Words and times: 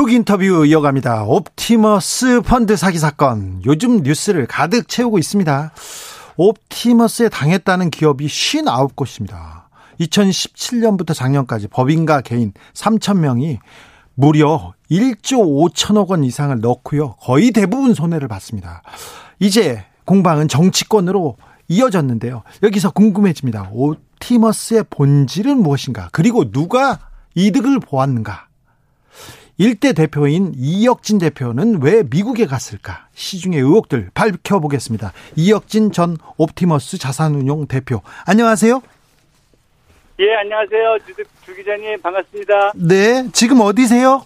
훅 0.00 0.12
인터뷰 0.12 0.64
이어갑니다. 0.64 1.24
옵티머스 1.24 2.40
펀드 2.40 2.74
사기 2.74 2.98
사건. 2.98 3.60
요즘 3.66 3.98
뉴스를 3.98 4.46
가득 4.46 4.88
채우고 4.88 5.18
있습니다. 5.18 5.72
옵티머스에 6.38 7.28
당했다는 7.28 7.90
기업이 7.90 8.26
59곳입니다. 8.26 9.64
2017년부터 10.00 11.14
작년까지 11.14 11.68
법인과 11.68 12.22
개인 12.22 12.54
3,000명이 12.72 13.58
무려 14.14 14.72
1조 14.90 15.70
5천억 15.70 16.08
원 16.08 16.24
이상을 16.24 16.58
넣고요. 16.58 17.16
거의 17.20 17.50
대부분 17.50 17.92
손해를 17.92 18.26
봤습니다. 18.26 18.80
이제 19.38 19.84
공방은 20.06 20.48
정치권으로 20.48 21.36
이어졌는데요. 21.68 22.42
여기서 22.62 22.92
궁금해집니다. 22.92 23.68
옵티머스의 23.70 24.84
본질은 24.88 25.62
무엇인가? 25.62 26.08
그리고 26.10 26.50
누가 26.50 26.98
이득을 27.34 27.80
보았는가? 27.80 28.48
일대 29.60 29.92
대표인 29.92 30.54
이혁진 30.56 31.18
대표는 31.18 31.82
왜 31.82 32.02
미국에 32.02 32.46
갔을까? 32.46 33.08
시중의 33.12 33.60
의혹들 33.60 34.08
밝혀보겠습니다. 34.14 35.12
이혁진 35.36 35.92
전 35.92 36.16
옵티머스 36.38 36.96
자산운용 36.96 37.66
대표. 37.66 38.00
안녕하세요. 38.26 38.80
예, 40.20 40.34
안녕하세요. 40.36 40.98
주, 41.06 41.12
주 41.44 41.54
기자님 41.54 42.00
반갑습니다. 42.00 42.72
네, 42.74 43.28
지금 43.34 43.60
어디세요? 43.60 44.24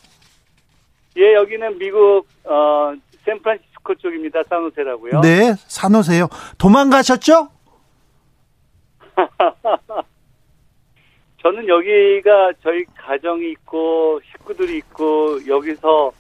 예, 1.17 1.35
여기는 1.35 1.79
미국 1.79 2.29
어, 2.45 2.95
샌프란시스코 3.25 3.97
쪽입니다. 3.97 4.45
산호세라고요. 4.49 5.21
네, 5.21 5.57
산호세요. 5.67 6.29
도망가셨죠? 6.59 7.49
저는 11.43 11.67
여기가 11.67 12.53
저희 12.63 12.85
가정이 12.97 13.51
있고 13.51 14.21
식구들이 14.45 14.79
있고 14.79 15.39
여기서 15.47 16.13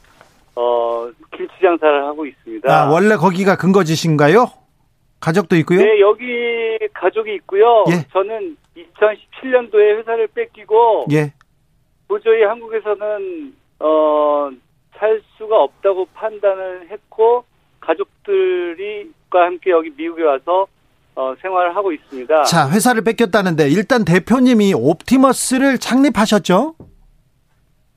어, 0.56 1.10
김치 1.36 1.52
장사를 1.60 2.04
하고 2.04 2.26
있습니다. 2.26 2.72
아, 2.72 2.90
원래 2.90 3.16
거기가 3.16 3.56
근거지신가요? 3.56 4.46
가족도 5.20 5.56
있고요? 5.56 5.80
네, 5.80 6.00
여기 6.00 6.78
가족이 6.92 7.34
있고요. 7.36 7.84
예. 7.88 8.06
저는 8.12 8.56
2017년도에 8.76 9.98
회사를 9.98 10.28
뺏기고 10.28 11.06
예. 11.12 11.32
도저히 12.08 12.42
한국에서는 12.42 13.54
어, 13.80 14.50
살 14.98 15.20
수가 15.36 15.62
없다고 15.62 16.06
판단을 16.14 16.88
했고 16.90 17.44
가족들이과 17.80 19.44
함께 19.44 19.70
여기 19.70 19.90
미국에 19.96 20.22
와서 20.22 20.66
어, 21.16 21.34
생활을 21.40 21.74
하고 21.74 21.92
있습니다. 21.92 22.44
자, 22.44 22.68
회사를 22.70 23.02
뺏겼다는데 23.02 23.68
일단 23.68 24.04
대표님이 24.04 24.74
옵티머스를 24.74 25.78
창립하셨죠? 25.78 26.74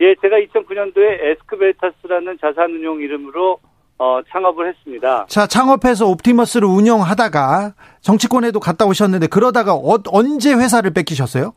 예, 0.02 0.16
제가 0.22 0.38
2009년도에 0.38 1.24
에스크베타스라는 1.24 2.38
자산운용 2.40 3.02
이름으로 3.02 3.60
어, 4.00 4.20
창업을 4.30 4.68
했습니다. 4.70 5.26
자, 5.28 5.48
창업해서 5.48 6.06
옵티머스를 6.08 6.68
운영하다가 6.68 7.74
정치권에도 8.02 8.60
갔다 8.60 8.86
오셨는데 8.86 9.26
그러다가 9.28 9.74
어, 9.74 9.98
언제 10.12 10.54
회사를 10.54 10.92
뺏기셨어요? 10.94 11.54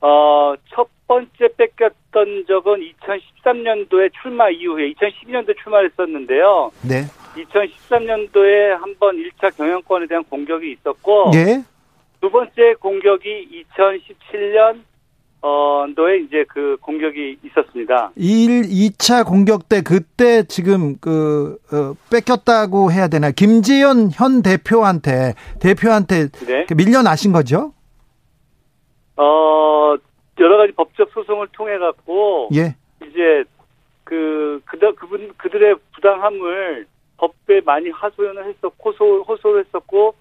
어, 0.00 0.54
첫 0.74 0.86
번째 1.08 1.48
뺏겼던 1.56 2.44
적은 2.46 2.80
2013년도에 3.00 4.10
출마 4.20 4.50
이후에 4.50 4.92
2012년도에 4.92 5.56
출마를 5.62 5.90
했었는데요. 5.90 6.70
네. 6.86 7.04
2013년도에 7.36 8.68
한 8.78 8.94
번 9.00 9.16
1차 9.16 9.56
경영권에 9.56 10.06
대한 10.06 10.22
공격이 10.24 10.70
있었고 10.72 11.30
예. 11.34 11.62
두 12.20 12.30
번째 12.30 12.74
공격이 12.78 13.64
2017년 13.76 14.82
어, 15.46 15.84
도에 15.94 16.20
이제 16.20 16.42
그 16.48 16.78
공격이 16.80 17.36
있었습니다. 17.44 18.12
1, 18.16 18.62
2차 18.62 19.26
공격 19.26 19.68
때 19.68 19.82
그때 19.82 20.42
지금 20.44 20.96
그 20.98 21.58
어, 21.70 21.92
뺏겼다고 22.10 22.90
해야 22.90 23.08
되나? 23.08 23.30
김재현 23.30 24.08
현 24.10 24.40
대표한테 24.40 25.34
대표한테 25.60 26.28
네. 26.46 26.64
그 26.66 26.72
밀려나신 26.72 27.32
거죠? 27.32 27.74
어, 29.18 29.94
여러 30.40 30.56
가지 30.56 30.72
법적 30.72 31.10
소송을 31.12 31.48
통해 31.52 31.76
갖고 31.76 32.48
예. 32.54 32.74
이제 33.06 33.44
그 34.04 34.62
그들 34.64 34.94
그분 34.94 35.30
그들의 35.36 35.74
부당함을 35.94 36.86
법에 37.18 37.60
많이 37.66 37.90
하소연을 37.90 38.46
했었고 38.46 38.92
호소 38.92 39.24
호소를 39.28 39.66
했었고 39.66 40.14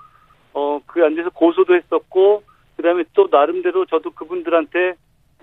어그 0.51 1.05
안에서 1.05 1.29
고소도 1.29 1.75
했었고 1.75 2.43
그다음에 2.75 3.05
또 3.13 3.29
나름대로 3.31 3.85
저도 3.85 4.11
그분들한테 4.11 4.95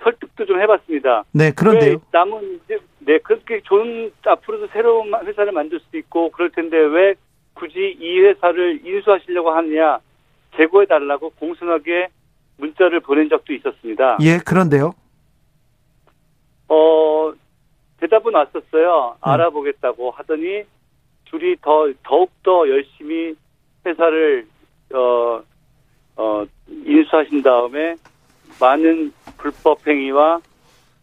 설득도 0.03 0.47
좀 0.47 0.61
해봤습니다. 0.61 1.25
네, 1.33 1.50
그런데요. 1.53 1.93
왜 1.93 1.99
남은 2.12 2.61
이제 2.65 2.78
네 2.99 3.19
그렇게 3.19 3.61
좋은 3.62 4.12
앞으로도 4.25 4.69
새로운 4.72 5.12
회사를 5.15 5.53
만들 5.53 5.81
수도 5.81 5.99
있고 5.99 6.31
그럴 6.31 6.50
텐데 6.50 6.77
왜 6.77 7.15
굳이 7.55 7.97
이 7.99 8.21
회사를 8.21 8.81
인수하시려고 8.84 9.50
하느냐 9.50 9.99
재고해 10.56 10.87
달라고 10.87 11.31
공손하게 11.31 12.09
문자를 12.56 13.00
보낸 13.00 13.28
적도 13.28 13.53
있었습니다. 13.53 14.19
예, 14.21 14.39
그런데요. 14.39 14.93
어 16.69 17.33
대답은 17.99 18.34
왔었어요. 18.34 19.16
음. 19.19 19.28
알아보겠다고 19.31 20.10
하더니 20.12 20.65
둘이 21.27 21.56
더 21.62 21.93
더욱 22.03 22.31
더 22.43 22.69
열심히 22.69 23.34
회사를 23.87 24.47
어, 24.93 25.43
어, 26.16 26.44
인수하신 26.69 27.43
다음에 27.43 27.94
많은 28.61 29.12
불법 29.37 29.87
행위와 29.87 30.41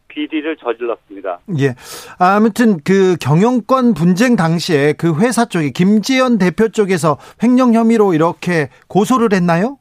비리를 0.08 0.58
저질렀습니다. 0.58 1.40
예. 1.60 1.76
아무튼 2.18 2.80
그 2.84 3.16
경영권 3.22 3.94
분쟁 3.94 4.36
당시에 4.36 4.94
그 4.94 5.20
회사 5.20 5.46
쪽에 5.46 5.70
김재현 5.70 6.38
대표 6.38 6.70
쪽에서 6.70 7.18
횡령 7.44 7.74
혐의로 7.74 8.14
이렇게 8.14 8.70
고소를 8.88 9.30
했나요? 9.34 9.78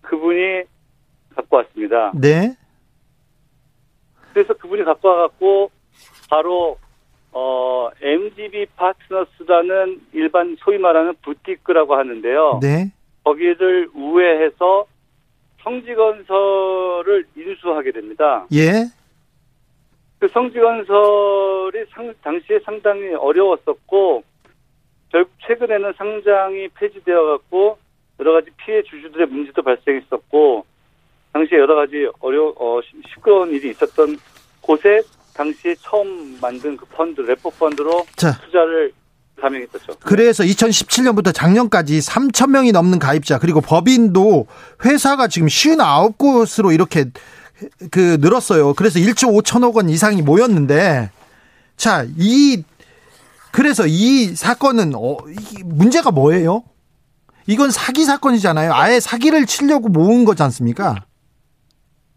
그분이 0.00 0.62
갖고 1.34 1.56
왔습니다. 1.56 2.12
네. 2.14 2.56
그래서 4.32 4.54
그분이 4.54 4.84
갖고 4.84 5.08
와갖고 5.08 5.70
바로 6.30 6.78
어 7.32 7.90
MGB 8.00 8.66
파트너스라는 8.76 10.00
일반 10.12 10.56
소위 10.60 10.78
말하는 10.78 11.14
부티크라고 11.22 11.94
하는데요. 11.94 12.60
네. 12.62 12.92
거기를 13.24 13.90
우회해서 13.94 14.86
성지건설을 15.62 17.26
인수하게 17.36 17.92
됩니다. 17.92 18.46
예. 18.52 18.86
그 20.18 20.28
성지건설이 20.28 21.84
상, 21.90 22.12
당시에 22.22 22.60
상당히 22.64 23.12
어려웠었고 23.14 24.22
결국 25.10 25.32
최근에는 25.46 25.92
상장이 25.96 26.68
폐지되어 26.68 27.24
갖고 27.26 27.78
여러 28.20 28.32
가지 28.34 28.50
피해 28.56 28.82
주주들의 28.82 29.26
문제도 29.26 29.60
발생했었고 29.62 30.64
당시에 31.32 31.58
여러 31.58 31.74
가지 31.74 32.08
어려 32.20 32.52
어, 32.56 32.80
시- 32.82 33.02
시끄러운 33.12 33.50
일이 33.50 33.70
있었던 33.70 34.16
곳에 34.60 35.02
당시에 35.34 35.74
처음 35.76 36.38
만든 36.40 36.76
그 36.76 36.84
펀드 36.86 37.20
레포 37.22 37.50
펀드로 37.50 38.04
자, 38.16 38.32
투자를 38.44 38.92
감행했었죠. 39.40 39.96
그래서 40.00 40.44
2017년부터 40.44 41.34
작년까지 41.34 41.98
3천 41.98 42.50
명이 42.50 42.72
넘는 42.72 42.98
가입자 42.98 43.38
그리고 43.38 43.60
법인도 43.60 44.46
회사가 44.84 45.28
지금 45.28 45.48
59곳으로 45.48 46.72
이렇게 46.72 47.06
그 47.90 48.18
늘었어요. 48.20 48.74
그래서 48.74 48.98
1조 48.98 49.42
5천억 49.42 49.74
원 49.74 49.88
이상이 49.88 50.22
모였는데 50.22 51.10
자, 51.76 52.06
이 52.16 52.62
그래서 53.50 53.86
이 53.86 54.34
사건은 54.34 54.92
어, 54.94 55.16
이 55.28 55.62
문제가 55.64 56.10
뭐예요? 56.10 56.62
이건 57.46 57.70
사기 57.70 58.04
사건이잖아요. 58.04 58.72
아예 58.72 59.00
사기를 59.00 59.46
치려고 59.46 59.88
모은 59.88 60.24
거지 60.24 60.42
않습니까? 60.42 61.04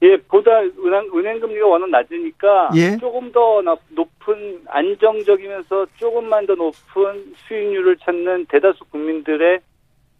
예, 0.05 0.17
보다 0.17 0.59
은행, 0.61 1.09
은행 1.15 1.39
금리가 1.39 1.65
워낙 1.65 1.89
낮으니까 1.89 2.69
예. 2.75 2.95
조금 2.97 3.31
더 3.31 3.61
나- 3.63 3.75
높은 3.89 4.61
안정적이면서 4.67 5.87
조금만 5.97 6.45
더 6.45 6.53
높은 6.53 7.33
수익률을 7.47 7.97
찾는 7.97 8.45
대다수 8.45 8.85
국민들의 8.91 9.59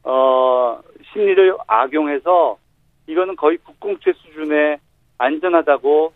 어 0.03 0.79
심리를 1.13 1.55
악용해서 1.67 2.57
이거는 3.07 3.35
거의 3.35 3.57
국공채 3.57 4.11
수준의 4.13 4.77
안전하다고 5.19 6.13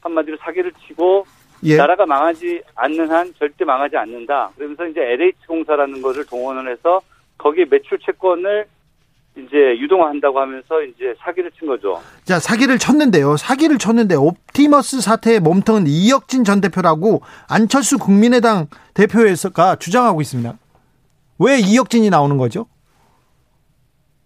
한마디로 0.00 0.36
사기를 0.38 0.72
치고 0.86 1.24
예. 1.64 1.76
나라가 1.76 2.04
망하지 2.04 2.60
않는 2.74 3.08
한 3.08 3.32
절대 3.38 3.64
망하지 3.64 3.96
않는다. 3.96 4.50
그러면서 4.56 4.84
이제 4.86 5.00
LH 5.00 5.46
공사라는 5.46 6.02
것을 6.02 6.26
동원을 6.26 6.70
해서 6.72 7.00
거기에 7.38 7.66
매출 7.70 7.98
채권을 8.00 8.66
이제 9.36 9.56
유동화한다고 9.78 10.38
하면서 10.40 10.82
이제 10.82 11.14
사기를 11.18 11.50
친 11.52 11.66
거죠. 11.66 12.00
자, 12.24 12.38
사기를 12.38 12.78
쳤는데요. 12.78 13.36
사기를 13.36 13.78
쳤는데 13.78 14.14
옵티머스 14.14 15.00
사태의 15.00 15.40
몸통은 15.40 15.84
이혁진 15.86 16.44
전 16.44 16.60
대표라고 16.60 17.22
안철수 17.48 17.98
국민의당 17.98 18.66
대표에서가 18.94 19.76
주장하고 19.76 20.20
있습니다. 20.20 20.52
왜 21.38 21.58
이혁진이 21.58 22.10
나오는 22.10 22.36
거죠? 22.36 22.66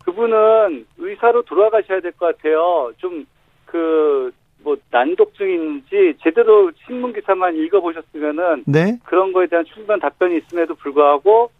그분은 0.04 0.86
의사로 0.98 1.42
돌아가셔야 1.42 2.00
될 2.00 2.12
것 2.12 2.36
같아요. 2.36 2.92
좀 2.98 3.26
그 3.66 4.32
뭐 4.66 4.76
난독증이 4.90 5.54
있는지 5.54 6.18
제대로 6.24 6.72
신문 6.86 7.12
기사만 7.12 7.54
읽어보셨으면은 7.54 8.64
네. 8.66 8.98
그런 9.04 9.32
거에 9.32 9.46
대한 9.46 9.64
충분한 9.64 10.00
답변이 10.00 10.38
있음에도 10.38 10.74
불구하고 10.74 11.52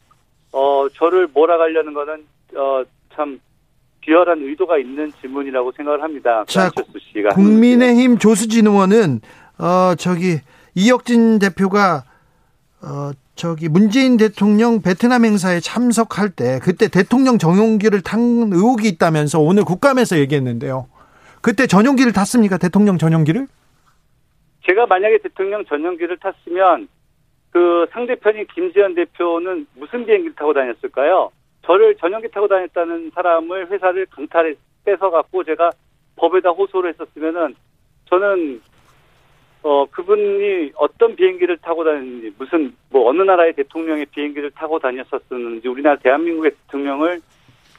어 0.53 0.89
저를 0.89 1.29
몰아가려는 1.33 1.95
거는 1.95 2.27
어 2.57 2.83
참 3.17 3.41
비열한 4.01 4.41
의도가 4.43 4.79
있는 4.79 5.11
질문이라고 5.21 5.73
생각을 5.73 6.03
합니다. 6.03 6.45
자, 6.47 6.71
씨가 7.13 7.31
국민의힘 7.31 8.19
조수진 8.19 8.67
의원은 8.67 9.21
어 9.59 9.95
저기 9.97 10.39
이혁진 10.75 11.39
대표가 11.39 12.05
어 12.83 13.11
저기 13.35 13.69
문재인 13.69 14.17
대통령 14.17 14.81
베트남 14.81 15.25
행사에 15.25 15.61
참석할 15.61 16.31
때 16.31 16.61
그때 16.63 16.89
대통령 16.89 17.39
전용기를 17.39 18.03
탄 18.03 18.21
의혹이 18.53 18.89
있다면서 18.89 19.41
오늘 19.41 19.65
국감에서 19.65 20.19
얘기했는데요. 20.19 20.87
그때 21.43 21.67
전용기를 21.67 22.13
탔습니까? 22.13 22.59
대통령 22.59 22.99
전용기를? 22.99 23.47
제가 24.67 24.87
만약에 24.87 25.19
대통령 25.19 25.65
전용기를 25.65 26.19
탔으면 26.19 26.89
그 27.51 27.87
상대편인 27.93 28.47
김지현 28.55 28.95
대표는 28.95 29.67
무슨 29.75 30.07
비행기를 30.07 30.35
타고 30.35 30.53
다녔을까요? 30.53 31.31
저를 31.67 31.97
전용기 31.97 32.29
타고 32.31 32.47
다녔다는 32.47 33.11
사람을 33.15 33.71
회사를 33.71 34.07
강탈해 34.07 34.55
뺏어 34.85 35.11
갖고 35.11 35.43
제가 35.43 35.73
법에다 36.15 36.51
호소를 36.51 36.95
했었으면은 36.95 37.55
저는 38.09 38.61
어 39.63 39.85
그분이 39.91 40.73
어떤 40.77 41.17
비행기를 41.17 41.59
타고 41.59 41.83
다녔는지 41.83 42.33
무슨 42.39 42.73
뭐 42.89 43.09
어느 43.11 43.23
나라의 43.23 43.53
대통령의 43.55 44.07
비행기를 44.07 44.53
타고 44.53 44.79
다녔었는지 44.79 45.67
우리나라 45.67 45.97
대한민국의 45.97 46.53
대통령을 46.53 47.21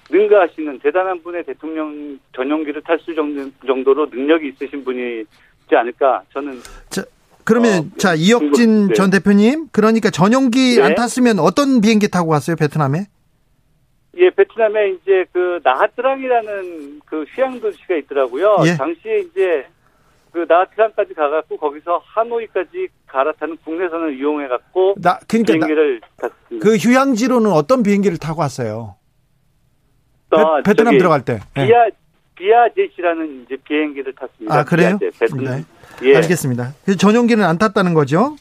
능가하시는 0.09 0.79
대단한 0.79 1.21
분의 1.23 1.45
대통령 1.45 2.19
전용기를 2.35 2.81
탈 2.81 2.99
수 2.99 3.15
정도로 3.65 4.07
능력이 4.07 4.49
있으신 4.49 4.83
분이지 4.83 5.75
않을까 5.75 6.23
저는 6.33 6.59
그러면 7.45 7.79
어, 7.79 7.97
자 7.97 8.15
이혁진 8.15 8.87
네. 8.87 8.93
전 8.93 9.09
대표님 9.09 9.69
그러니까 9.71 10.09
전용기 10.09 10.75
네. 10.75 10.83
안 10.83 10.95
탔으면 10.95 11.39
어떤 11.39 11.79
비행기 11.79 12.09
타고 12.09 12.29
갔어요 12.29 12.57
베트남에? 12.57 13.05
예, 14.17 14.29
베트남에 14.31 14.89
이제 14.91 15.25
그 15.31 15.59
나하트랑이라는 15.63 17.01
그 17.05 17.23
휴양 17.29 17.59
도시가 17.59 17.95
있더라고요. 17.97 18.57
예. 18.65 18.75
당시에 18.75 19.19
이제 19.19 19.67
그 20.31 20.45
나하트랑까지 20.47 21.13
가갖고 21.13 21.57
거기서 21.57 22.01
하노이까지 22.03 22.87
갈아타는 23.07 23.57
국내선을 23.63 24.17
이용해갖고 24.19 24.95
나 24.97 25.19
그러니까 25.27 25.53
나- 25.53 25.65
비행기를 25.67 26.01
탔습니다. 26.17 26.63
그 26.63 26.75
휴양지로는 26.77 27.51
어떤 27.51 27.83
비행기를 27.83 28.17
타고 28.17 28.39
갔어요? 28.39 28.95
베, 30.29 30.37
아, 30.41 30.61
베 30.63 30.73
트남 30.73 30.93
저기 30.93 30.97
들어갈 30.97 31.23
때. 31.23 31.39
네. 31.55 31.67
비아 31.67 31.85
비아젯이라는 32.35 33.45
이제 33.45 33.55
비행기를 33.63 34.13
탔습니다. 34.13 34.55
아 34.59 34.63
그래요? 34.63 34.99
베트남. 35.19 35.43
네. 35.45 35.63
예, 36.03 36.15
알겠습니다. 36.17 36.73
그래서 36.83 36.97
전용기는 36.97 37.43
안 37.43 37.57
탔다는 37.57 37.93
거죠? 37.93 38.35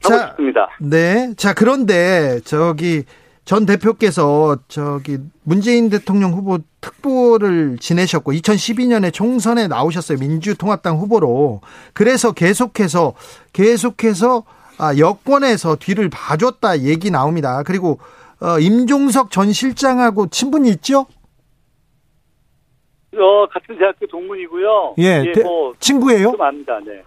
자, 0.00 0.28
싶습니다. 0.28 0.68
네. 0.80 1.34
자, 1.36 1.52
그런데 1.54 2.40
저기 2.44 3.04
전 3.48 3.64
대표께서 3.64 4.58
저기 4.68 5.16
문재인 5.42 5.88
대통령 5.88 6.34
후보 6.34 6.58
특보를 6.82 7.78
지내셨고 7.80 8.32
2012년에 8.32 9.10
총선에 9.10 9.68
나오셨어요. 9.68 10.18
민주통합당 10.18 10.98
후보로. 10.98 11.62
그래서 11.94 12.32
계속해서 12.32 13.14
계속해서 13.54 14.44
아, 14.76 14.94
여권에서 14.98 15.76
뒤를 15.76 16.10
봐줬다 16.10 16.80
얘기 16.80 17.10
나옵니다. 17.10 17.62
그리고 17.62 18.00
어, 18.42 18.58
임종석 18.58 19.30
전 19.30 19.50
실장하고 19.50 20.26
친분이 20.26 20.68
있죠? 20.72 21.06
어 23.14 23.46
같은 23.50 23.78
대학교 23.78 24.06
동문이고요. 24.08 24.96
예, 24.98 25.32
대- 25.34 25.42
뭐 25.42 25.72
친구예요? 25.80 26.32
좀 26.32 26.42
압니다. 26.42 26.78
네. 26.84 27.02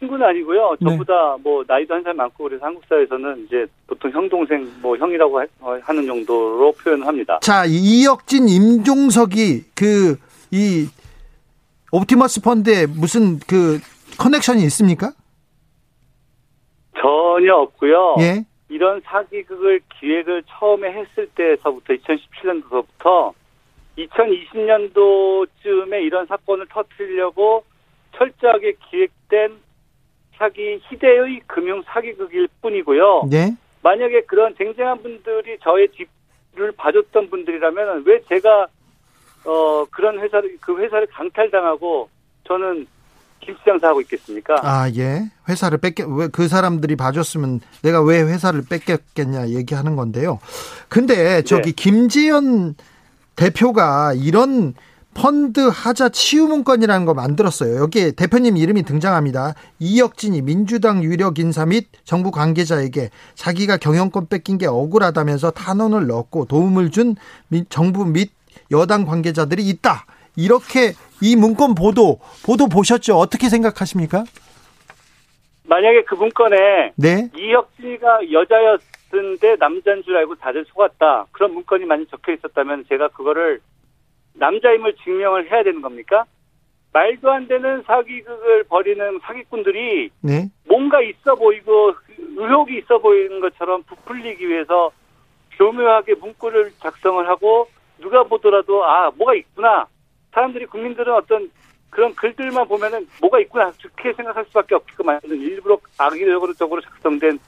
친구는 0.00 0.26
아니고요. 0.26 0.76
네. 0.80 0.90
저보다 0.90 1.36
뭐 1.42 1.62
나이도 1.66 1.94
한 1.94 2.02
살 2.02 2.14
많고 2.14 2.44
그래서 2.44 2.64
한국 2.66 2.82
사회에서는 2.88 3.44
이제 3.46 3.66
보통 3.86 4.10
형 4.10 4.28
동생 4.28 4.68
뭐 4.82 4.96
형이라고 4.96 5.40
하- 5.40 5.46
어, 5.60 5.78
하는 5.82 6.06
정도로 6.06 6.72
표현합니다. 6.72 7.38
자, 7.40 7.64
이 7.66 7.74
이혁진, 8.00 8.48
임종석이 8.48 9.62
그 9.74 10.16
이 10.52 10.88
옵티머스 11.92 12.42
펀드에 12.42 12.86
무슨 12.86 13.38
그 13.46 13.78
커넥션이 14.18 14.62
있습니까? 14.64 15.12
전혀 17.00 17.54
없고요. 17.54 18.16
예. 18.20 18.44
이런 18.68 19.00
사기극을 19.04 19.80
기획을 20.00 20.42
처음에 20.48 20.90
했을 20.92 21.28
때서부터 21.36 21.94
2017년도부터 21.94 23.32
2020년도쯤에 23.98 26.02
이런 26.02 26.26
사건을 26.26 26.66
터뜨리려고 26.68 27.62
철저하게 28.16 28.74
기획된 28.90 29.52
사기 30.40 30.80
희대의 30.88 31.42
금융 31.46 31.82
사기극일 31.84 32.48
뿐이고요. 32.62 33.28
네. 33.30 33.54
만약에 33.82 34.22
그런 34.22 34.54
쟁쟁한 34.56 35.02
분들이 35.02 35.58
저의 35.62 35.88
뒤를 35.88 36.72
봐줬던 36.72 37.28
분들이라면 37.28 38.04
왜 38.06 38.22
제가 38.26 38.66
어 39.44 39.84
그런 39.90 40.18
회사를 40.18 40.56
그 40.62 40.78
회사를 40.78 41.06
강탈당하고 41.08 42.08
저는 42.48 42.86
김치 43.40 43.60
장사하고 43.64 44.00
있겠습니까? 44.02 44.56
아, 44.62 44.90
예. 44.96 45.22
회사를 45.48 45.78
뺏겨, 45.78 46.06
왜 46.06 46.28
그 46.28 46.48
사람들이 46.48 46.96
봐줬으면 46.96 47.60
내가 47.82 48.02
왜 48.02 48.22
회사를 48.22 48.62
뺏겼겠냐 48.68 49.48
얘기하는 49.48 49.96
건데요. 49.96 50.40
근데 50.88 51.42
저기 51.42 51.72
네. 51.72 51.82
김지연 51.82 52.74
대표가 53.36 54.12
이런 54.14 54.74
펀드 55.14 55.60
하자 55.72 56.08
치유 56.10 56.46
문건이라는 56.46 57.04
거 57.04 57.14
만들었어요. 57.14 57.76
여기에 57.82 58.12
대표님 58.12 58.56
이름이 58.56 58.84
등장합니다. 58.84 59.54
이혁진이 59.80 60.42
민주당 60.42 61.02
유력 61.02 61.38
인사 61.38 61.66
및 61.66 61.88
정부 62.04 62.30
관계자에게 62.30 63.10
자기가 63.34 63.76
경영권 63.78 64.28
뺏긴 64.28 64.56
게 64.56 64.66
억울하다면서 64.66 65.50
탄원을 65.50 66.06
넣었고 66.06 66.44
도움을 66.46 66.90
준 66.90 67.16
미- 67.48 67.64
정부 67.68 68.04
및 68.06 68.30
여당 68.70 69.04
관계자들이 69.04 69.68
있다. 69.68 70.06
이렇게 70.36 70.92
이 71.20 71.34
문건 71.36 71.74
보도 71.74 72.20
보도 72.46 72.68
보셨죠? 72.68 73.16
어떻게 73.18 73.48
생각하십니까? 73.48 74.24
만약에 75.64 76.04
그 76.04 76.14
문건에 76.14 76.92
네. 76.96 77.28
이혁진이가 77.36 78.20
여자였는데 78.32 79.56
남자인 79.58 80.02
줄 80.04 80.16
알고 80.16 80.36
다들 80.36 80.64
속았다. 80.72 81.26
그런 81.32 81.52
문건이 81.52 81.84
많이 81.84 82.06
적혀 82.06 82.32
있었다면 82.32 82.84
제가 82.88 83.08
그거를 83.08 83.60
남자임을 84.34 84.94
증명을 85.04 85.50
해야 85.50 85.62
되는 85.62 85.80
겁니까? 85.82 86.24
말도 86.92 87.30
안 87.30 87.46
되는 87.46 87.82
사기극을 87.82 88.64
벌이는 88.64 89.20
사기꾼들이 89.22 90.10
네. 90.22 90.48
뭔가 90.66 91.00
있어 91.00 91.34
보이고 91.36 91.94
의혹이 92.36 92.78
있어 92.78 92.98
보이는 92.98 93.40
것처럼 93.40 93.82
부풀리기 93.84 94.48
위해서 94.48 94.90
교묘하게 95.52 96.14
문구를 96.14 96.72
작성을 96.80 97.28
하고 97.28 97.68
누가 98.00 98.24
보더라도 98.24 98.84
아 98.84 99.10
뭐가 99.16 99.34
있구나 99.34 99.86
사람들이 100.32 100.66
국민들은 100.66 101.12
어떤 101.14 101.50
그런 101.90 102.14
글들만 102.14 102.66
보면은 102.66 103.06
뭐가 103.20 103.40
있구나 103.40 103.70
좋게 103.72 104.12
생각할 104.14 104.44
수밖에 104.46 104.74
없게끔 104.74 105.06
만드는 105.06 105.38
일부러 105.38 105.78
악의적으로 105.98 106.80
작성된 106.80 107.38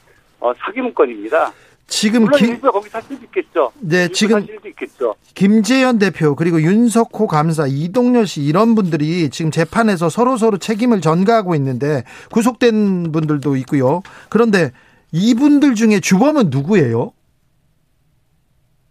어, 0.41 0.53
사기 0.55 0.81
문건입니다. 0.81 1.53
지금 1.87 2.23
물론 2.23 2.39
김, 2.39 2.49
일부가 2.51 2.71
거기 2.71 2.89
사실도 2.89 3.25
있겠죠. 3.25 3.73
네, 3.81 4.03
일부 4.05 4.15
지금 4.15 4.41
사실도 4.41 4.69
있겠죠. 4.69 5.15
김재현 5.35 5.99
대표 5.99 6.35
그리고 6.35 6.61
윤석호 6.63 7.27
감사 7.27 7.67
이동열 7.67 8.27
씨 8.27 8.43
이런 8.43 8.75
분들이 8.75 9.29
지금 9.31 9.51
재판에서 9.51 10.09
서로 10.09 10.37
서로 10.37 10.59
책임을 10.59 11.01
전가하고 11.01 11.55
있는데 11.57 12.05
구속된 12.33 13.13
분들도 13.13 13.57
있고요. 13.57 14.03
그런데 14.31 14.73
이분들 15.13 15.75
중에 15.75 16.01
주범은 16.01 16.49
누구예요? 16.51 17.13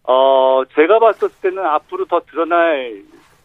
어, 0.04 0.62
제가 0.74 0.98
봤을 1.00 1.28
때는 1.40 1.64
앞으로 1.64 2.04
더 2.06 2.20
드러날 2.30 3.02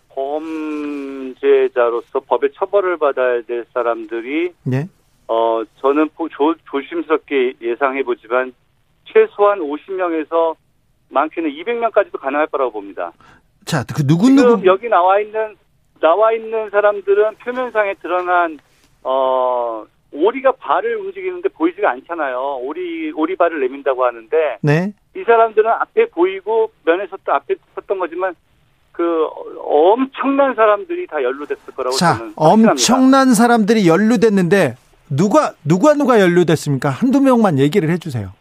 범죄자로서 0.10 2.20
법의 2.28 2.52
처벌을 2.56 2.98
받아야 2.98 3.42
될 3.42 3.66
사람들이, 3.74 4.52
네. 4.64 4.88
어, 5.28 5.62
저는 5.80 6.10
조, 6.18 6.28
조- 6.30 6.56
조심스럽게 6.70 7.54
예상해 7.62 8.04
보지만, 8.04 8.54
최소한 9.14 9.60
50명에서 9.60 10.56
많게는 11.10 11.50
200명까지도 11.52 12.20
가능할 12.20 12.48
거라고 12.48 12.72
봅니다. 12.72 13.12
자, 13.66 13.84
그 13.96 14.06
누구 14.06 14.30
누구 14.30 14.66
여기 14.66 14.88
나와 14.90 15.20
있는, 15.20 15.56
나와 16.00 16.34
있는 16.34 16.70
사람들은 16.70 17.36
표면상에 17.36 17.96
드러난, 17.96 18.60
어, 19.04 19.86
오리가 20.12 20.54
발을 20.54 20.98
움직이는데 20.98 21.50
보이지가 21.50 21.90
않잖아요. 21.92 22.60
오리, 22.62 23.12
오리발을 23.12 23.60
내민다고 23.62 24.06
하는데, 24.06 24.58
네. 24.62 24.94
이 25.16 25.24
사람들은 25.24 25.70
앞에 25.70 26.10
보이고 26.10 26.72
면에 26.86 27.08
섰다 27.08 27.36
앞에 27.36 27.56
섰던 27.76 28.00
거지만 28.00 28.36
그 28.92 29.28
엄청난 29.64 30.56
사람들이 30.56 31.08
다 31.08 31.22
연루됐을 31.22 31.74
거라고 31.76 31.96
자, 31.96 32.18
저는 32.18 32.34
확신합니다. 32.36 32.72
엄청난 32.72 33.34
사람들이 33.34 33.88
연루됐는데 33.88 34.76
누가 35.10 35.54
누가 35.64 35.94
누가 35.94 36.20
연루됐습니까? 36.20 36.90
한두 36.90 37.20
명만 37.22 37.60
얘기를 37.60 37.90
해 37.90 37.98
주세요. 37.98 38.32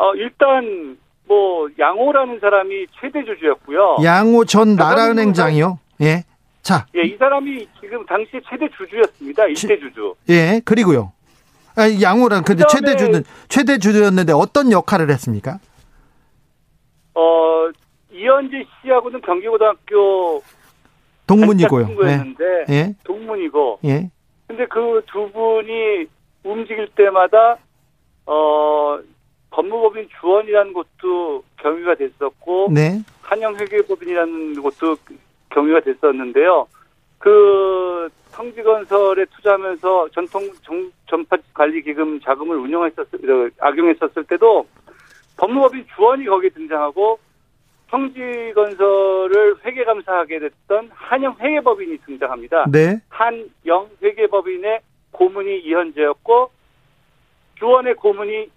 어, 0.00 0.14
일단 0.14 0.96
뭐 1.26 1.68
양호라는 1.78 2.40
사람이 2.40 2.86
최대 2.98 3.22
주주였고요. 3.22 3.98
양호 4.02 4.46
전 4.46 4.76
자, 4.76 4.84
나라은행장이요. 4.84 5.78
예. 6.00 6.24
자, 6.62 6.86
예, 6.96 7.02
이 7.02 7.16
사람이 7.18 7.66
지금 7.80 8.04
당시에 8.06 8.40
최대 8.48 8.66
주주였습니다. 8.76 9.44
일대 9.46 9.78
주주. 9.78 10.14
예. 10.30 10.60
그리고요. 10.64 11.12
아, 11.76 11.82
양호란 12.00 12.44
근데 12.44 12.64
최대 12.70 12.96
주는 12.96 13.22
최대 13.48 13.76
주주였는데 13.78 14.32
어떤 14.32 14.72
역할을 14.72 15.10
했습니까? 15.10 15.58
어, 17.14 17.68
이현지 18.10 18.66
씨하고는 18.82 19.20
경기고등학교 19.20 20.42
동문이고요. 21.26 21.82
예. 21.82 21.86
친구였는데 21.88 22.44
예. 22.70 22.94
동문이고 23.04 23.80
예. 23.84 24.10
근데 24.48 24.66
그 24.66 25.02
두 25.12 25.30
분이 25.30 26.06
움직일 26.44 26.88
때마다 26.96 27.56
어 28.26 28.98
법무법인 29.50 30.08
주원이라는 30.20 30.72
곳도 30.72 31.44
경위가 31.58 31.96
됐었고 31.96 32.68
네. 32.72 33.00
한영회계법인이라는 33.22 34.62
곳도 34.62 34.96
경위가 35.50 35.80
됐었는데요. 35.80 36.66
그 37.18 38.08
성지건설에 38.30 39.26
투자하면서 39.26 40.08
전통 40.10 40.48
정, 40.62 40.90
전파 41.06 41.36
관리 41.52 41.82
기금 41.82 42.20
자금을 42.20 42.56
운영했었을 42.56 43.30
어, 43.30 43.50
악용했었을 43.58 44.24
때도 44.24 44.66
법무법인 45.36 45.86
주원이 45.94 46.24
거기에 46.24 46.50
등장하고 46.50 47.18
성지건설을 47.90 49.56
회계감사하게 49.64 50.38
됐던 50.38 50.90
한영회계법인이 50.94 51.98
등장합니다. 52.06 52.66
네. 52.70 53.00
한영 53.08 53.90
회계법인의 54.02 54.80
고문이 55.10 55.58
이현재였고 55.60 56.50
주원의 57.58 57.94
고문이 57.96 58.48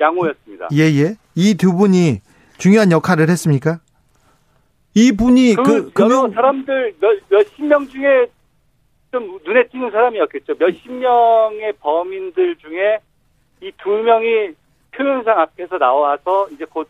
양호였습니다. 0.00 0.68
예, 0.72 0.82
예. 0.82 1.16
이두 1.34 1.74
분이 1.74 2.20
중요한 2.58 2.90
역할을 2.90 3.28
했습니까? 3.30 3.80
이 4.94 5.12
분이 5.12 5.54
그, 5.56 5.62
그 5.62 5.92
금융 5.92 6.30
사람들 6.32 6.94
몇, 7.00 7.18
몇십 7.28 7.64
명 7.64 7.86
중에 7.88 8.26
좀 9.10 9.38
눈에 9.44 9.66
띄는 9.68 9.90
사람이었겠죠. 9.90 10.54
몇십 10.58 10.92
명의 10.92 11.72
범인들 11.80 12.56
중에 12.56 12.98
이 13.62 13.72
두 13.82 13.90
명이 13.90 14.50
표현상 14.96 15.40
앞에서 15.40 15.78
나와서 15.78 16.48
이제 16.52 16.64
곧 16.68 16.88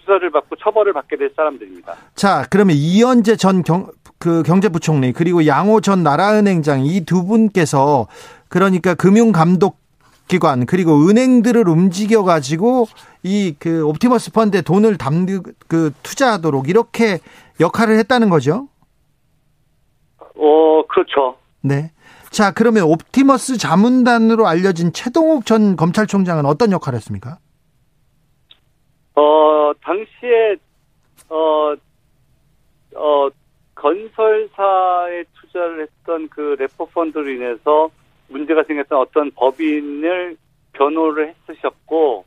수사를 0.00 0.28
받고 0.30 0.56
처벌을 0.56 0.92
받게 0.92 1.16
될 1.16 1.30
사람들입니다. 1.34 1.94
자, 2.14 2.44
그러면 2.50 2.76
이현재 2.76 3.36
전 3.36 3.62
경, 3.62 3.90
그 4.18 4.42
경제부총리 4.42 5.12
그리고 5.12 5.46
양호 5.46 5.80
전 5.80 6.02
나라은행장 6.02 6.84
이 6.84 7.04
두 7.04 7.24
분께서 7.24 8.06
그러니까 8.48 8.94
금융감독 8.94 9.78
기관 10.28 10.66
그리고 10.66 11.08
은행들을 11.08 11.68
움직여 11.68 12.22
가지고 12.24 12.86
이 13.22 13.54
그 13.58 13.84
옵티머스 13.86 14.32
펀드에 14.32 14.62
돈을 14.62 14.98
담그 14.98 15.42
그 15.68 15.92
투자하도록 16.02 16.68
이렇게 16.68 17.18
역할을 17.60 17.98
했다는 17.98 18.28
거죠. 18.28 18.68
어, 20.36 20.82
그렇죠. 20.88 21.36
네. 21.62 21.90
자, 22.30 22.52
그러면 22.52 22.84
옵티머스 22.84 23.56
자문단으로 23.58 24.46
알려진 24.46 24.92
채동욱 24.92 25.46
전 25.46 25.76
검찰총장은 25.76 26.44
어떤 26.44 26.70
역할을 26.70 26.96
했습니까? 26.98 27.38
어, 29.14 29.72
당시에, 29.82 30.56
어, 31.30 31.74
어, 32.94 33.28
건설사에 33.74 35.24
투자를 35.40 35.82
했던 35.82 36.28
그 36.28 36.56
repo펀드로 36.58 37.28
인해서 37.30 37.88
문제가 38.28 38.62
생겼던 38.64 38.98
어떤 38.98 39.30
법인을 39.32 40.36
변호를 40.72 41.34
했으셨고, 41.48 42.24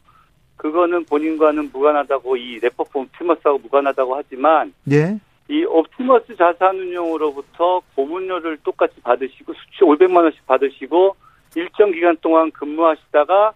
그거는 0.58 1.06
본인과는 1.06 1.70
무관하다고, 1.72 2.38
이 2.38 2.60
repo펀드 2.60 3.10
옵티머스하고 3.14 3.60
무관하다고 3.60 4.16
하지만, 4.16 4.74
예. 4.92 5.18
이 5.48 5.64
옵티머스 5.64 6.36
자산운용으로부터 6.36 7.82
고문료를 7.96 8.58
똑같이 8.64 9.00
받으시고, 9.02 9.54
수치 9.54 9.82
500만 9.82 10.24
원씩 10.24 10.46
받으시고, 10.46 11.16
일정 11.56 11.92
기간 11.92 12.18
동안 12.22 12.52
근무하시다가, 12.52 13.54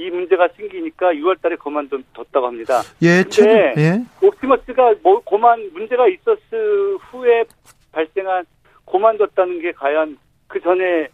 이 0.00 0.08
문제가 0.08 0.48
생기니까 0.56 1.12
6월 1.12 1.40
달에 1.42 1.56
그만뒀다고 1.56 2.46
합니다. 2.46 2.80
예, 3.02 3.22
근데 3.22 3.28
최 3.28 3.74
예. 3.76 4.26
옵티머스가 4.26 4.94
뭐 5.02 5.20
고만 5.20 5.70
문제가 5.74 6.08
있었을 6.08 6.96
후에 7.10 7.44
발생한 7.92 8.46
고만뒀다는 8.86 9.60
게 9.60 9.72
과연 9.72 10.16
그 10.46 10.58
전에 10.60 11.08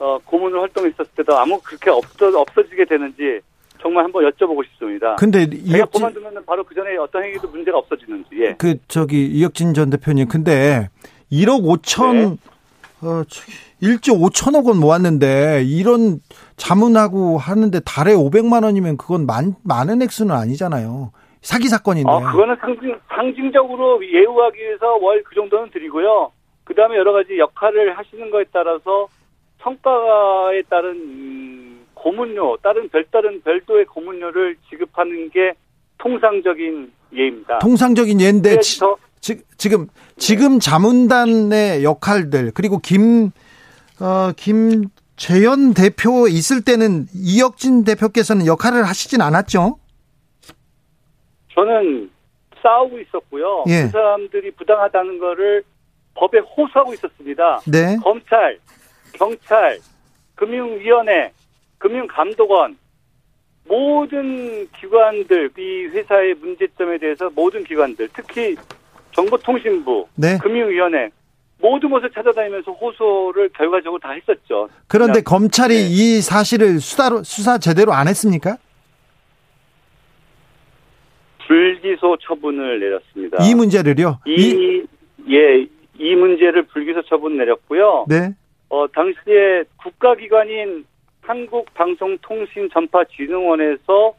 어, 0.00 0.18
고문을 0.24 0.60
활동했었을 0.62 1.06
때도 1.16 1.36
아무 1.38 1.60
그렇게 1.62 1.90
없어 1.90 2.26
없어지게 2.26 2.86
되는지 2.86 3.40
정말 3.80 4.04
한번 4.04 4.24
여쭤보고 4.30 4.64
싶습니다. 4.66 5.14
근데 5.16 5.42
이혁진 5.52 6.00
고만두면 6.00 6.44
바로 6.44 6.64
그 6.64 6.74
전에 6.74 6.96
어떤 6.96 7.22
행위도 7.22 7.48
문제가 7.48 7.78
없어지는지. 7.78 8.28
예. 8.40 8.54
그 8.58 8.76
저기 8.88 9.26
이혁진 9.26 9.74
전 9.74 9.90
대표님 9.90 10.28
근데 10.28 10.88
1억 11.30 11.62
5천 11.62 12.14
네. 12.14 12.36
어 13.02 13.22
1조 13.82 14.20
5천억 14.20 14.66
원 14.66 14.78
모았는데 14.78 15.62
이런 15.64 16.20
자문하고 16.56 17.38
하는데 17.38 17.80
달에 17.80 18.12
500만 18.14 18.64
원이면 18.64 18.96
그건 18.98 19.24
많, 19.26 19.54
많은 19.64 20.02
액수는 20.02 20.34
아니잖아요. 20.34 21.12
사기 21.40 21.68
사건인데. 21.68 22.10
아, 22.10 22.32
그거는 22.32 22.56
상징, 22.60 22.94
상징적으로 23.08 24.04
예우하기 24.04 24.58
위해서 24.58 24.96
월 25.00 25.22
그 25.24 25.34
정도는 25.34 25.70
드리고요. 25.70 26.32
그 26.64 26.74
다음에 26.74 26.96
여러 26.96 27.12
가지 27.14 27.38
역할을 27.38 27.96
하시는 27.96 28.30
거에 28.30 28.44
따라서 28.52 29.08
성과에 29.62 30.62
따른 30.68 30.90
음, 30.90 31.86
고문료, 31.94 32.56
다른 32.62 32.88
별다른 32.88 33.42
별도의 33.42 33.84
고문료를 33.86 34.56
지급하는 34.68 35.30
게 35.30 35.52
통상적인 35.98 36.92
예입니다. 37.14 37.58
통상적인 37.58 38.20
예인데 38.20 38.60
지, 38.60 38.80
지, 39.20 39.42
지금 39.58 39.88
지금 40.16 40.60
자문단의 40.60 41.84
역할들 41.84 42.52
그리고 42.54 42.78
김 42.78 43.30
어, 44.00 44.32
김재현 44.34 45.74
대표 45.74 46.26
있을 46.26 46.64
때는 46.64 47.06
이혁진 47.14 47.84
대표께서는 47.84 48.46
역할을 48.46 48.84
하시진 48.84 49.20
않았죠? 49.20 49.78
저는 51.54 52.10
싸우고 52.62 52.98
있었고요. 53.00 53.64
예. 53.68 53.82
그 53.82 53.88
사람들이 53.88 54.52
부당하다는 54.52 55.18
거를 55.18 55.62
법에 56.14 56.38
호소하고 56.38 56.94
있었습니다. 56.94 57.60
네. 57.66 57.96
검찰, 58.02 58.58
경찰, 59.20 59.78
금융위원회, 60.34 61.30
금융감독원 61.76 62.78
모든 63.68 64.66
기관들 64.72 65.50
이 65.58 65.86
회사의 65.88 66.34
문제점에 66.40 66.96
대해서 66.96 67.28
모든 67.34 67.62
기관들 67.62 68.08
특히 68.14 68.56
정보통신부, 69.12 70.06
네. 70.14 70.38
금융위원회 70.38 71.10
모든 71.58 71.90
곳을 71.90 72.10
찾아다니면서 72.10 72.72
호소를 72.72 73.50
결과적으로 73.50 74.00
다 74.00 74.12
했었죠. 74.12 74.70
그런데 74.88 75.20
검찰이 75.20 75.74
네. 75.74 75.80
이 75.82 76.20
사실을 76.22 76.80
수사로 76.80 77.22
수사 77.22 77.58
제대로 77.58 77.92
안 77.92 78.08
했습니까? 78.08 78.56
불기소 81.46 82.16
처분을 82.26 82.80
내렸습니다. 82.80 83.44
이 83.44 83.54
문제를요. 83.54 84.20
이, 84.24 84.32
이, 84.32 85.34
예, 85.34 85.66
이 85.98 86.14
문제를 86.14 86.62
불기소 86.62 87.02
처분 87.02 87.36
내렸고요. 87.36 88.06
네. 88.08 88.34
어, 88.70 88.86
당시에 88.88 89.64
국가기관인 89.76 90.86
한국방송통신전파진흥원에서 91.22 94.14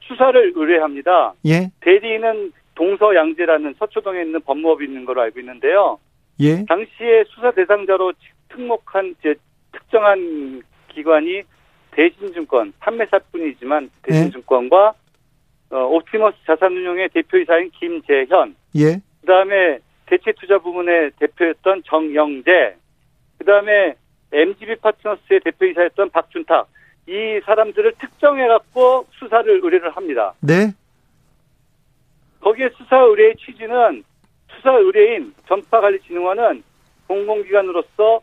수사를 0.00 0.52
의뢰합니다. 0.54 1.34
예. 1.46 1.70
대리인은 1.80 2.52
동서양재라는 2.74 3.74
서초동에 3.78 4.22
있는 4.22 4.40
법무법이 4.40 4.84
있는 4.84 5.04
걸로 5.04 5.20
알고 5.22 5.38
있는데요. 5.40 5.98
예. 6.40 6.64
당시에 6.66 7.24
수사 7.28 7.52
대상자로 7.52 8.12
특목한 8.48 9.14
이제 9.20 9.36
특정한 9.72 10.62
기관이 10.88 11.42
대신증권 11.90 12.72
판매사뿐이지만 12.80 13.90
대신증권과 14.02 14.94
어, 15.70 15.76
옵티머스 15.76 16.36
자산운용의 16.46 17.08
대표이사인 17.10 17.70
김재현, 17.70 18.56
예. 18.76 19.00
그다음에 19.20 19.78
대체투자 20.06 20.58
부문의 20.58 21.12
대표였던 21.18 21.82
정영재, 21.86 22.76
그다음에 23.38 23.94
MGB 24.32 24.76
파트너스의 24.76 25.40
대표이사였던 25.44 26.10
박준탁 26.10 26.68
이 27.06 27.40
사람들을 27.44 27.94
특정해 28.00 28.46
갖고 28.48 29.06
수사를 29.18 29.48
의뢰를 29.62 29.94
합니다. 29.94 30.34
네. 30.40 30.72
거기에 32.40 32.70
수사 32.76 32.98
의뢰의 32.98 33.36
취지는 33.36 34.04
수사 34.48 34.72
의뢰인 34.72 35.34
전파관리진흥원은 35.46 36.62
공공기관으로서 37.06 38.20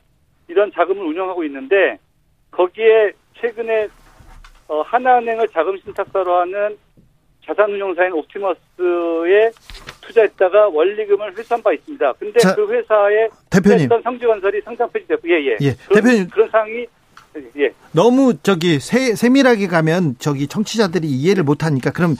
이런 0.47 0.71
자금을 0.71 1.03
운영하고 1.03 1.43
있는데 1.45 1.97
거기에 2.51 3.11
최근에 3.39 3.87
어, 4.67 4.81
하나은행을 4.81 5.47
자금 5.49 5.77
신탁사로 5.77 6.33
하는 6.33 6.77
자산운용사인 7.45 8.13
옵티머스에 8.13 9.51
투자했다가 10.01 10.69
원리금을 10.69 11.37
회수한 11.37 11.61
바 11.63 11.71
있습니다. 11.73 12.13
근데 12.19 12.39
자, 12.39 12.55
그 12.55 12.67
회사에 12.71 13.29
대표님. 13.49 13.89
성지건설이 14.03 14.61
상장 14.63 14.89
폐지됐고 14.91 15.29
예예. 15.29 15.57
예, 15.61 15.75
그런, 15.87 16.03
대표님. 16.03 16.29
그런 16.29 16.49
상황이 16.49 16.85
예. 17.57 17.71
너무 17.93 18.33
저기 18.43 18.79
세, 18.79 19.15
세밀하게 19.15 19.67
가면 19.67 20.15
저기 20.19 20.47
청취자들이 20.47 21.07
이해를 21.07 21.43
못 21.43 21.63
하니까 21.63 21.91
그럼 21.91 22.15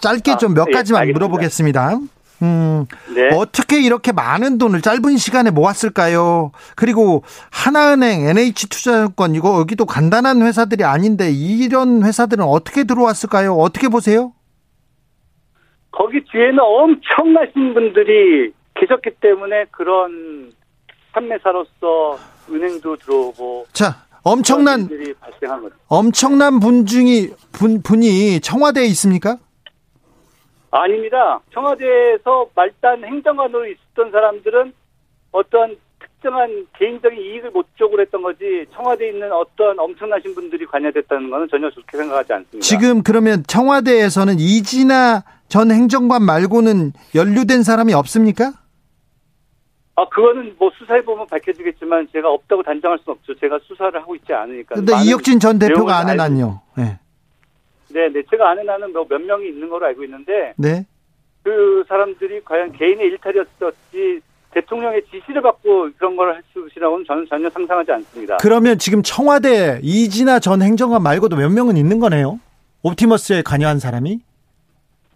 짧게 0.00 0.32
아, 0.32 0.36
좀몇 0.36 0.68
예, 0.68 0.72
가지만 0.72 1.02
알겠습니다. 1.02 1.18
물어보겠습니다. 1.18 1.98
음, 2.42 2.86
네. 3.14 3.28
어떻게 3.36 3.80
이렇게 3.80 4.10
많은 4.10 4.58
돈을 4.58 4.82
짧은 4.82 5.16
시간에 5.16 5.50
모았을까요? 5.50 6.50
그리고 6.74 7.22
하나은행, 7.50 8.26
NH투자증권 8.26 9.36
이거 9.36 9.60
여기도 9.60 9.86
간단한 9.86 10.42
회사들이 10.42 10.82
아닌데 10.82 11.30
이런 11.30 12.02
회사들은 12.02 12.44
어떻게 12.44 12.82
들어왔을까요? 12.82 13.54
어떻게 13.54 13.88
보세요? 13.88 14.32
거기 15.92 16.24
뒤에는 16.24 16.58
엄청나신 16.58 17.74
분들이 17.74 18.52
계셨기 18.74 19.10
때문에 19.20 19.66
그런 19.70 20.52
판매사로서 21.12 22.18
은행도 22.50 22.96
들어오고 22.96 23.66
자, 23.72 23.94
엄청난 24.24 24.88
발생한 25.20 25.62
거죠. 25.62 25.74
엄청난 25.88 26.58
분 26.58 26.86
중이 26.86 27.28
분 27.52 27.82
분이 27.82 28.40
청와대에 28.40 28.84
있습니까? 28.86 29.36
아닙니다. 30.70 31.40
청와대에서 31.52 32.48
말단 32.54 33.04
행정관으로 33.04 33.66
있었던 33.66 34.10
사람들은 34.10 34.72
어떤 35.32 35.76
특정한 36.02 36.66
개인적인 36.78 37.18
이익을 37.18 37.50
목적으로 37.50 38.02
했던 38.02 38.22
거지 38.22 38.66
청와대에 38.74 39.10
있는 39.10 39.32
어떤 39.32 39.78
엄청나신 39.78 40.34
분들이 40.34 40.66
관여됐다는 40.66 41.30
것은 41.30 41.48
전혀 41.50 41.70
좋게 41.70 41.96
생각하지 41.96 42.32
않습니다. 42.32 42.60
지금 42.60 43.02
그러면 43.02 43.42
청와대에서는 43.46 44.38
이진아 44.38 45.22
전 45.48 45.70
행정관 45.70 46.22
말고는 46.22 46.92
연루된 47.14 47.62
사람이 47.62 47.94
없습니까? 47.94 48.52
아 49.94 50.08
그거는 50.08 50.54
뭐 50.58 50.70
수사해 50.78 51.04
보면 51.04 51.26
밝혀지겠지만 51.26 52.08
제가 52.12 52.30
없다고 52.30 52.62
단정할 52.62 52.98
수는 53.00 53.16
없죠. 53.18 53.34
제가 53.38 53.58
수사를 53.64 54.00
하고 54.00 54.14
있지 54.16 54.32
않으니까. 54.32 54.76
근데 54.76 54.92
이혁진 55.04 55.38
전 55.38 55.58
대표가 55.58 55.98
알고 55.98 56.10
해놨요. 56.10 56.60
네. 56.78 56.98
네, 57.90 58.08
네. 58.08 58.22
제가 58.30 58.50
아는 58.50 58.64
나는 58.64 58.92
몇, 58.92 59.06
몇 59.08 59.20
명이 59.20 59.48
있는 59.48 59.68
걸로 59.68 59.84
알고 59.86 60.02
있는데 60.04 60.54
네. 60.56 60.86
그 61.42 61.84
사람들이 61.88 62.40
과연 62.44 62.72
개인의 62.72 63.06
일탈이었을지 63.08 64.20
대통령의 64.52 65.02
지시를 65.10 65.42
받고 65.42 65.90
그런 65.96 66.16
걸할 66.16 66.42
것이라고는 66.54 67.04
저는 67.06 67.26
전혀 67.28 67.50
상상하지 67.50 67.92
않습니다. 67.92 68.36
그러면 68.38 68.78
지금 68.78 69.02
청와대 69.02 69.80
이진아 69.82 70.40
전 70.40 70.62
행정관 70.62 71.02
말고도 71.02 71.36
몇 71.36 71.50
명은 71.50 71.76
있는 71.76 71.98
거네요. 71.98 72.38
옵티머스에 72.82 73.42
관여한 73.42 73.78
사람이? 73.78 74.20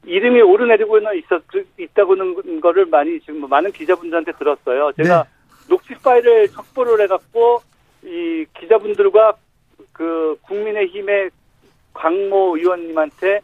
이름이 0.06 0.40
오르내리고는 0.40 1.18
있었 1.18 1.42
있다고는 1.78 2.60
거를 2.60 2.86
많이 2.86 3.20
지금 3.20 3.40
뭐 3.40 3.48
많은 3.48 3.72
기자분들한테 3.72 4.32
들었어요. 4.32 4.92
제가 4.96 5.24
네. 5.24 5.28
녹취 5.68 5.94
파일을 5.94 6.48
첩보를 6.48 7.02
해갖고 7.02 7.60
이 8.04 8.46
기자분들과 8.58 9.34
그 9.92 10.36
국민의힘의 10.42 11.30
강모 11.92 12.56
의원님한테 12.56 13.40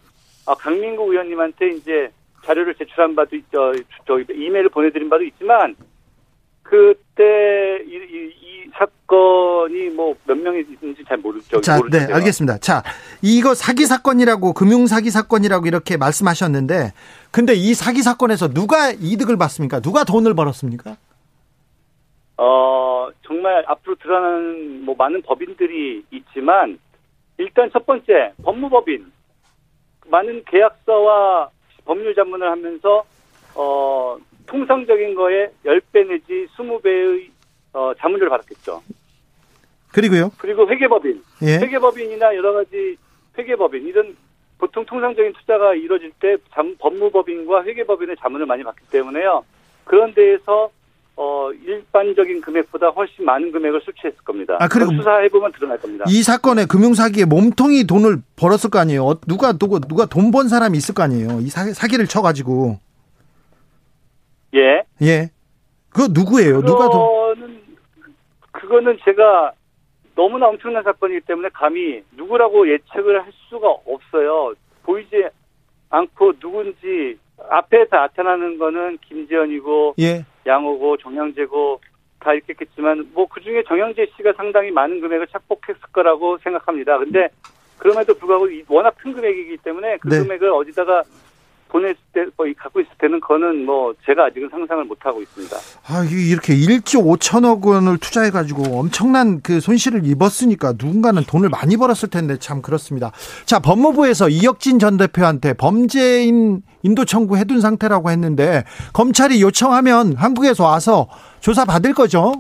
아 0.47 0.55
강민구 0.55 1.11
의원님한테 1.11 1.71
이제 1.71 2.11
자료를 2.45 2.75
제출한 2.75 3.15
바도 3.15 3.37
있죠. 3.37 3.73
저 4.07 4.19
이메일을 4.19 4.69
보내드린 4.71 5.09
바도 5.09 5.25
있지만 5.25 5.77
그때 6.63 7.83
이, 7.87 7.95
이, 7.95 8.33
이 8.41 8.71
사건이 8.75 9.91
뭐 9.91 10.15
몇 10.27 10.37
명이 10.39 10.61
있는지 10.61 11.05
잘 11.07 11.19
모르죠. 11.19 11.61
자, 11.61 11.77
모르죠, 11.77 11.99
네. 11.99 12.13
알겠습니다. 12.13 12.59
자, 12.59 12.83
이거 13.21 13.55
사기 13.55 13.85
사건이라고 13.85 14.55
금융 14.55 14.87
사기 14.87 15.11
사건이라고 15.11 15.67
이렇게 15.67 15.97
말씀하셨는데, 15.97 16.93
근데 17.31 17.55
이 17.55 17.75
사기 17.75 18.03
사건에서 18.03 18.49
누가 18.49 18.91
이득을 18.91 19.37
받습니까? 19.37 19.81
누가 19.81 20.05
돈을 20.05 20.35
벌었습니까? 20.35 20.97
어, 22.39 23.09
정말 23.27 23.65
앞으로 23.69 23.95
드러나는 23.97 24.85
뭐 24.85 24.95
많은 24.97 25.23
법인들이 25.23 26.05
있지만 26.11 26.79
일단 27.39 27.71
첫 27.73 27.85
번째 27.87 28.33
법무법인 28.43 29.13
많은 30.07 30.43
계약서와 30.47 31.51
법률 31.85 32.15
자문을 32.15 32.51
하면서 32.51 33.05
어, 33.55 34.17
통상적인 34.47 35.15
거에 35.15 35.51
10배 35.65 36.07
내지 36.09 36.47
20배의 36.57 37.29
어, 37.75 37.93
자문료를 37.99 38.31
받았겠죠. 38.31 38.83
그리고요. 39.93 40.31
그리고 40.39 40.69
회계법인, 40.69 41.23
예. 41.43 41.59
회계법인이나 41.59 42.35
여러 42.35 42.53
가지 42.55 42.97
회계법인 43.37 43.87
이런 43.87 44.17
보통 44.59 44.85
통상적인 44.87 45.33
투자가 45.35 45.75
이루어질 45.75 46.13
때 46.21 46.37
잠- 46.53 46.77
법무법인과 46.79 47.65
회계법인의 47.65 48.17
자문을 48.21 48.47
많이 48.47 48.63
받기 48.63 48.87
때문에요. 48.91 49.45
그런 49.85 50.15
데에서 50.15 50.71
어, 51.17 51.51
일반적인 51.53 52.41
금액보다 52.41 52.89
훨씬 52.89 53.25
많은 53.25 53.53
금액을 53.53 53.83
수취했을 53.85 54.19
겁니다. 54.25 54.57
아, 54.61 54.67
그리고 54.69 54.93
수사해보면 54.93 55.53
드러날 55.53 55.79
겁니다. 55.79 56.05
이 56.09 56.23
사건에 56.23 56.65
금융 56.65 56.95
사기에 56.95 57.27
몸통이 57.27 57.85
돈을 57.85 58.23
벌었을 58.37 58.71
거 58.71 58.79
아니에요. 58.79 59.05
어, 59.07 59.21
누가 59.27 59.53
누가 59.53 59.79
누가 59.79 60.07
돈 60.07 60.31
번 60.31 60.49
사람이 60.49 60.77
있을 60.79 60.95
거 60.95 61.03
아니에요. 61.03 61.41
이 61.41 61.49
사기, 61.49 61.75
사기를 61.75 62.07
쳐 62.07 62.23
가지고. 62.23 62.79
예. 64.55 64.83
예. 65.03 65.31
그거 65.91 66.09
누구예요? 66.11 66.63
누가 66.63 66.89
돈 66.89 67.35
그거는, 67.35 67.61
그거는 68.53 68.99
제가 69.05 69.53
너무나 70.15 70.47
엄청난 70.49 70.83
사건이기 70.83 71.21
때문에 71.27 71.49
감히 71.53 72.03
누구라고 72.17 72.69
예측을 72.71 73.23
할 73.23 73.31
수가 73.49 73.69
없어요. 73.87 74.55
보이지 74.85 75.25
않고 75.91 76.33
누군지 76.39 77.19
앞에서 77.51 77.97
나타나는 77.97 78.59
거는 78.59 78.99
김지현이고 78.99 79.95
예. 80.01 80.25
양호고 80.47 80.97
정영재고 80.99 81.81
다 82.19 82.35
있겠지만 82.35 83.11
뭐 83.13 83.27
그중에 83.27 83.63
정영재 83.65 84.07
씨가 84.17 84.33
상당히 84.37 84.71
많은 84.71 85.01
금액을 85.01 85.27
착복했을 85.29 85.81
거라고 85.93 86.39
생각합니다. 86.39 86.99
근데 86.99 87.29
그럼에도 87.79 88.15
불구하고 88.15 88.49
워낙 88.69 88.95
큰 88.99 89.13
금액이기 89.13 89.59
때문에 89.59 89.97
그 89.99 90.09
네. 90.09 90.19
금액을 90.23 90.51
어디다가 90.51 91.03
보낼 91.73 91.95
때, 92.13 92.27
뭐 92.37 92.47
갖고 92.59 92.81
있을 92.81 92.91
때는 92.99 93.19
그거는 93.21 93.65
뭐 93.65 93.95
제가 94.05 94.27
아직은 94.27 94.51
상상을 94.51 94.85
못 94.85 94.99
하고 95.07 95.23
있습니다. 95.23 95.57
아, 95.89 96.05
이- 96.05 96.29
이렇게 96.31 96.55
1조 96.55 97.03
5천억 97.19 97.65
원을 97.65 97.97
투자해가지고 97.97 98.79
엄청난 98.79 99.41
그 99.41 99.59
손실을 99.59 100.05
입었으니까 100.05 100.73
누군가는 100.73 101.23
돈을 101.25 101.49
많이 101.49 101.79
벌었을 101.79 102.11
텐데 102.11 102.37
참 102.39 102.61
그렇습니다. 102.61 103.11
자, 103.47 103.59
법무부에서 103.59 104.29
이혁진 104.29 104.79
전 104.79 104.99
대표한테 104.99 105.55
범죄인 105.55 106.61
인도 106.83 107.07
청구 107.07 107.39
해둔 107.39 107.61
상태라고 107.63 108.11
했는데 108.11 108.65
검찰이 108.93 109.41
요청하면 109.41 110.15
한국에서 110.17 110.65
와서 110.65 111.09
조사 111.41 111.65
받을 111.65 111.95
거죠? 111.95 112.35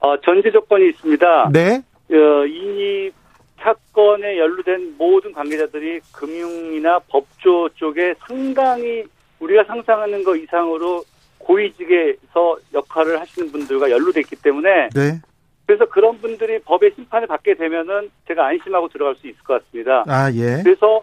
어, 0.00 0.20
전제 0.22 0.50
조건이 0.52 0.90
있습니다. 0.90 1.48
네. 1.52 1.82
어, 2.10 2.44
이 2.46 3.10
사건에 3.64 4.38
연루된 4.38 4.96
모든 4.98 5.32
관계자들이 5.32 6.00
금융이나 6.12 6.98
법조 7.08 7.70
쪽에 7.74 8.14
상당히 8.26 9.04
우리가 9.40 9.64
상상하는 9.64 10.22
것 10.22 10.36
이상으로 10.36 11.02
고위직에서 11.38 12.58
역할을 12.74 13.20
하시는 13.20 13.50
분들과 13.50 13.90
연루돼 13.90 14.20
있기 14.20 14.36
때문에 14.36 14.90
네. 14.94 15.20
그래서 15.66 15.86
그런 15.86 16.18
분들이 16.20 16.58
법의 16.60 16.92
심판을 16.94 17.26
받게 17.26 17.54
되면은 17.54 18.10
제가 18.28 18.46
안심하고 18.46 18.88
들어갈 18.88 19.14
수 19.16 19.26
있을 19.26 19.42
것 19.42 19.64
같습니다. 19.64 20.04
아, 20.06 20.30
예. 20.32 20.62
그래서 20.62 21.02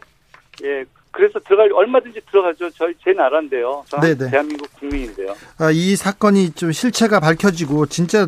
예 0.64 0.86
그래서 1.10 1.40
들어갈 1.40 1.72
얼마든지 1.74 2.22
들어가죠. 2.30 2.70
저희 2.72 2.94
제 3.04 3.12
나라인데요. 3.12 3.84
네네. 4.02 4.30
대한민국 4.30 4.72
국민인데요. 4.80 5.36
아, 5.58 5.72
이 5.72 5.96
사건이 5.96 6.52
좀 6.52 6.72
실체가 6.72 7.20
밝혀지고 7.20 7.88
진짜 7.88 8.28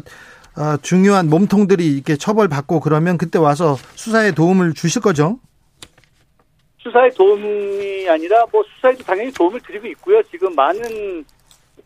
아, 0.55 0.77
중요한 0.81 1.29
몸통들이 1.29 1.85
이렇게 1.87 2.15
처벌받고 2.15 2.79
그러면 2.79 3.17
그때 3.17 3.39
와서 3.39 3.75
수사에 3.95 4.31
도움을 4.31 4.73
주실 4.73 5.01
거죠? 5.01 5.39
수사에 6.79 7.09
도움이 7.11 8.07
아니라 8.09 8.45
뭐 8.51 8.63
수사에도 8.75 9.03
당연히 9.03 9.31
도움을 9.31 9.61
드리고 9.61 9.87
있고요. 9.87 10.21
지금 10.23 10.53
많은 10.53 11.25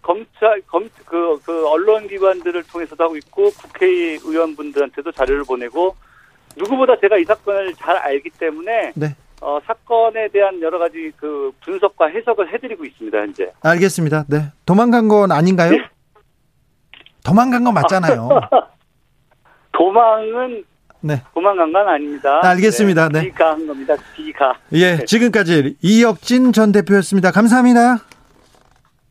검찰 0.02 0.62
검그 0.68 1.42
그 1.44 1.68
언론 1.68 2.08
기관들을 2.08 2.64
통해서도 2.64 3.04
하고 3.04 3.18
있고 3.18 3.52
국회의원분들한테도 3.52 5.12
자료를 5.12 5.44
보내고 5.44 5.96
누구보다 6.56 7.00
제가 7.00 7.18
이 7.18 7.24
사건을 7.24 7.74
잘 7.76 7.96
알기 7.96 8.32
때문에 8.32 8.94
네. 8.96 9.16
어, 9.42 9.60
사건에 9.66 10.28
대한 10.30 10.60
여러 10.62 10.80
가지 10.80 11.12
그 11.16 11.52
분석과 11.64 12.08
해석을 12.08 12.52
해드리고 12.54 12.86
있습니다 12.86 13.18
현재. 13.18 13.52
알겠습니다. 13.62 14.26
네. 14.28 14.52
도망간 14.66 15.08
건 15.08 15.32
아닌가요? 15.32 15.74
도망간 17.28 17.64
건 17.64 17.74
맞잖아요. 17.74 18.30
도망은 19.74 20.64
네. 21.02 21.22
도망간 21.34 21.72
건 21.74 21.88
아닙니다. 21.88 22.40
알겠습니다. 22.42 23.10
네. 23.10 23.24
비가 23.24 23.52
한 23.52 23.68
겁니다. 23.68 23.96
비가. 24.16 24.54
예, 24.74 25.04
지금까지 25.06 25.76
이혁진 25.82 26.54
전 26.54 26.72
대표였습니다. 26.72 27.32
감사합니다. 27.32 27.98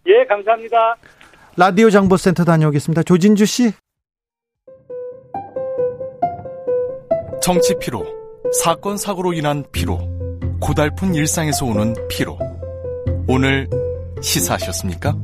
예, 0.07 0.24
감사합니다. 0.26 0.96
라디오 1.57 1.90
정보센터 1.90 2.44
다녀오겠습니다. 2.44 3.02
조진주 3.02 3.44
씨. 3.44 3.72
정치 7.42 7.79
피로, 7.79 8.05
사건 8.62 8.96
사고로 8.96 9.33
인한 9.35 9.62
피로, 9.72 9.98
고달픈 10.61 11.14
일상에서 11.14 11.66
오는 11.66 11.94
피로. 12.09 12.38
오늘 13.29 13.68
시사하셨습니까? 14.20 15.14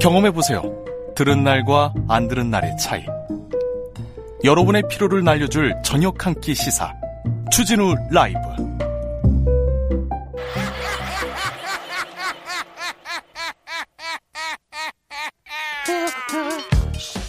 경험해 0.00 0.32
보세요. 0.32 0.85
들은 1.16 1.42
날과 1.42 1.94
안 2.08 2.28
들은 2.28 2.50
날의 2.50 2.76
차이. 2.76 3.02
여러분의 4.44 4.82
피로를 4.88 5.24
날려줄 5.24 5.74
저녁 5.82 6.26
한 6.26 6.34
끼 6.40 6.54
시사. 6.54 6.92
추진우 7.50 7.94
라이브. 8.10 8.38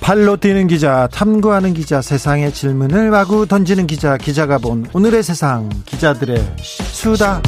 발로 0.02 0.38
뛰는 0.38 0.68
기자, 0.68 1.08
탐구하는 1.12 1.74
기자, 1.74 2.02
세상의 2.02 2.54
질문을 2.54 3.10
마구 3.10 3.46
던지는 3.46 3.88
기자, 3.88 4.18
기자가 4.18 4.58
본 4.58 4.86
오늘의 4.94 5.22
세상, 5.24 5.70
기자들의 5.86 6.56
수다. 6.62 7.42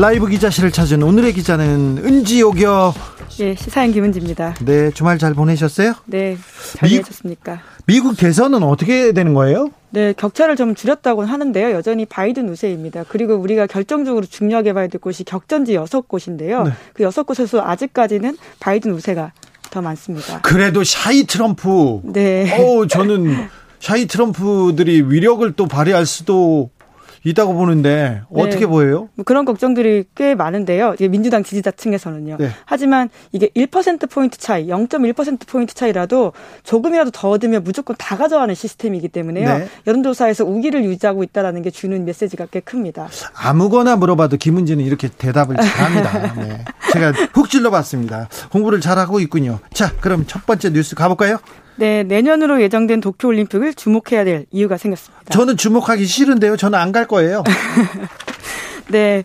라이브 0.00 0.28
기자실을 0.28 0.70
찾은 0.72 1.02
오늘의 1.02 1.34
기자는 1.34 1.98
은지옥이요. 2.02 2.94
예, 3.40 3.54
시사인 3.54 3.92
김은지입니다. 3.92 4.54
네, 4.64 4.90
주말 4.92 5.18
잘 5.18 5.34
보내셨어요? 5.34 5.92
네, 6.06 6.38
잘 6.76 6.88
미- 6.88 6.94
지내셨습니까? 6.96 7.60
미국 7.84 8.16
대선은 8.16 8.62
어떻게 8.62 9.12
되는 9.12 9.34
거예요? 9.34 9.68
네, 9.90 10.14
격차를 10.16 10.56
좀 10.56 10.74
줄였다고는 10.74 11.28
하는데요. 11.28 11.72
여전히 11.72 12.06
바이든 12.06 12.48
우세입니다. 12.48 13.04
그리고 13.10 13.34
우리가 13.34 13.66
결정적으로 13.66 14.24
중요하게 14.24 14.72
봐야 14.72 14.86
될 14.86 15.02
곳이 15.02 15.24
격전지 15.24 15.74
여섯 15.74 16.08
곳인데요. 16.08 16.62
네. 16.62 16.70
그 16.94 17.02
여섯 17.02 17.24
곳에서 17.24 17.60
아직까지는 17.62 18.38
바이든 18.60 18.92
우세가 18.92 19.32
더 19.70 19.82
많습니다. 19.82 20.40
그래도 20.40 20.82
shy 20.82 21.24
트럼프. 21.24 22.00
네. 22.04 22.56
어, 22.58 22.86
저는 22.86 23.48
shy 23.80 24.06
트럼프들이 24.06 25.02
위력을 25.10 25.50
또 25.52 25.66
발휘할 25.66 26.06
수도 26.06 26.70
있다고 27.24 27.54
보는데 27.54 28.22
어떻게 28.32 28.60
네. 28.60 28.66
보여요? 28.66 29.08
뭐 29.14 29.24
그런 29.24 29.44
걱정들이 29.44 30.04
꽤 30.14 30.34
많은데요. 30.34 30.94
민주당 31.10 31.42
지지자 31.42 31.72
층에서는요. 31.72 32.36
네. 32.38 32.50
하지만 32.64 33.10
이게 33.32 33.48
1%포인트 33.48 34.38
차이, 34.38 34.68
0.1%포인트 34.68 35.74
차이라도 35.74 36.32
조금이라도 36.62 37.10
더 37.10 37.30
얻으면 37.30 37.62
무조건 37.62 37.96
다 37.98 38.16
가져가는 38.16 38.54
시스템이기 38.54 39.08
때문에요. 39.08 39.58
네. 39.58 39.68
여론조사에서 39.86 40.44
우위를 40.44 40.84
유지하고 40.84 41.22
있다는 41.22 41.62
게 41.62 41.70
주는 41.70 42.04
메시지가 42.04 42.46
꽤 42.50 42.60
큽니다. 42.60 43.08
아무거나 43.34 43.96
물어봐도 43.96 44.36
김은지는 44.38 44.84
이렇게 44.84 45.08
대답을 45.08 45.56
잘합니다. 45.56 46.34
네. 46.40 46.64
제가 46.92 47.12
훅 47.34 47.50
찔러봤습니다. 47.50 48.28
공부를 48.50 48.80
잘하고 48.80 49.20
있군요. 49.20 49.58
자, 49.72 49.92
그럼 50.00 50.24
첫 50.26 50.46
번째 50.46 50.70
뉴스 50.70 50.94
가볼까요? 50.94 51.38
네, 51.80 52.02
내년으로 52.02 52.60
예정된 52.60 53.00
도쿄올림픽을 53.00 53.72
주목해야 53.72 54.24
될 54.24 54.44
이유가 54.50 54.76
생겼습니다. 54.76 55.24
저는 55.30 55.56
주목하기 55.56 56.04
싫은데요. 56.04 56.58
저는 56.58 56.78
안 56.78 56.92
갈 56.92 57.06
거예요. 57.06 57.42
네. 58.90 59.24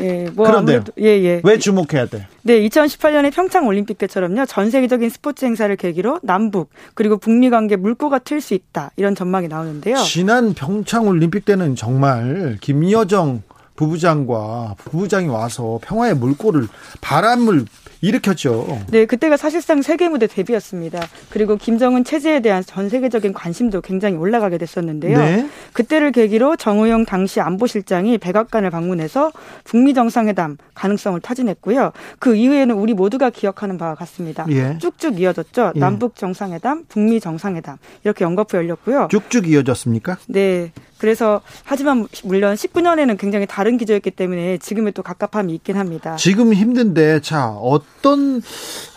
예, 0.00 0.28
뭐 0.34 0.46
그런데요? 0.46 0.78
아무래도 0.78 0.92
예, 1.00 1.06
예. 1.24 1.40
왜 1.44 1.58
주목해야 1.58 2.06
돼? 2.06 2.26
네, 2.42 2.60
2018년에 2.68 3.32
평창 3.32 3.66
올림픽 3.66 3.98
때처럼요. 3.98 4.46
전 4.46 4.70
세계적인 4.70 5.08
스포츠 5.10 5.44
행사를 5.44 5.74
계기로 5.74 6.20
남북 6.22 6.70
그리고 6.94 7.16
북미 7.16 7.48
관계 7.50 7.74
물꼬가 7.76 8.18
틀 8.20 8.40
수 8.40 8.54
있다. 8.54 8.90
이런 8.96 9.14
전망이 9.14 9.48
나오는데요. 9.48 9.96
지난 9.98 10.54
평창 10.54 11.06
올림픽 11.08 11.44
때는 11.44 11.74
정말 11.74 12.58
김여정 12.60 13.42
부부장과 13.76 14.74
부부장이 14.78 15.28
와서 15.28 15.78
평화의 15.82 16.14
물꼬를 16.16 16.66
바람을 17.00 17.64
일으켰죠. 18.00 18.80
네, 18.90 19.06
그때가 19.06 19.36
사실상 19.36 19.82
세계 19.82 20.08
무대 20.08 20.26
데뷔였습니다. 20.26 21.06
그리고 21.30 21.56
김정은 21.56 22.04
체제에 22.04 22.40
대한 22.40 22.62
전 22.64 22.88
세계적인 22.88 23.32
관심도 23.32 23.80
굉장히 23.80 24.16
올라가게 24.16 24.58
됐었는데요. 24.58 25.18
네. 25.18 25.48
그때를 25.72 26.12
계기로 26.12 26.56
정우영 26.56 27.04
당시 27.04 27.40
안보실장이 27.40 28.18
백악관을 28.18 28.70
방문해서 28.70 29.32
북미 29.64 29.94
정상회담 29.94 30.56
가능성을 30.74 31.20
타진했고요. 31.20 31.92
그 32.18 32.36
이후에는 32.36 32.74
우리 32.74 32.94
모두가 32.94 33.30
기억하는 33.30 33.78
바와 33.78 33.94
같습니다. 33.96 34.46
예. 34.50 34.78
쭉쭉 34.78 35.20
이어졌죠. 35.20 35.72
예. 35.74 35.80
남북 35.80 36.16
정상회담, 36.16 36.84
북미 36.88 37.20
정상회담 37.20 37.78
이렇게 38.04 38.24
연거푸 38.24 38.56
열렸고요. 38.56 39.08
쭉쭉 39.10 39.48
이어졌습니까? 39.48 40.18
네. 40.28 40.72
그래서 40.98 41.40
하지만 41.64 42.06
물론 42.24 42.54
19년에는 42.54 43.18
굉장히 43.18 43.46
다른 43.46 43.78
기조였기 43.78 44.10
때문에 44.10 44.58
지금의 44.58 44.92
또 44.92 45.02
갑갑함이 45.02 45.54
있긴 45.54 45.76
합니다. 45.76 46.16
지금 46.16 46.52
힘든데 46.52 47.20
자 47.20 47.48
어떤 47.48 48.42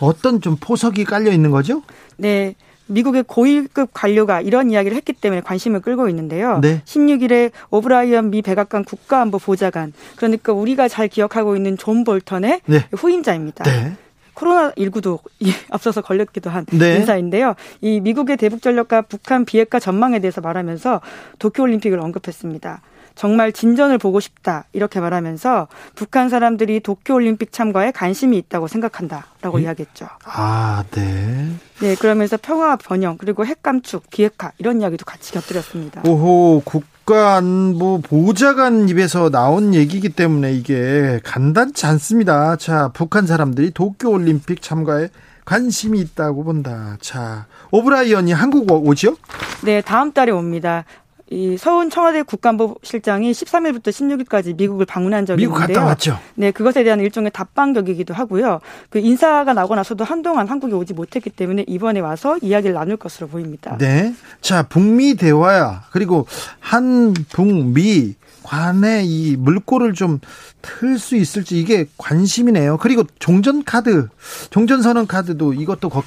어떤 0.00 0.40
좀 0.40 0.56
포석이 0.60 1.04
깔려 1.04 1.30
있는 1.32 1.50
거죠? 1.50 1.82
네. 2.16 2.54
미국의 2.86 3.24
고위급 3.26 3.90
관료가 3.94 4.40
이런 4.40 4.70
이야기를 4.70 4.96
했기 4.96 5.12
때문에 5.12 5.40
관심을 5.40 5.80
끌고 5.80 6.08
있는데요. 6.08 6.58
네. 6.60 6.82
16일에 6.84 7.50
오브라이언 7.70 8.30
미 8.30 8.42
백악관 8.42 8.84
국가안보 8.84 9.38
보좌관, 9.38 9.92
그러니까 10.16 10.52
우리가 10.52 10.88
잘 10.88 11.08
기억하고 11.08 11.56
있는 11.56 11.78
존 11.78 12.04
볼턴의 12.04 12.60
네. 12.66 12.84
후임자입니다. 12.92 13.64
네. 13.64 13.96
코로나19도 14.34 15.20
앞서서 15.70 16.00
걸렸기도 16.00 16.50
한 16.50 16.66
네. 16.66 16.96
인사인데요. 16.96 17.54
이 17.80 18.00
미국의 18.00 18.36
대북전력과 18.36 19.02
북한 19.02 19.44
비핵화 19.44 19.78
전망에 19.78 20.20
대해서 20.20 20.40
말하면서 20.40 21.00
도쿄올림픽을 21.38 21.98
언급했습니다. 22.00 22.82
정말 23.14 23.52
진전을 23.52 23.98
보고 23.98 24.20
싶다 24.20 24.64
이렇게 24.72 25.00
말하면서 25.00 25.68
북한 25.94 26.28
사람들이 26.28 26.80
도쿄올림픽 26.80 27.52
참가에 27.52 27.90
관심이 27.90 28.36
있다고 28.38 28.68
생각한다라고 28.68 29.58
음? 29.58 29.62
이야기했죠. 29.62 30.06
아, 30.24 30.84
네. 30.92 31.50
네, 31.80 31.94
그러면서 31.96 32.38
평화 32.40 32.76
번영 32.76 33.18
그리고 33.18 33.44
핵 33.44 33.62
감축, 33.62 34.08
비핵화 34.10 34.52
이런 34.58 34.80
이야기도 34.80 35.04
같이 35.04 35.32
곁들였습니다. 35.32 36.02
오호, 36.06 36.62
국, 36.64 36.84
국가안보 37.04 38.00
보좌관 38.00 38.88
입에서 38.88 39.28
나온 39.30 39.74
얘기이기 39.74 40.10
때문에 40.10 40.52
이게 40.52 41.20
간단치 41.24 41.86
않습니다. 41.86 42.56
자, 42.56 42.90
북한 42.94 43.26
사람들이 43.26 43.72
도쿄올림픽 43.72 44.62
참가에 44.62 45.08
관심이 45.44 46.00
있다고 46.00 46.44
본다. 46.44 46.96
자, 47.00 47.46
오브라이언이 47.72 48.32
한국 48.32 48.70
오죠? 48.70 49.16
네, 49.64 49.80
다음 49.80 50.12
달에 50.12 50.30
옵니다. 50.30 50.84
이 51.32 51.56
서훈 51.56 51.90
청와대 51.90 52.22
국가안보실장이 52.22 53.32
13일부터 53.32 53.88
16일까지 53.88 54.56
미국을 54.56 54.86
방문한 54.86 55.26
적이 55.26 55.42
미국 55.42 55.56
있는데요. 55.56 55.76
갔다 55.76 55.88
왔죠. 55.88 56.18
네, 56.34 56.50
그것에 56.50 56.84
대한 56.84 57.00
일종의 57.00 57.30
답방격이기도 57.32 58.12
하고요. 58.14 58.60
그 58.90 58.98
인사가 58.98 59.54
나고 59.54 59.74
나서도 59.74 60.04
한동안 60.04 60.48
한국에 60.48 60.74
오지 60.74 60.94
못했기 60.94 61.30
때문에 61.30 61.64
이번에 61.66 62.00
와서 62.00 62.36
이야기를 62.40 62.74
나눌 62.74 62.96
것으로 62.96 63.28
보입니다. 63.28 63.76
네. 63.78 64.14
자, 64.40 64.62
북미 64.62 65.14
대화야. 65.14 65.84
그리고 65.90 66.26
한 66.60 67.14
북미 67.30 68.14
간의 68.42 69.06
이 69.06 69.36
물꼬를 69.36 69.94
좀 69.94 70.20
틀 70.62 70.98
수 70.98 71.16
있을지 71.16 71.60
이게 71.60 71.86
관심이네요. 71.98 72.78
그리고 72.78 73.04
종전 73.18 73.64
카드, 73.64 74.08
종전 74.50 74.80
선언 74.80 75.06
카드도 75.06 75.52
이것도 75.52 75.88
걱 75.90 76.04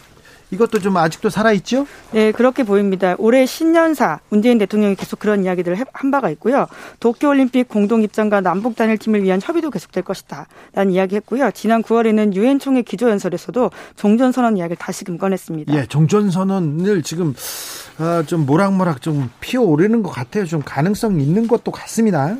이것도 0.52 0.80
좀 0.80 0.96
아직도 0.98 1.30
살아있죠? 1.30 1.88
네, 2.12 2.32
그렇게 2.32 2.64
보입니다. 2.64 3.16
올해 3.18 3.46
신년사 3.46 4.20
문재인 4.30 4.58
대통령이 4.58 4.96
계속 4.96 5.20
그런 5.20 5.44
이야기들을 5.44 5.78
한 5.92 6.12
바가 6.12 6.30
있고요. 6.32 6.68
도쿄올림픽 7.00 7.68
공동 7.68 8.04
입장과 8.04 8.42
남북 8.42 8.76
단일팀을 8.76 9.24
위한 9.24 9.40
협의도 9.42 9.72
계속될 9.72 10.04
것이다. 10.04 10.48
라는 10.74 10.94
이야기 10.94 11.16
했고요. 11.16 11.52
지난 11.54 11.82
9월에는 11.82 12.36
유엔 12.36 12.60
총회 12.60 12.82
기조연설에서도 12.82 13.72
종전선언 13.96 14.58
이야기를 14.58 14.78
다시금 14.78 15.18
꺼냈습니다. 15.18 15.74
예, 15.76 15.86
종전선언을 15.86 17.04
지금 17.04 17.34
어, 18.00 18.24
좀 18.26 18.46
모락모락 18.46 19.02
좀 19.02 19.30
피어오르는 19.40 20.04
것 20.04 20.10
같아요. 20.10 20.46
좀 20.46 20.62
가능성 20.64 21.20
있는 21.20 21.48
것도 21.48 21.72
같습니다. 21.72 22.36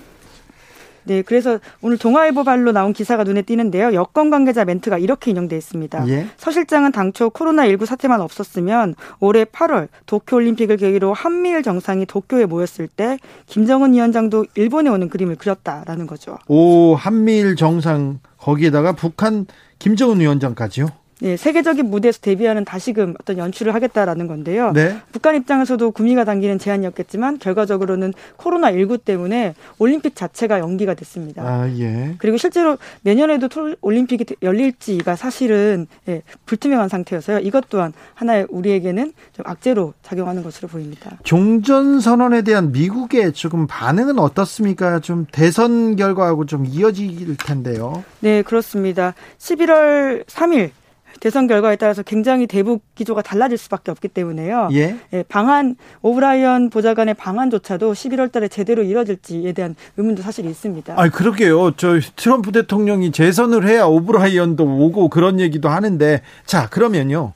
네, 1.06 1.22
그래서 1.22 1.60
오늘 1.82 1.98
동아일보 1.98 2.44
발로 2.44 2.72
나온 2.72 2.94
기사가 2.94 3.24
눈에 3.24 3.44
띄는데요. 3.44 3.94
여권 3.94 4.30
관계자 4.30 4.66
멘트가 4.66 4.98
이렇게 4.98 5.32
인용돼 5.32 5.56
있습니다. 5.56 6.08
예. 6.10 6.28
서 6.38 6.52
실장은 6.52 6.92
당초 6.92 7.30
코로나19 7.30 7.86
사태만 7.86 8.22
없었으면 8.22 8.96
올해 9.20 9.46
8월 9.46 9.88
도쿄올림픽을 10.06 10.78
계기로 10.78 11.14
한미일 11.14 11.64
정상이 11.64 12.06
도쿄에 12.06 12.46
모였을 12.46 12.88
때 12.88 13.18
김정은 13.46 13.94
위원장도 13.94 14.46
일본에 14.56 14.90
오는 14.90 15.10
그림을 15.10 15.36
그렸다라는 15.36 16.08
거죠. 16.08 16.38
오, 16.48 16.96
한미일 16.96 17.56
정상 17.56 18.20
거기에다가 18.38 18.94
북한 18.94 19.46
김정은 19.80 20.20
위원장까지요? 20.20 20.88
네, 21.22 21.38
세계적인 21.38 21.90
무대에서 21.90 22.20
데뷔하는 22.20 22.66
다시금 22.66 23.16
어떤 23.22 23.38
연출을 23.38 23.74
하겠다라는 23.74 24.28
건데요. 24.28 24.74
네. 24.74 24.98
북한 25.14 25.36
입장에서도 25.36 25.92
구미가 25.92 26.26
당기는 26.26 26.60
제안이었겠지만 26.60 27.40
결과적으로는 27.40 28.14
코로나 28.36 28.72
19 28.74 28.98
때문에 28.98 29.56
올림픽 29.80 30.16
자체가 30.16 30.60
연기가 30.60 30.94
됐습니다. 30.94 31.44
아, 31.44 31.70
예. 31.78 32.16
그리고 32.18 32.36
실제로 32.38 32.78
내년에도 33.02 33.48
올림픽이 33.82 34.26
열릴지가 34.42 35.16
사실은 35.16 35.88
예, 36.10 36.22
불투명한 36.46 36.90
상태여서요. 36.90 37.40
이것 37.40 37.70
또한 37.70 37.94
하나의 38.14 38.48
우리에게는 38.50 39.14
좀 39.34 39.46
악재로 39.48 39.94
작용하는 40.04 40.44
것으로 40.44 40.68
보입니다. 40.68 41.18
종전 41.24 42.02
선언에 42.02 42.42
대한 42.42 42.74
미국의 42.74 43.32
조금 43.32 43.68
반응은 43.68 44.20
어떻습니까? 44.20 45.00
좀 45.00 45.26
대선 45.32 45.96
결과하고 45.96 46.46
좀 46.46 46.66
이어질 46.66 47.38
텐데요. 47.38 48.04
네, 48.20 48.42
그렇습니다. 48.42 49.14
11월 49.38 50.26
3일 50.26 50.72
대선 51.20 51.48
결과에 51.48 51.76
따라서 51.76 52.04
굉장히 52.04 52.48
대북 52.48 52.84
기조가 52.96 53.22
달라질 53.22 53.58
수밖에 53.58 53.92
없기 53.92 54.10
때문에요. 54.10 54.70
예. 54.74 54.98
예, 55.14 55.24
방한 55.24 55.76
오브라이언 56.02 56.70
보좌관의 56.70 57.14
방한조차도 57.16 57.94
11월 57.94 58.32
달에 58.32 58.48
제대로 58.48 58.84
이뤄질지에 58.84 59.54
대한 59.54 59.76
의문도 59.98 60.22
사실 60.22 60.46
있습니다. 60.46 60.94
아, 60.98 61.10
그러게요. 61.10 61.72
저 61.78 62.00
트럼프 62.16 62.52
대통령이 62.52 63.12
재선을 63.12 63.68
해야 63.68 63.86
오브라이언도 63.86 64.64
오고 64.64 65.10
그런 65.10 65.40
얘기도 65.40 65.70
하는데 65.70 66.22
자, 66.46 66.70
그러면요. 66.70 67.34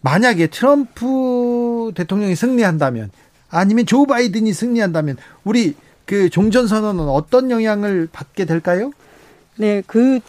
만약에 0.00 0.48
트럼프 0.48 1.92
대통령이 1.94 2.34
승리한다면 2.34 3.10
아니면 3.50 3.86
조 3.86 4.06
바이든이 4.06 4.52
승리한다면 4.52 5.16
우리 5.44 5.74
그 6.06 6.28
종전 6.28 6.66
선언은 6.66 7.08
어떤 7.08 7.50
영향을 7.50 8.08
받게 8.10 8.44
될까요? 8.44 8.90
네, 9.56 9.82
그 9.86 10.20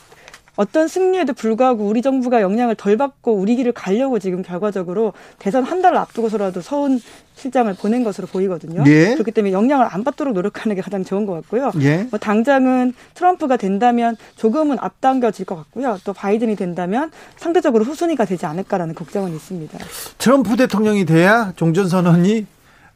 어떤 0.55 0.87
승리에도 0.87 1.33
불구하고 1.33 1.85
우리 1.85 2.01
정부가 2.01 2.41
영향을 2.41 2.75
덜 2.75 2.95
받고 2.95 3.33
우리 3.33 3.55
길을 3.55 3.71
가려고 3.71 4.19
지금 4.19 4.43
결과적으로 4.43 5.13
대선 5.39 5.63
한 5.63 5.81
달을 5.81 5.97
앞두고서라도 5.97 6.61
서훈 6.61 6.99
실장을 7.35 7.73
보낸 7.73 8.03
것으로 8.03 8.27
보이거든요. 8.27 8.83
예. 8.85 9.13
그렇기 9.13 9.31
때문에 9.31 9.51
영향을 9.51 9.87
안 9.89 10.03
받도록 10.03 10.33
노력하는 10.33 10.75
게 10.75 10.81
가장 10.81 11.03
좋은 11.03 11.25
것 11.25 11.33
같고요. 11.33 11.71
예. 11.81 12.07
뭐 12.11 12.19
당장은 12.19 12.93
트럼프가 13.15 13.57
된다면 13.57 14.15
조금은 14.35 14.77
앞당겨질 14.79 15.45
것 15.45 15.55
같고요. 15.55 15.97
또 16.03 16.13
바이든이 16.13 16.55
된다면 16.55 17.11
상대적으로 17.37 17.83
후순위가 17.85 18.25
되지 18.25 18.45
않을까라는 18.45 18.93
걱정은 18.93 19.33
있습니다. 19.33 19.79
트럼프 20.19 20.55
대통령이 20.55 21.05
돼야 21.05 21.51
종전 21.55 21.89
선언이 21.89 22.45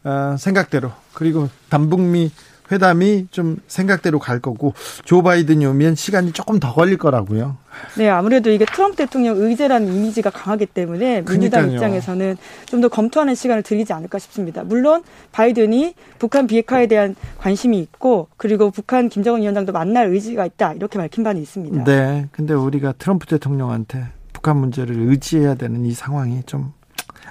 어, 0.03 0.35
생각대로 0.37 0.91
그리고 1.13 1.49
남북미 1.69 2.31
회담이 2.71 3.27
좀 3.31 3.57
생각대로 3.67 4.19
갈 4.19 4.39
거고 4.39 4.73
조 5.05 5.21
바이든이 5.23 5.65
오면 5.65 5.95
시간이 5.95 6.31
조금 6.33 6.59
더 6.59 6.73
걸릴 6.73 6.97
거라고요. 6.97 7.57
네, 7.97 8.09
아무래도 8.09 8.49
이게 8.49 8.65
트럼프 8.65 8.95
대통령 8.97 9.37
의제라는 9.37 9.93
이미지가 9.93 10.31
강하기 10.31 10.65
때문에 10.67 11.23
민주당 11.23 11.63
그러니까요. 11.67 11.75
입장에서는 11.75 12.37
좀 12.65 12.81
더 12.81 12.87
검토하는 12.89 13.33
시간을 13.35 13.63
들이지 13.63 13.91
않을까 13.93 14.19
싶습니다. 14.19 14.63
물론 14.63 15.03
바이든이 15.31 15.93
북한 16.19 16.47
비핵화에 16.47 16.87
대한 16.87 17.15
관심이 17.39 17.79
있고 17.79 18.27
그리고 18.37 18.69
북한 18.71 19.09
김정은 19.09 19.41
위원장도 19.41 19.71
만날 19.73 20.07
의지가 20.09 20.45
있다 20.45 20.73
이렇게 20.73 20.97
밝힌 20.99 21.23
바는 21.23 21.41
있습니다. 21.41 21.83
네. 21.83 22.27
근데 22.31 22.53
우리가 22.53 22.93
트럼프 22.93 23.25
대통령한테 23.25 24.05
북한 24.33 24.57
문제를 24.57 24.95
의지해야 24.99 25.55
되는 25.55 25.85
이 25.85 25.93
상황이 25.93 26.43
좀 26.45 26.73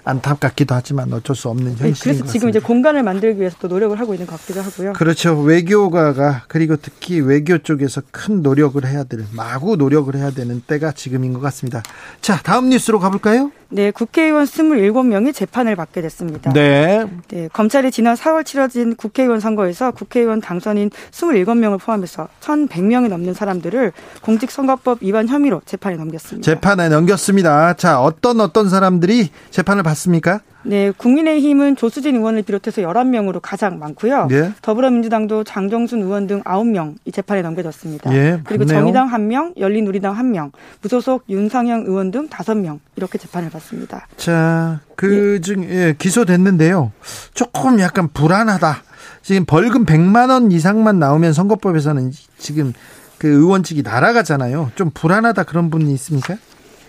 안타깝기도 0.07 0.73
하지만 0.75 1.13
어쩔 1.13 1.35
수 1.35 1.49
없는 1.49 1.75
네, 1.77 1.89
현실인 1.89 1.95
그래서 2.01 2.25
것 2.25 2.31
지금. 2.33 2.49
이제 2.49 2.61
공간을 2.61 3.03
만들기 3.03 3.41
위해서 3.41 3.57
또 3.61 3.67
노력을 3.69 3.99
하고 3.99 4.15
있는 4.15 4.27
것 4.27 4.41
같기도 4.41 4.63
하고요. 4.63 4.93
그렇죠. 4.93 5.39
외교가가 5.41 6.45
그리고 6.47 6.77
특히 6.77 7.21
외교 7.21 7.59
쪽에서 7.59 8.03
큰 8.13 8.41
노력을 8.41 8.85
해야 8.87 9.03
될 9.03 9.25
마구 9.33 9.77
노력을 9.77 10.15
해야 10.15 10.31
되는 10.31 10.63
때가 10.65 10.93
지금인 10.93 11.33
것 11.33 11.41
같습니다. 11.41 11.83
자, 12.21 12.41
다음 12.43 12.69
뉴스로 12.69 13.01
가볼까요? 13.01 13.51
네, 13.69 13.91
국회의원 13.91 14.45
27명이 14.45 15.35
재판을 15.35 15.75
받게 15.77 16.01
됐습니다. 16.03 16.53
네. 16.53 17.05
네, 17.29 17.49
검찰이 17.53 17.91
지난 17.91 18.15
4월 18.15 18.45
치러진 18.45 18.95
국회의원 18.97 19.41
선거에서 19.41 19.91
국회의원 19.91 20.41
당선인 20.41 20.91
27명을 21.11 21.81
포함해서 21.81 22.29
1,100명이 22.41 23.09
넘는 23.09 23.35
사람들을 23.35 23.93
공직선거법 24.23 24.99
위반 25.03 25.29
혐의로 25.29 25.63
재판에 25.65 25.97
넘겼습니다. 25.97 26.45
재판에 26.45 26.89
넘겼습니다. 26.89 27.75
자, 27.75 28.01
어떤 28.01 28.41
어떤 28.41 28.69
사람들이 28.69 29.31
재판을 29.51 29.83
받습니까? 29.83 30.41
네, 30.67 30.91
국민의힘은 30.91 31.77
조수진 31.77 32.17
의원을 32.17 32.43
비롯해서 32.43 32.83
11명으로 32.83 33.39
가장 33.41 33.79
많고요. 33.79 34.27
예. 34.33 34.53
더불어민주당도 34.63 35.45
장정순 35.45 36.03
의원 36.03 36.27
등 36.27 36.43
9명 36.43 36.97
이 37.05 37.13
재판에 37.13 37.41
넘겨졌습니다. 37.43 38.13
예, 38.13 38.41
그리고. 38.45 38.67
정의당 38.67 39.09
1명, 39.11 39.57
열린우리당 39.57 40.17
1명, 40.17 40.51
무소속 40.83 41.25
윤상영 41.29 41.85
의원 41.87 42.11
등 42.11 42.29
5명 42.29 42.81
이렇게 42.97 43.17
재판을 43.17 43.49
받습니다. 43.49 44.09
자, 44.17 44.81
그 44.97 45.41
중, 45.41 45.63
예, 45.65 45.95
기소됐는데요. 45.97 46.91
조금 47.33 47.79
약간 47.79 48.09
불안하다. 48.13 48.83
지금 49.23 49.45
벌금 49.45 49.87
100만 49.87 50.31
원 50.31 50.51
이상만 50.51 50.99
나오면 50.99 51.33
선거법에서는 51.33 52.11
지금 52.39 52.73
그 53.19 53.29
의원직이 53.29 53.83
날아가잖아요. 53.83 54.73
좀 54.75 54.91
불안하다 54.93 55.45
그런 55.45 55.71
분이 55.71 55.93
있습니까? 55.95 56.37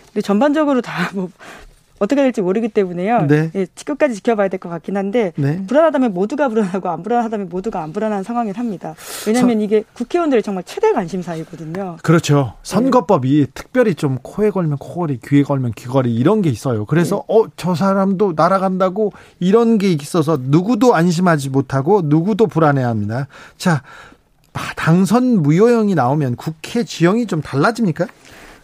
근데 0.07 0.21
전반적으로 0.21 0.81
다 0.81 1.11
뭐 1.13 1.29
어떻게 1.99 2.21
될지 2.21 2.41
모르기 2.41 2.67
때문에요. 2.69 3.27
네. 3.27 3.51
예, 3.55 3.67
끝까지 3.85 4.15
지켜봐야 4.15 4.47
될 4.49 4.59
것 4.59 4.69
같긴 4.69 4.97
한데 4.97 5.33
네. 5.35 5.63
불안하다면 5.67 6.13
모두가 6.13 6.49
불안하고 6.49 6.89
안 6.89 7.03
불안하다면 7.03 7.49
모두가 7.49 7.81
안 7.83 7.93
불안한 7.93 8.23
상황이 8.23 8.51
합니다. 8.51 8.95
왜냐하면 9.25 9.61
이게 9.61 9.83
국회의원들의 9.93 10.41
정말 10.43 10.63
최대 10.65 10.91
관심사이거든요. 10.93 11.97
그렇죠. 12.03 12.53
선거법이 12.63 13.47
특별히 13.53 13.95
좀 13.95 14.17
코에 14.21 14.49
걸면 14.49 14.77
코걸이, 14.77 15.19
귀에 15.25 15.43
걸면 15.43 15.73
귀걸이 15.75 16.13
이런 16.13 16.41
게 16.41 16.49
있어요. 16.49 16.85
그래서 16.85 17.23
어, 17.27 17.43
저 17.55 17.75
사람도 17.75 18.33
날아간다고 18.35 19.13
이런 19.39 19.77
게 19.77 19.91
있어서 19.91 20.37
누구도 20.41 20.95
안심하지 20.95 21.49
못하고 21.49 22.01
누구도 22.03 22.47
불안해합니다. 22.47 23.27
자, 23.57 23.83
아, 24.53 24.59
당선 24.75 25.43
무효형이 25.43 25.93
나오면 25.93 26.35
국회 26.35 26.83
지형이 26.83 27.27
좀 27.27 27.41
달라집니까? 27.41 28.07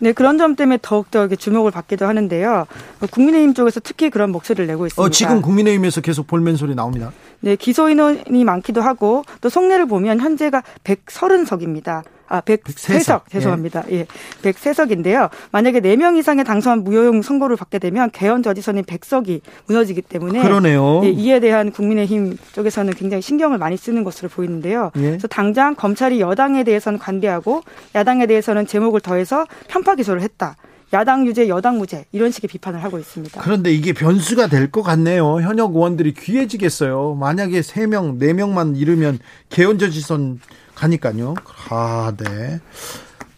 네, 0.03 0.11
그런 0.11 0.37
점 0.37 0.57
때문에 0.57 0.79
더욱더 0.81 1.29
주목을 1.29 1.71
받기도 1.71 2.05
하는데요. 2.05 2.65
어, 2.99 3.05
국민의힘 3.09 3.53
쪽에서 3.53 3.79
특히 3.79 4.09
그런 4.09 4.33
목소리를 4.33 4.67
내고 4.67 4.85
있습니다. 4.85 5.01
어, 5.01 5.09
지금 5.09 5.41
국민의힘에서 5.41 6.01
계속 6.01 6.27
볼멘 6.27 6.57
소리 6.57 6.75
나옵니다. 6.75 7.13
네, 7.39 7.55
기소 7.55 7.87
인원이 7.87 8.43
많기도 8.43 8.81
하고 8.81 9.23
또 9.39 9.47
속내를 9.47 9.85
보면 9.85 10.19
현재가 10.19 10.61
130석입니다. 10.83 12.03
아, 12.33 12.41
백세석, 12.41 13.29
죄송합니다. 13.29 13.83
예. 13.91 14.07
백세석인데요. 14.41 15.29
만약에 15.51 15.81
4명 15.81 16.17
이상의 16.17 16.43
당선 16.43 16.83
무효용 16.83 17.21
선고를 17.21 17.55
받게 17.57 17.77
되면 17.77 18.09
개헌 18.09 18.41
저지선인 18.41 18.85
백석이 18.85 19.41
무너지기 19.67 20.01
때문에 20.01 20.41
그러네요. 20.41 21.01
예, 21.03 21.09
이에 21.09 21.39
대한 21.39 21.71
국민의힘 21.71 22.39
쪽에서는 22.53 22.91
굉장히 22.95 23.21
신경을 23.21 23.59
많이 23.59 23.77
쓰는 23.77 24.03
것으로 24.03 24.29
보이는데요. 24.29 24.89
예. 24.95 25.01
그래서 25.01 25.27
당장 25.27 25.75
검찰이 25.75 26.21
여당에 26.21 26.63
대해서는 26.63 26.97
관대하고 26.97 27.61
야당에 27.93 28.25
대해서는 28.25 28.65
제목을 28.65 29.01
더해서 29.01 29.45
편파 29.67 29.93
기소를 29.93 30.23
했다. 30.23 30.55
야당 30.91 31.27
유죄, 31.27 31.47
여당 31.47 31.77
무죄 31.77 32.05
이런 32.11 32.31
식의 32.31 32.47
비판을 32.47 32.83
하고 32.83 32.97
있습니다. 32.99 33.41
그런데 33.41 33.71
이게 33.71 33.93
변수가 33.93 34.47
될 34.47 34.71
것 34.71 34.81
같네요. 34.81 35.39
현역 35.41 35.75
의원들이 35.75 36.15
귀해지겠어요. 36.15 37.15
만약에 37.19 37.61
3명, 37.61 38.19
4명만 38.19 38.75
잃으면 38.75 39.19
개헌저지선 39.49 40.39
가니까요. 40.75 41.35
아, 41.69 42.13
네. 42.17 42.59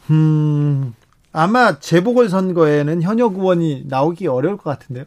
음, 0.10 0.94
아마 1.32 1.80
재보궐 1.80 2.30
선거에는 2.30 3.02
현역 3.02 3.36
의원이 3.36 3.86
나오기 3.88 4.28
어려울 4.28 4.58
것 4.58 4.64
같은데요. 4.70 5.06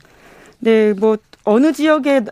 네, 0.59 0.93
뭐 0.93 1.17
어느 1.45 1.73
지역에 1.73 2.23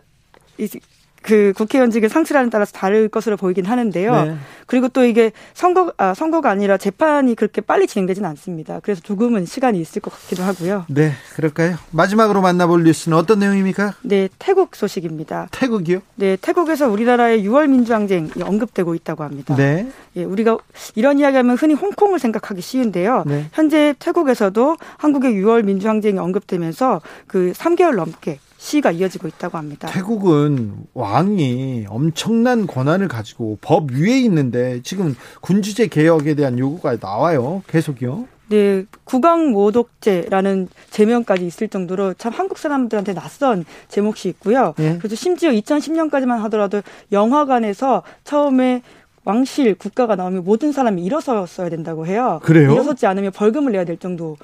그 1.27 1.51
국회의원직을 1.57 2.07
상실하는 2.07 2.49
따라서 2.49 2.71
다를 2.71 3.09
것으로 3.09 3.35
보이긴 3.35 3.65
하는데요. 3.65 4.23
네. 4.23 4.35
그리고 4.65 4.87
또 4.87 5.03
이게 5.03 5.33
선거 5.53 5.91
아 5.97 6.13
선거가 6.13 6.49
아니라 6.49 6.77
재판이 6.77 7.35
그렇게 7.35 7.59
빨리 7.59 7.85
진행되지는 7.85 8.29
않습니다. 8.29 8.79
그래서 8.81 9.01
조금은 9.01 9.45
시간이 9.45 9.77
있을 9.81 10.01
것 10.01 10.13
같기도 10.13 10.43
하고요. 10.43 10.85
네, 10.87 11.11
그럴까요? 11.35 11.75
마지막으로 11.91 12.39
만나볼 12.39 12.85
뉴스는 12.85 13.17
어떤 13.17 13.39
내용입니까? 13.39 13.95
네, 14.03 14.29
태국 14.39 14.77
소식입니다. 14.77 15.49
태국이요? 15.51 15.99
네, 16.15 16.37
태국에서 16.39 16.87
우리나라의 16.87 17.43
6월 17.43 17.67
민주항쟁이 17.67 18.29
언급되고 18.41 18.95
있다고 18.95 19.25
합니다. 19.25 19.53
네. 19.57 19.91
예, 20.15 20.23
우리가 20.23 20.57
이런 20.95 21.19
이야기하면 21.19 21.57
흔히 21.57 21.73
홍콩을 21.73 22.19
생각하기 22.19 22.61
쉬운데요. 22.61 23.25
네. 23.27 23.47
현재 23.51 23.93
태국에서도 23.99 24.77
한국의 24.97 25.33
6월 25.33 25.65
민주항쟁이 25.65 26.19
언급되면서 26.19 27.01
그 27.27 27.51
3개월 27.53 27.95
넘게 27.95 28.39
시가 28.57 28.91
이어지고 28.91 29.27
있다고 29.27 29.57
합니다. 29.57 29.87
태국은 29.91 30.73
왕이 30.93 31.85
엄청난 31.89 32.67
권한을 32.67 33.07
가지고 33.07 33.57
법 33.61 33.91
위에 33.91 34.19
있는데 34.21 34.81
지금 34.83 35.15
군주제 35.41 35.87
개혁에 35.87 36.33
대한 36.33 36.59
요구가 36.59 36.97
나와요. 36.97 37.61
계속요. 37.67 38.27
네, 38.49 38.85
국왕 39.03 39.51
모독제라는 39.51 40.69
제명까지 40.89 41.45
있을 41.45 41.67
정도로 41.67 42.13
참 42.13 42.31
한국 42.33 42.57
사람들한테 42.57 43.13
낯선 43.13 43.65
제목이 43.89 44.29
있고요. 44.29 44.73
네. 44.77 44.97
그래서 44.99 45.15
심지어 45.15 45.51
2010년까지만 45.51 46.37
하더라도 46.43 46.81
영화관에서 47.11 48.03
처음에 48.23 48.81
왕실 49.25 49.75
국가가 49.75 50.15
나오면 50.15 50.45
모든 50.45 50.71
사람이 50.71 51.03
일어섰어야 51.03 51.69
된다고 51.69 52.07
해요. 52.07 52.39
그래요? 52.43 52.71
일어섰지 52.71 53.05
않으면 53.05 53.33
벌금을 53.33 53.73
내야 53.73 53.83
될 53.83 53.97
정도 53.97 54.37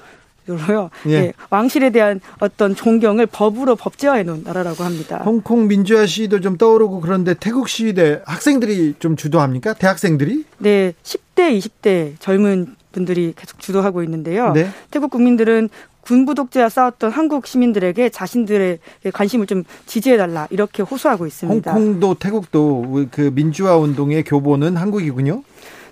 로요. 0.46 0.90
예. 1.06 1.12
예. 1.12 1.32
왕실에 1.50 1.90
대한 1.90 2.20
어떤 2.38 2.74
존경을 2.74 3.26
법으로 3.26 3.76
법제화해 3.76 4.22
놓은 4.24 4.42
나라라고 4.44 4.84
합니다. 4.84 5.22
홍콩 5.24 5.66
민주화 5.66 6.06
시위도 6.06 6.40
좀 6.40 6.56
떠오르고 6.58 7.00
그런데 7.00 7.34
태국 7.34 7.68
시위대 7.68 8.22
학생들이 8.26 8.94
좀 8.98 9.16
주도합니까? 9.16 9.74
대학생들이? 9.74 10.44
네, 10.58 10.92
10대, 11.02 11.58
20대 11.58 12.14
젊은 12.20 12.76
분들이 12.92 13.32
계속 13.36 13.58
주도하고 13.58 14.02
있는데요. 14.04 14.52
네. 14.52 14.70
태국 14.90 15.10
국민들은 15.10 15.68
군부 16.04 16.34
독재와 16.34 16.68
싸웠던 16.68 17.10
한국 17.10 17.46
시민들에게 17.46 18.10
자신들의 18.10 18.78
관심을 19.12 19.46
좀 19.46 19.64
지지해달라 19.86 20.46
이렇게 20.50 20.82
호소하고 20.82 21.26
있습니다. 21.26 21.72
홍콩도 21.72 22.14
태국도 22.14 23.06
그 23.10 23.32
민주화 23.34 23.76
운동의 23.78 24.22
교본은 24.24 24.76
한국이군요. 24.76 25.42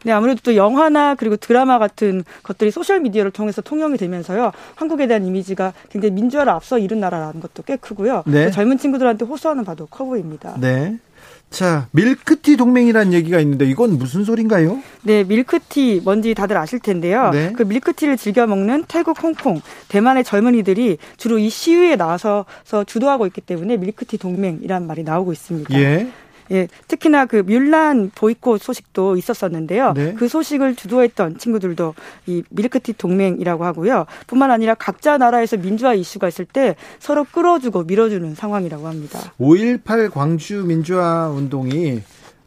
네, 0.04 0.12
아무래도 0.12 0.40
또 0.42 0.56
영화나 0.56 1.14
그리고 1.14 1.36
드라마 1.36 1.78
같은 1.78 2.24
것들이 2.42 2.70
소셜 2.70 3.00
미디어를 3.00 3.30
통해서 3.30 3.62
통용이 3.62 3.96
되면서요. 3.96 4.52
한국에 4.74 5.06
대한 5.06 5.24
이미지가 5.26 5.72
굉장히 5.90 6.14
민주화를 6.14 6.52
앞서 6.52 6.78
이룬 6.78 7.00
나라라는 7.00 7.40
것도 7.40 7.62
꽤 7.64 7.76
크고요. 7.76 8.24
네. 8.26 8.50
젊은 8.50 8.78
친구들한테 8.78 9.24
호소하는 9.24 9.64
바도 9.64 9.86
커 9.86 10.04
보입니다. 10.04 10.54
네. 10.60 10.98
자, 11.50 11.86
밀크티 11.90 12.56
동맹이라는 12.56 13.12
얘기가 13.12 13.38
있는데 13.40 13.66
이건 13.66 13.98
무슨 13.98 14.24
소린가요? 14.24 14.82
네, 15.02 15.22
밀크티 15.22 16.00
뭔지 16.02 16.34
다들 16.34 16.56
아실 16.56 16.78
텐데요. 16.80 17.30
네. 17.30 17.52
그 17.54 17.62
밀크티를 17.62 18.16
즐겨 18.16 18.46
먹는 18.46 18.84
태국, 18.88 19.22
홍콩, 19.22 19.60
대만의 19.88 20.24
젊은이들이 20.24 20.96
주로 21.18 21.38
이 21.38 21.50
시위에 21.50 21.96
나서서 21.96 22.84
주도하고 22.86 23.26
있기 23.26 23.42
때문에 23.42 23.76
밀크티 23.76 24.16
동맹이라는 24.16 24.86
말이 24.86 25.02
나오고 25.02 25.32
있습니다. 25.32 25.78
예. 25.78 26.10
예, 26.52 26.68
특히나 26.86 27.26
그 27.26 27.36
뮬란 27.36 28.10
보이콧 28.14 28.60
소식도 28.60 29.16
있었었는데요. 29.16 29.94
네. 29.94 30.14
그 30.14 30.28
소식을 30.28 30.76
주도했던 30.76 31.38
친구들도 31.38 31.94
이 32.26 32.42
밀크티 32.50 32.94
동맹이라고 32.94 33.64
하고요. 33.64 34.06
뿐만 34.26 34.50
아니라 34.50 34.74
각자 34.74 35.18
나라에서 35.18 35.56
민주화 35.56 35.94
이슈가 35.94 36.28
있을 36.28 36.44
때 36.44 36.76
서로 36.98 37.24
끌어주고 37.24 37.84
밀어주는 37.84 38.34
상황이라고 38.34 38.86
합니다. 38.86 39.18
5.18 39.40 40.10
광주 40.10 40.64
민주화 40.64 41.28
운동이 41.28 42.02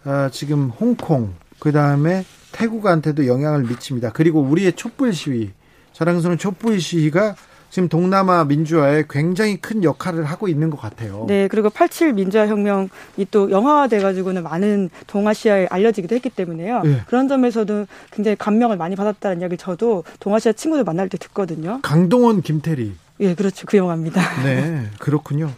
어, 0.05 0.29
지금 0.31 0.69
홍콩 0.69 1.33
그 1.59 1.71
다음에 1.71 2.23
태국한테도 2.51 3.27
영향을 3.27 3.63
미칩니다. 3.63 4.11
그리고 4.11 4.39
우리의 4.41 4.73
촛불 4.73 5.13
시위 5.13 5.51
자랑스러운 5.93 6.37
촛불 6.37 6.79
시위가 6.79 7.35
지금 7.69 7.89
동남아 7.89 8.45
민주화에 8.45 9.03
굉장히 9.09 9.57
큰 9.57 9.83
역할을 9.83 10.23
하고 10.23 10.47
있는 10.47 10.69
것 10.69 10.79
같아요. 10.79 11.25
네, 11.27 11.47
그리고 11.47 11.69
87 11.69 12.13
민주화 12.13 12.47
혁명이 12.47 12.87
또 13.31 13.51
영화화돼 13.51 13.99
가지고는 13.99 14.43
많은 14.43 14.89
동아시아에 15.07 15.67
알려지기도 15.69 16.15
했기 16.15 16.29
때문에요. 16.29 16.81
네. 16.83 17.01
그런 17.07 17.27
점에서도 17.27 17.85
굉장히 18.11 18.35
감명을 18.37 18.77
많이 18.77 18.95
받았다는 18.95 19.41
이야기를 19.41 19.57
저도 19.57 20.03
동아시아 20.19 20.53
친구들 20.53 20.83
만날 20.83 21.09
때 21.09 21.17
듣거든요. 21.17 21.79
강동원, 21.81 22.41
김태리. 22.41 22.93
예, 23.21 23.35
그렇죠. 23.35 23.65
그 23.65 23.77
영화입니다. 23.77 24.21
네, 24.43 24.89
그렇군요. 24.99 25.51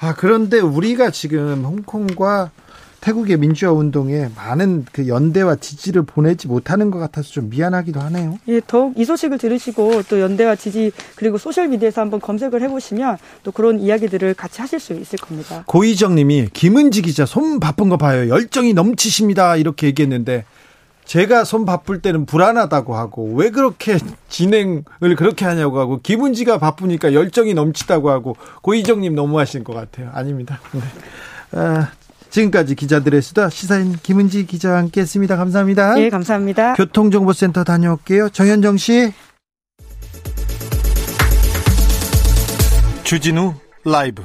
아, 0.00 0.14
그런데 0.14 0.58
우리가 0.58 1.10
지금 1.10 1.64
홍콩과 1.64 2.50
태국의 3.02 3.36
민주화 3.36 3.72
운동에 3.72 4.28
많은 4.36 4.86
그 4.92 5.08
연대와 5.08 5.56
지지를 5.56 6.02
보내지 6.02 6.46
못하는 6.46 6.92
것 6.92 7.00
같아서 7.00 7.30
좀 7.30 7.50
미안하기도 7.50 8.00
하네요. 8.00 8.38
예, 8.46 8.60
더욱 8.64 8.96
이 8.96 9.04
소식을 9.04 9.38
들으시고 9.38 10.04
또 10.08 10.20
연대와 10.20 10.54
지지 10.54 10.92
그리고 11.16 11.36
소셜 11.36 11.66
미디어에서 11.66 12.00
한번 12.00 12.20
검색을 12.20 12.62
해보시면 12.62 13.18
또 13.42 13.50
그런 13.50 13.80
이야기들을 13.80 14.34
같이 14.34 14.60
하실 14.60 14.78
수 14.78 14.92
있을 14.92 15.18
겁니다. 15.18 15.64
고희정님이 15.66 16.50
김은지 16.52 17.02
기자 17.02 17.26
손 17.26 17.58
바쁜 17.58 17.88
거 17.88 17.96
봐요. 17.96 18.28
열정이 18.28 18.72
넘치십니다. 18.72 19.56
이렇게 19.56 19.88
얘기했는데 19.88 20.44
제가 21.04 21.42
손 21.42 21.64
바쁠 21.64 22.02
때는 22.02 22.24
불안하다고 22.24 22.94
하고 22.94 23.34
왜 23.34 23.50
그렇게 23.50 23.98
진행을 24.28 24.84
그렇게 25.16 25.44
하냐고 25.44 25.80
하고 25.80 25.98
김은지가 26.00 26.58
바쁘니까 26.58 27.14
열정이 27.14 27.54
넘치다고 27.54 28.10
하고 28.10 28.36
고희정님 28.62 29.16
너무하신 29.16 29.64
것 29.64 29.74
같아요. 29.74 30.10
아닙니다. 30.14 30.60
네. 30.72 30.80
아, 31.58 31.90
지금까지 32.32 32.74
기자들의 32.74 33.20
수다 33.20 33.50
시사인 33.50 33.92
김은지 34.02 34.46
기자와 34.46 34.78
함께했습니다. 34.78 35.36
감사합니다. 35.36 35.94
네, 35.94 36.08
감사합니다. 36.08 36.74
교통정보센터 36.74 37.62
다녀올게요. 37.62 38.30
정현정 38.30 38.78
씨. 38.78 39.12
주진우 43.04 43.52
라이브. 43.84 44.22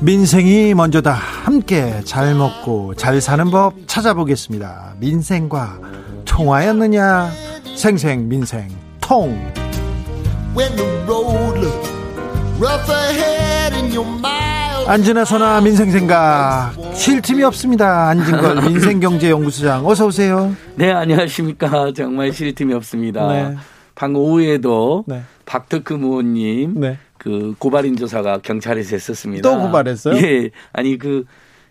민생이 0.00 0.74
먼저다. 0.74 1.12
함께 1.12 2.00
잘 2.04 2.34
먹고 2.34 2.96
잘 2.96 3.20
사는 3.20 3.48
법 3.52 3.74
찾아보겠습니다. 3.86 4.96
민생과 4.98 5.78
통화였느냐? 6.24 7.30
생생 7.76 8.28
민생. 8.28 8.85
통. 9.06 9.38
안진아 14.88 15.24
선아 15.24 15.60
민생생각 15.60 16.74
쉴 16.92 17.22
틈이 17.22 17.44
없습니다. 17.44 18.08
안진걸 18.08 18.62
민생경제연구소장 18.66 19.86
어서 19.86 20.06
오세요. 20.06 20.56
네 20.74 20.90
안녕하십니까 20.90 21.92
정말 21.94 22.32
쉴 22.32 22.52
틈이 22.52 22.74
없습니다. 22.74 23.28
네. 23.28 23.56
방금 23.94 24.22
오후에도 24.22 25.04
네. 25.06 25.22
박덕크 25.44 25.92
무호님 25.92 26.80
네. 26.80 26.98
그 27.16 27.54
고발인 27.60 27.94
조사가 27.94 28.38
경찰에서 28.38 28.96
했었습니다. 28.96 29.48
또 29.48 29.60
고발했어요? 29.60 30.16
예 30.16 30.50
아니 30.72 30.98
그 30.98 31.24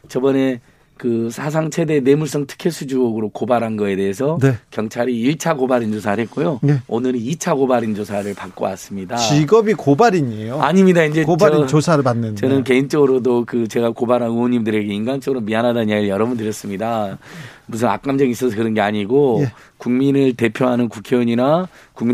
저번에 0.08 0.62
그 0.98 1.30
사상 1.30 1.70
최대 1.70 2.00
뇌물성 2.00 2.48
특혜 2.48 2.70
수주로 2.70 3.30
고발한 3.30 3.76
거에 3.76 3.98
대해서 3.98 4.38
네. 4.42 4.58
경찰이 4.72 5.14
1차 5.36 5.58
고발인 5.58 5.92
조사를 5.92 6.24
했고요. 6.24 6.60
네. 6.64 6.80
오늘은 6.88 7.20
2차 7.20 7.56
고발인 7.56 7.96
조사를 7.96 8.34
받고 8.34 8.64
왔습니다. 8.66 9.18
직업이 9.18 9.74
고발인이에요? 9.74 10.62
아닙니다. 10.62 11.04
이제 11.04 11.24
고발인 11.24 11.62
저, 11.62 11.68
조사를 11.68 12.02
받는. 12.02 12.38
저는 12.38 12.64
개인적으로도 12.64 13.44
그 13.46 13.68
제가 13.68 13.92
고발한 13.92 14.30
의원님들에게 14.30 14.94
인간적으로 14.94 15.42
미안하다는 15.42 15.90
이야기를 15.90 16.10
여러 16.10 16.26
번 16.26 16.38
드렸습니다. 16.38 17.18
무슨 17.66 17.90
악감정이 17.90 18.32
있어서 18.32 18.56
그런 18.56 18.74
게 18.74 18.82
아니고 18.82 19.42
예. 19.42 19.52
국민을 19.78 20.34
대표하는 20.36 20.88
국회의원이나 20.88 21.68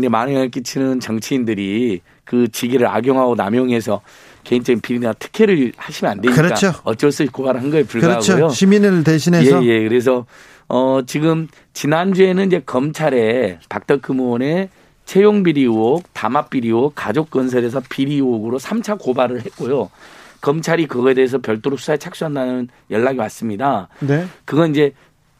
많은 0.08 0.32
영향을 0.32 0.50
끼치는 0.50 1.00
정치인들이 1.00 2.00
그 2.24 2.48
직위를 2.48 2.86
악용하고 2.88 3.34
남용해서 3.34 4.00
개인적인 4.44 4.80
비리나 4.80 5.12
특혜를 5.14 5.72
하시면 5.76 6.12
안 6.12 6.20
되니까 6.20 6.42
그렇죠. 6.42 6.72
어쩔 6.84 7.12
수 7.12 7.22
없이 7.22 7.32
고발한 7.32 7.70
거에 7.70 7.84
불과하고요. 7.84 8.36
그렇죠. 8.36 8.54
시민을 8.54 9.04
대신해서 9.04 9.64
예, 9.64 9.68
예. 9.68 9.88
그래서 9.88 10.26
어 10.68 11.00
지금 11.06 11.48
지난주에는 11.74 12.46
이제 12.46 12.62
검찰에 12.64 13.58
박덕흠 13.68 14.20
의원의 14.20 14.68
채용 15.04 15.42
비리 15.42 15.62
의혹, 15.62 16.02
담합 16.12 16.50
비리 16.50 16.68
의혹, 16.68 16.94
가족 16.94 17.30
건설에서 17.30 17.82
비리 17.88 18.14
의혹으로 18.14 18.58
3차 18.58 18.98
고발을 18.98 19.44
했고요. 19.44 19.90
검찰이 20.40 20.86
그거에 20.86 21.14
대해서 21.14 21.38
별도로 21.38 21.76
수사에 21.76 21.96
착수한다는 21.96 22.68
연락이 22.90 23.18
왔습니다. 23.18 23.88
네. 24.00 24.26
그건 24.44 24.70
이제 24.70 24.92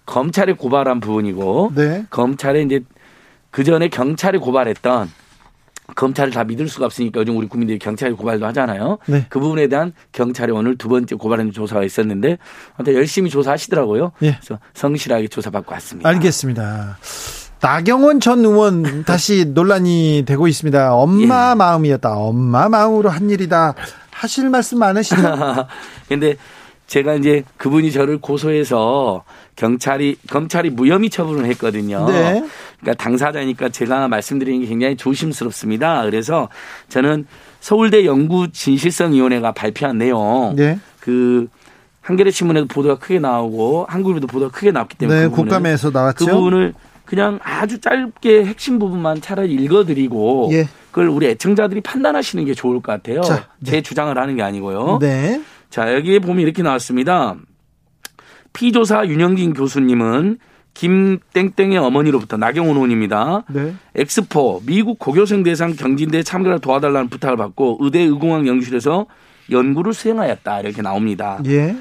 검찰에 0.07 0.53
고발한 0.53 1.00
부분이고 1.00 1.72
네. 1.74 2.07
검찰에 2.11 2.62
이제 2.62 2.80
그 3.50 3.64
전에 3.64 3.88
경찰에 3.88 4.38
고발했던 4.38 5.11
검찰을 5.95 6.33
다 6.33 6.45
믿을 6.45 6.68
수가 6.68 6.87
없으니까 6.87 7.20
요즘 7.20 7.37
우리 7.37 7.47
국민들이 7.47 7.78
경찰에 7.78 8.12
고발도 8.12 8.47
하잖아요. 8.47 8.99
네. 9.07 9.26
그 9.28 9.41
부분에 9.41 9.66
대한 9.68 9.93
경찰이 10.12 10.53
오늘 10.53 10.76
두 10.78 10.89
번째 10.89 11.14
고발하는 11.16 11.53
조사가 11.53 11.85
있었는데 11.85 12.39
열심히 12.89 13.30
조사하시더라고요. 13.30 14.12
예. 14.22 14.37
그래서 14.41 14.59
성실하게 14.74 15.28
조사받고 15.28 15.72
왔습니다. 15.74 16.09
알겠습니다. 16.09 16.99
나경원 17.61 18.20
전 18.20 18.45
의원 18.45 19.05
다시 19.05 19.45
논란이 19.55 20.24
되고 20.26 20.49
있습니다. 20.49 20.95
엄마 20.95 21.51
예. 21.51 21.55
마음이었다. 21.55 22.11
엄마 22.16 22.68
마음으로 22.68 23.09
한 23.09 23.30
일이다. 23.30 23.74
하실 24.11 24.51
말씀 24.51 24.78
많으시죠? 24.78 25.16
근데 26.09 26.37
제가 26.93 27.14
이제 27.14 27.43
그분이 27.57 27.90
저를 27.90 28.18
고소해서 28.18 29.24
경찰이 29.57 30.16
검찰이 30.28 30.68
무혐의 30.68 31.09
처분을 31.09 31.47
했거든요. 31.47 32.05
네. 32.07 32.45
그러니까 32.80 33.03
당사자니까 33.03 33.70
제가 33.70 34.09
말씀드리는 34.09 34.61
게 34.61 34.66
굉장히 34.66 34.99
조심스럽습니다. 34.99 36.03
그래서 36.05 36.51
저는 36.90 37.26
서울대 37.61 38.05
연구 38.05 38.53
진실성 38.53 39.14
위원회가 39.14 39.53
발표한 39.53 39.97
내용 39.97 40.53
네. 40.55 40.78
그 41.01 41.49
한겨레 42.03 42.30
신문에도 42.30 42.66
보도가 42.66 42.99
크게 42.99 43.20
나오고 43.20 43.86
한국에도 43.88 44.26
보도가 44.26 44.53
크게 44.53 44.70
나왔기 44.70 44.99
때문에 44.99 45.22
네, 45.22 45.28
그 45.28 45.34
국감에서 45.34 45.93
나왔죠. 45.93 46.26
그 46.26 46.30
부분을 46.30 46.74
그냥 47.07 47.38
아주 47.43 47.80
짧게 47.80 48.45
핵심 48.45 48.78
부분만 48.78 49.22
차라리 49.22 49.55
읽어드리고 49.55 50.51
예. 50.53 50.68
그걸 50.90 51.09
우리 51.09 51.26
애청자들이 51.28 51.80
판단하시는 51.80 52.45
게 52.45 52.53
좋을 52.53 52.82
것 52.82 52.93
같아요. 52.93 53.22
자, 53.22 53.47
네. 53.61 53.70
제 53.70 53.80
주장을 53.80 54.16
하는 54.18 54.36
게 54.36 54.43
아니고요. 54.43 54.99
네. 55.01 55.40
자, 55.73 55.95
여기에 55.95 56.18
보면 56.18 56.41
이렇게 56.43 56.62
나왔습니다. 56.62 57.35
피조사 58.53 59.07
윤영진 59.07 59.55
교수님은 59.55 60.37
김땡땡의 60.75 61.79
어머니로부터 61.79 62.37
나경원 62.37 62.77
의원입니다. 62.77 63.45
네. 63.49 63.75
엑스포 63.95 64.61
미국 64.66 64.99
고교생 64.99 65.43
대상 65.43 65.75
경진대에 65.75 66.23
참가를 66.23 66.59
도와달라는 66.59 67.09
부탁을 67.09 67.39
받고 67.39 67.79
의대 67.81 68.01
의공학 68.01 68.47
연구실에서 68.47 69.07
연구를 69.51 69.95
수행하였다 69.95 70.61
이렇게 70.61 70.83
나옵니다. 70.83 71.41
예. 71.47 71.75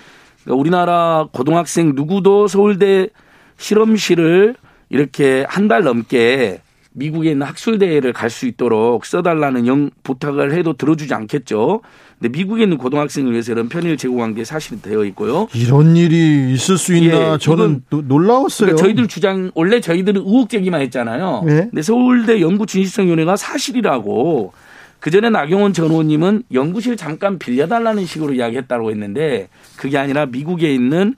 그러니까 0.43 0.55
우리나라 0.57 1.27
고등학생 1.33 1.91
누구도 1.93 2.47
서울대 2.47 3.09
실험실을 3.57 4.55
이렇게 4.89 5.45
한 5.49 5.67
달 5.67 5.83
넘게 5.83 6.61
미국에 6.93 7.31
있는 7.31 7.45
학술대회를 7.45 8.13
갈 8.13 8.29
수 8.29 8.45
있도록 8.47 9.05
써달라는 9.05 9.67
영 9.67 9.89
부탁을 10.03 10.53
해도 10.53 10.73
들어주지 10.73 11.13
않겠죠. 11.13 11.81
근데 12.21 12.37
미국에 12.37 12.63
있는 12.63 12.77
고등학생을 12.77 13.31
위해서 13.31 13.51
이런 13.51 13.67
편의를 13.67 13.97
제공한 13.97 14.35
게 14.35 14.45
사실이 14.45 14.83
되어 14.83 15.03
있고요. 15.05 15.47
이런 15.55 15.97
일이 15.97 16.53
있을 16.53 16.77
수 16.77 16.95
있나 16.95 17.33
예, 17.33 17.37
저는 17.39 17.83
놀라웠어요. 17.89 18.67
그러니까 18.67 18.83
저희들 18.83 19.07
주장 19.07 19.49
원래 19.55 19.81
저희들은 19.81 20.21
의혹 20.21 20.49
제기만 20.49 20.81
했잖아요. 20.81 21.43
네. 21.47 21.55
근데 21.71 21.81
서울대 21.81 22.39
연구 22.39 22.67
진실성위원회가 22.67 23.35
사실이라고 23.35 24.53
그 24.99 25.09
전에 25.09 25.31
나경원 25.31 25.73
전 25.73 25.89
의원님은 25.89 26.43
연구실 26.53 26.95
잠깐 26.95 27.39
빌려달라는 27.39 28.05
식으로 28.05 28.35
이야기했다고 28.35 28.91
했는데 28.91 29.49
그게 29.75 29.97
아니라 29.97 30.27
미국에 30.27 30.71
있는 30.71 31.15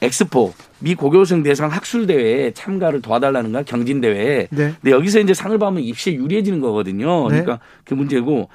엑스포 0.00 0.54
미 0.78 0.94
고교생 0.94 1.42
대상 1.42 1.70
학술 1.70 2.06
대회에 2.06 2.52
참가를 2.52 3.02
도와달라는 3.02 3.52
거야 3.52 3.62
경진 3.62 4.00
대회에. 4.00 4.48
네. 4.50 4.72
근데 4.80 4.90
여기서 4.90 5.20
이제 5.20 5.34
상을 5.34 5.58
받으면 5.58 5.82
입시에 5.82 6.14
유리해지는 6.14 6.60
거거든요. 6.60 7.28
네. 7.28 7.42
그러니까 7.42 7.58
그 7.84 7.92
문제고 7.92 8.48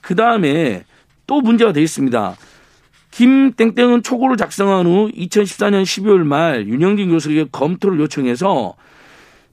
그 0.00 0.16
다음에 0.16 0.82
또 1.26 1.40
문제가 1.40 1.72
돼 1.72 1.82
있습니다. 1.82 2.36
김땡땡은 3.10 4.02
초고를 4.02 4.36
작성한 4.36 4.86
후 4.86 5.10
2014년 5.12 5.82
12월 5.84 6.18
말 6.24 6.66
윤영진 6.66 7.10
교수에게 7.10 7.46
검토를 7.52 8.00
요청해서 8.00 8.74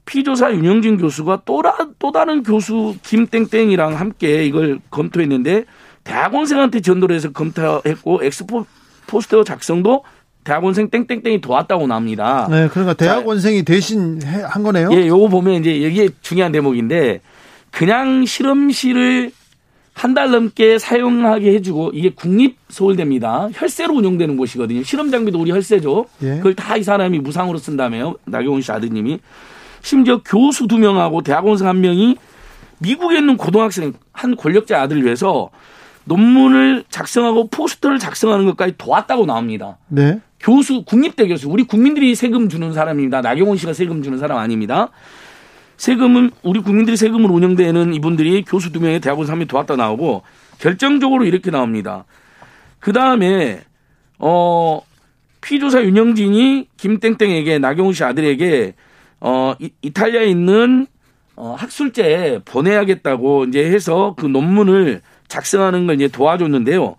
피조사 0.04 0.52
윤영진 0.52 0.98
교수가 0.98 1.42
또 1.44 1.62
라, 1.62 1.76
또 2.00 2.10
다른 2.10 2.42
교수 2.42 2.96
김땡땡이랑 3.04 3.94
함께 4.00 4.44
이걸 4.44 4.80
검토했는데 4.90 5.64
대학원생한테 6.02 6.80
전도를 6.80 7.14
해서 7.14 7.30
검토했고 7.30 8.24
엑스포 8.24 8.66
포스터 9.06 9.44
작성도 9.44 10.02
대학원생 10.42 10.90
땡땡땡이 10.90 11.40
도왔다고 11.40 11.86
나옵니다. 11.86 12.48
네, 12.50 12.66
그러니까 12.68 12.94
대학원생이 12.94 13.58
자, 13.58 13.64
대신 13.64 14.20
한 14.22 14.64
거네요. 14.64 14.90
예, 14.92 15.06
요거 15.06 15.28
보면 15.28 15.60
이제 15.60 15.84
여기에 15.84 16.08
중요한 16.20 16.50
대목인데 16.50 17.20
그냥 17.70 18.26
실험실을 18.26 19.30
한 19.94 20.14
달 20.14 20.30
넘게 20.30 20.78
사용하게 20.78 21.52
해주고 21.54 21.90
이게 21.94 22.10
국립 22.10 22.56
서울대입니다. 22.68 23.50
혈세로 23.52 23.94
운영되는 23.94 24.36
곳이거든요. 24.36 24.82
실험 24.82 25.10
장비도 25.10 25.38
우리 25.38 25.50
혈세죠. 25.52 26.06
예. 26.22 26.36
그걸 26.36 26.54
다 26.54 26.76
이 26.76 26.82
사람이 26.82 27.18
무상으로 27.18 27.58
쓴다며요. 27.58 28.16
나경원 28.24 28.62
씨 28.62 28.72
아드님이 28.72 29.20
심지어 29.82 30.20
교수 30.24 30.66
두 30.66 30.78
명하고 30.78 31.22
대학원생 31.22 31.68
한 31.68 31.80
명이 31.80 32.16
미국에 32.78 33.18
있는 33.18 33.36
고등학생 33.36 33.92
한 34.12 34.34
권력자 34.36 34.80
아들을 34.80 35.04
위해서 35.04 35.50
논문을 36.04 36.84
작성하고 36.88 37.48
포스터를 37.48 37.98
작성하는 37.98 38.44
것까지 38.46 38.74
도왔다고 38.78 39.26
나옵니다. 39.26 39.78
네. 39.88 40.20
교수, 40.40 40.82
국립대 40.84 41.28
교수, 41.28 41.48
우리 41.48 41.62
국민들이 41.62 42.14
세금 42.16 42.48
주는 42.48 42.72
사람입니다. 42.72 43.20
나경원 43.20 43.56
씨가 43.56 43.72
세금 43.74 44.02
주는 44.02 44.18
사람 44.18 44.38
아닙니다. 44.38 44.88
세금은 45.76 46.30
우리 46.42 46.60
국민들이 46.60 46.96
세금을 46.96 47.30
운영되는 47.30 47.94
이분들이 47.94 48.44
교수 48.44 48.72
두 48.72 48.80
명의 48.80 49.00
대학원 49.00 49.26
3명 49.26 49.48
도왔다 49.48 49.76
나오고 49.76 50.22
결정적으로 50.58 51.24
이렇게 51.24 51.50
나옵니다. 51.50 52.04
그 52.78 52.92
다음에 52.92 53.60
어 54.18 54.80
피조사 55.40 55.82
윤영진이 55.82 56.68
김땡땡에게 56.76 57.58
나경원 57.58 57.94
씨 57.94 58.04
아들에게 58.04 58.74
어 59.20 59.54
이, 59.58 59.70
이탈리아에 59.82 60.26
있는 60.26 60.86
어 61.34 61.54
학술제에 61.58 62.40
보내야겠다고 62.44 63.46
이제 63.46 63.64
해서 63.64 64.14
그 64.16 64.26
논문을 64.26 65.00
작성하는 65.28 65.86
걸 65.86 65.96
이제 65.96 66.08
도와줬는데요. 66.08 66.96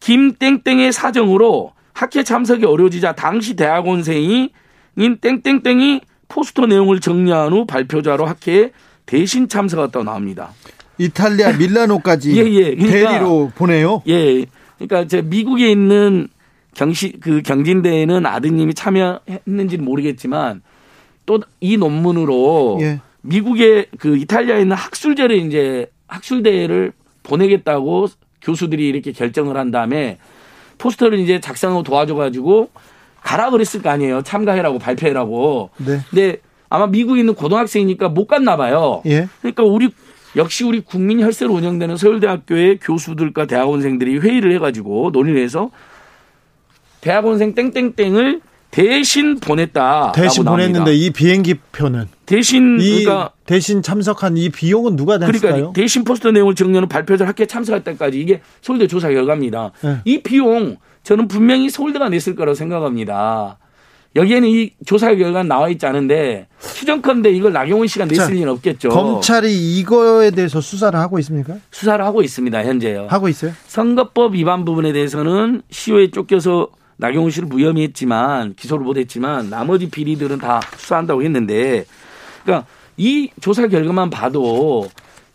김땡땡의 0.00 0.92
사정으로 0.92 1.72
학회 1.92 2.22
참석이 2.22 2.64
어려워지자 2.64 3.12
당시 3.12 3.56
대학원생이 3.56 4.50
인 4.96 5.18
땡땡땡이 5.18 6.00
포스터 6.28 6.66
내용을 6.66 7.00
정리한 7.00 7.52
후 7.52 7.66
발표자로 7.66 8.26
학회에 8.26 8.72
대신 9.06 9.48
참석했다고 9.48 10.04
나옵니다. 10.04 10.50
이탈리아 10.98 11.52
밀라노까지 11.52 12.32
예, 12.36 12.44
예. 12.44 12.74
그러니까, 12.74 13.10
대리로 13.10 13.52
보내요. 13.54 14.02
예. 14.08 14.44
그러니까 14.78 15.06
제 15.06 15.22
미국에 15.22 15.70
있는 15.70 16.28
경시 16.74 17.12
그 17.20 17.42
경진대회는 17.42 18.26
아드님이 18.26 18.74
참여했는지는 18.74 19.84
모르겠지만 19.84 20.62
또 21.26 21.40
이 21.60 21.76
논문으로 21.76 22.78
예. 22.82 23.00
미국의 23.22 23.86
그 23.98 24.16
이탈리아에 24.16 24.62
있는 24.62 24.76
학술제를 24.76 25.36
이제 25.36 25.86
학술대회를 26.06 26.92
보내겠다고 27.22 28.06
교수들이 28.42 28.88
이렇게 28.88 29.12
결정을 29.12 29.56
한 29.56 29.70
다음에 29.70 30.18
포스터를 30.78 31.18
이제 31.18 31.40
작성하고 31.40 31.82
도와줘가지고 31.82 32.70
가라 33.28 33.50
그랬을 33.50 33.82
거 33.82 33.90
아니에요. 33.90 34.22
참가해라고 34.22 34.78
발표해라고. 34.78 35.68
네. 35.76 36.00
근데 36.08 36.38
아마 36.70 36.86
미국에 36.86 37.20
있는 37.20 37.34
고등학생이니까 37.34 38.08
못 38.08 38.26
갔나 38.26 38.56
봐요. 38.56 39.02
예. 39.04 39.28
그러니까 39.42 39.64
우리 39.64 39.90
역시 40.36 40.64
우리 40.64 40.80
국민 40.80 41.20
혈세로 41.20 41.52
운영되는 41.52 41.98
서울대학교의 41.98 42.78
교수들과 42.78 43.44
대학원생들이 43.44 44.20
회의를 44.20 44.54
해가지고 44.54 45.10
논의를 45.12 45.42
해서 45.42 45.70
대학원생 47.02 47.54
땡땡땡을 47.54 48.40
대신 48.70 49.38
보냈다. 49.40 50.12
대신 50.12 50.44
보냈는데 50.44 50.94
이 50.94 51.10
비행기 51.10 51.54
표는 51.72 52.06
대신 52.24 52.78
그러니까 52.78 53.32
대신 53.44 53.82
참석한 53.82 54.38
이 54.38 54.48
비용은 54.48 54.96
누가 54.96 55.18
냈을까요? 55.18 55.52
그러니까 55.52 55.72
대신 55.74 56.04
포스터 56.04 56.30
내용을 56.30 56.54
정리하는 56.54 56.88
발표자 56.88 57.26
학교에 57.26 57.44
참석할 57.44 57.84
때까지 57.84 58.18
이게 58.18 58.40
서울대 58.62 58.86
조사 58.86 59.10
결과입니다. 59.10 59.72
네. 59.82 59.96
이 60.06 60.22
비용 60.22 60.76
저는 61.08 61.26
분명히 61.26 61.70
서울대가 61.70 62.10
냈을 62.10 62.34
거라고 62.34 62.54
생각합니다. 62.54 63.56
여기에는 64.14 64.46
이 64.46 64.72
조사 64.84 65.14
결과 65.14 65.42
나와 65.42 65.70
있지 65.70 65.86
않은데 65.86 66.48
추정컨대 66.60 67.30
이걸 67.30 67.54
나경원 67.54 67.86
씨가 67.86 68.04
냈을 68.04 68.26
자, 68.26 68.30
리는 68.30 68.46
없겠죠. 68.50 68.90
검찰이 68.90 69.78
이거에 69.78 70.30
대해서 70.30 70.60
수사를 70.60 70.98
하고 70.98 71.18
있습니까? 71.20 71.54
수사를 71.70 72.04
하고 72.04 72.20
있습니다. 72.20 72.62
현재요. 72.62 73.06
하고 73.08 73.30
있어요? 73.30 73.52
선거법 73.68 74.34
위반 74.34 74.66
부분에 74.66 74.92
대해서는 74.92 75.62
시효에 75.70 76.10
쫓겨서 76.10 76.68
나경원 76.98 77.30
씨를 77.30 77.48
무혐의 77.48 77.84
했지만 77.84 78.52
기소를 78.54 78.84
못 78.84 78.98
했지만 78.98 79.48
나머지 79.48 79.88
비리들은 79.88 80.36
다 80.36 80.60
수사한다고 80.76 81.22
했는데 81.22 81.86
그러니까 82.44 82.66
이 82.98 83.30
조사 83.40 83.66
결과만 83.66 84.10
봐도 84.10 84.86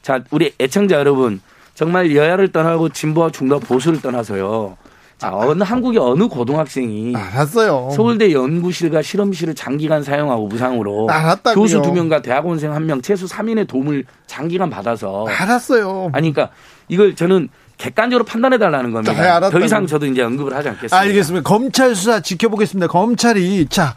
자 0.04 0.24
우리 0.30 0.54
애청자 0.60 0.98
여러분 0.98 1.42
정말 1.74 2.16
여야를 2.16 2.52
떠나고 2.52 2.90
진보와 2.90 3.32
중도 3.32 3.60
보수를 3.60 4.02
떠나서요. 4.02 4.78
자, 5.24 5.32
어느 5.34 5.64
한국의 5.64 6.00
어느 6.02 6.28
고등학생이 6.28 7.16
알았어요. 7.16 7.92
서울대 7.96 8.32
연구실과 8.34 9.02
실험실을 9.02 9.56
장기간 9.56 10.04
사용하고 10.04 10.48
무상으로 10.48 11.08
알았다고요. 11.10 11.56
교수 11.62 11.82
두 11.82 11.94
명과 11.94 12.22
대학원생 12.22 12.74
한 12.74 12.84
명 12.84 13.02
최소 13.02 13.26
3인의 13.26 13.66
도움을 13.68 14.04
장기간 14.28 14.70
받아서 14.70 15.26
알았어요. 15.28 16.10
아니 16.12 16.34
그러니까 16.34 16.54
이걸 16.90 17.16
저는 17.16 17.48
객관적으로 17.78 18.26
판단해 18.26 18.58
달라는 18.58 18.92
겁니다. 18.92 19.14
네. 19.40 19.50
더 19.50 19.60
이상 19.66 19.88
저도 19.88 20.06
이제 20.06 20.22
언급을 20.22 20.54
하지 20.54 20.68
않겠습니다. 20.68 20.98
알겠습니다. 21.00 21.44
검찰 21.48 21.96
수사 21.96 22.20
지켜보겠습니다. 22.20 22.88
검찰이 22.88 23.68
자 23.70 23.96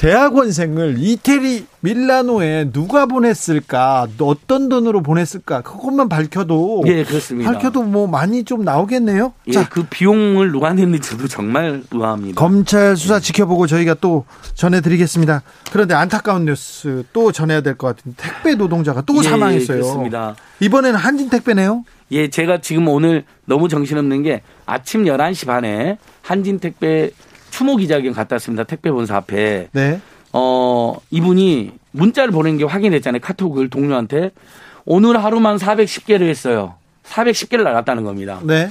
대학원생을 0.00 0.94
이태리 0.98 1.66
밀라노에 1.80 2.70
누가 2.72 3.04
보냈을까, 3.04 4.06
어떤 4.18 4.70
돈으로 4.70 5.02
보냈을까, 5.02 5.60
그것만 5.60 6.08
밝혀도 6.08 6.84
예, 6.86 7.04
그렇습니다. 7.04 7.52
밝혀도 7.52 7.82
뭐 7.82 8.06
많이 8.06 8.44
좀 8.44 8.64
나오겠네요. 8.64 9.34
예, 9.48 9.52
자 9.52 9.68
그 9.68 9.82
비용을 9.90 10.52
누가 10.52 10.72
냈는지도 10.72 11.28
정말 11.28 11.82
의아합니다. 11.90 12.40
검찰 12.40 12.96
수사 12.96 13.20
지켜보고 13.20 13.66
저희가 13.66 13.92
또 14.00 14.24
전해 14.54 14.80
드리겠습니다. 14.80 15.42
그런데 15.70 15.92
안타까운 15.94 16.46
뉴스 16.46 17.04
또 17.12 17.30
전해야 17.30 17.60
될 17.60 17.74
것 17.76 17.94
같은데 17.94 18.16
택배 18.22 18.54
노동자가 18.54 19.02
또 19.02 19.18
예, 19.18 19.22
사망했어요. 19.28 19.82
그렇습니다. 19.82 20.34
이번에는 20.60 20.98
한진 20.98 21.28
택배네요. 21.28 21.84
예, 22.12 22.30
제가 22.30 22.62
지금 22.62 22.88
오늘 22.88 23.24
너무 23.44 23.68
정신없는 23.68 24.22
게 24.22 24.40
아침 24.64 25.04
11시 25.04 25.46
반에 25.46 25.98
한진 26.22 26.58
택배 26.58 27.10
추모 27.50 27.76
기자회견 27.76 28.12
갔다 28.12 28.34
왔습니다. 28.36 28.64
택배 28.64 28.90
본사 28.90 29.16
앞에. 29.16 29.68
네. 29.72 30.00
어, 30.32 30.96
이분이 31.10 31.72
문자를 31.92 32.30
보낸 32.30 32.56
게 32.56 32.64
확인됐잖아요. 32.64 33.20
카톡을 33.20 33.68
동료한테. 33.68 34.30
오늘 34.84 35.22
하루만 35.22 35.56
410개를 35.56 36.28
했어요. 36.28 36.74
410개를 37.04 37.62
나갔다는 37.62 38.04
겁니다. 38.04 38.40
네. 38.42 38.70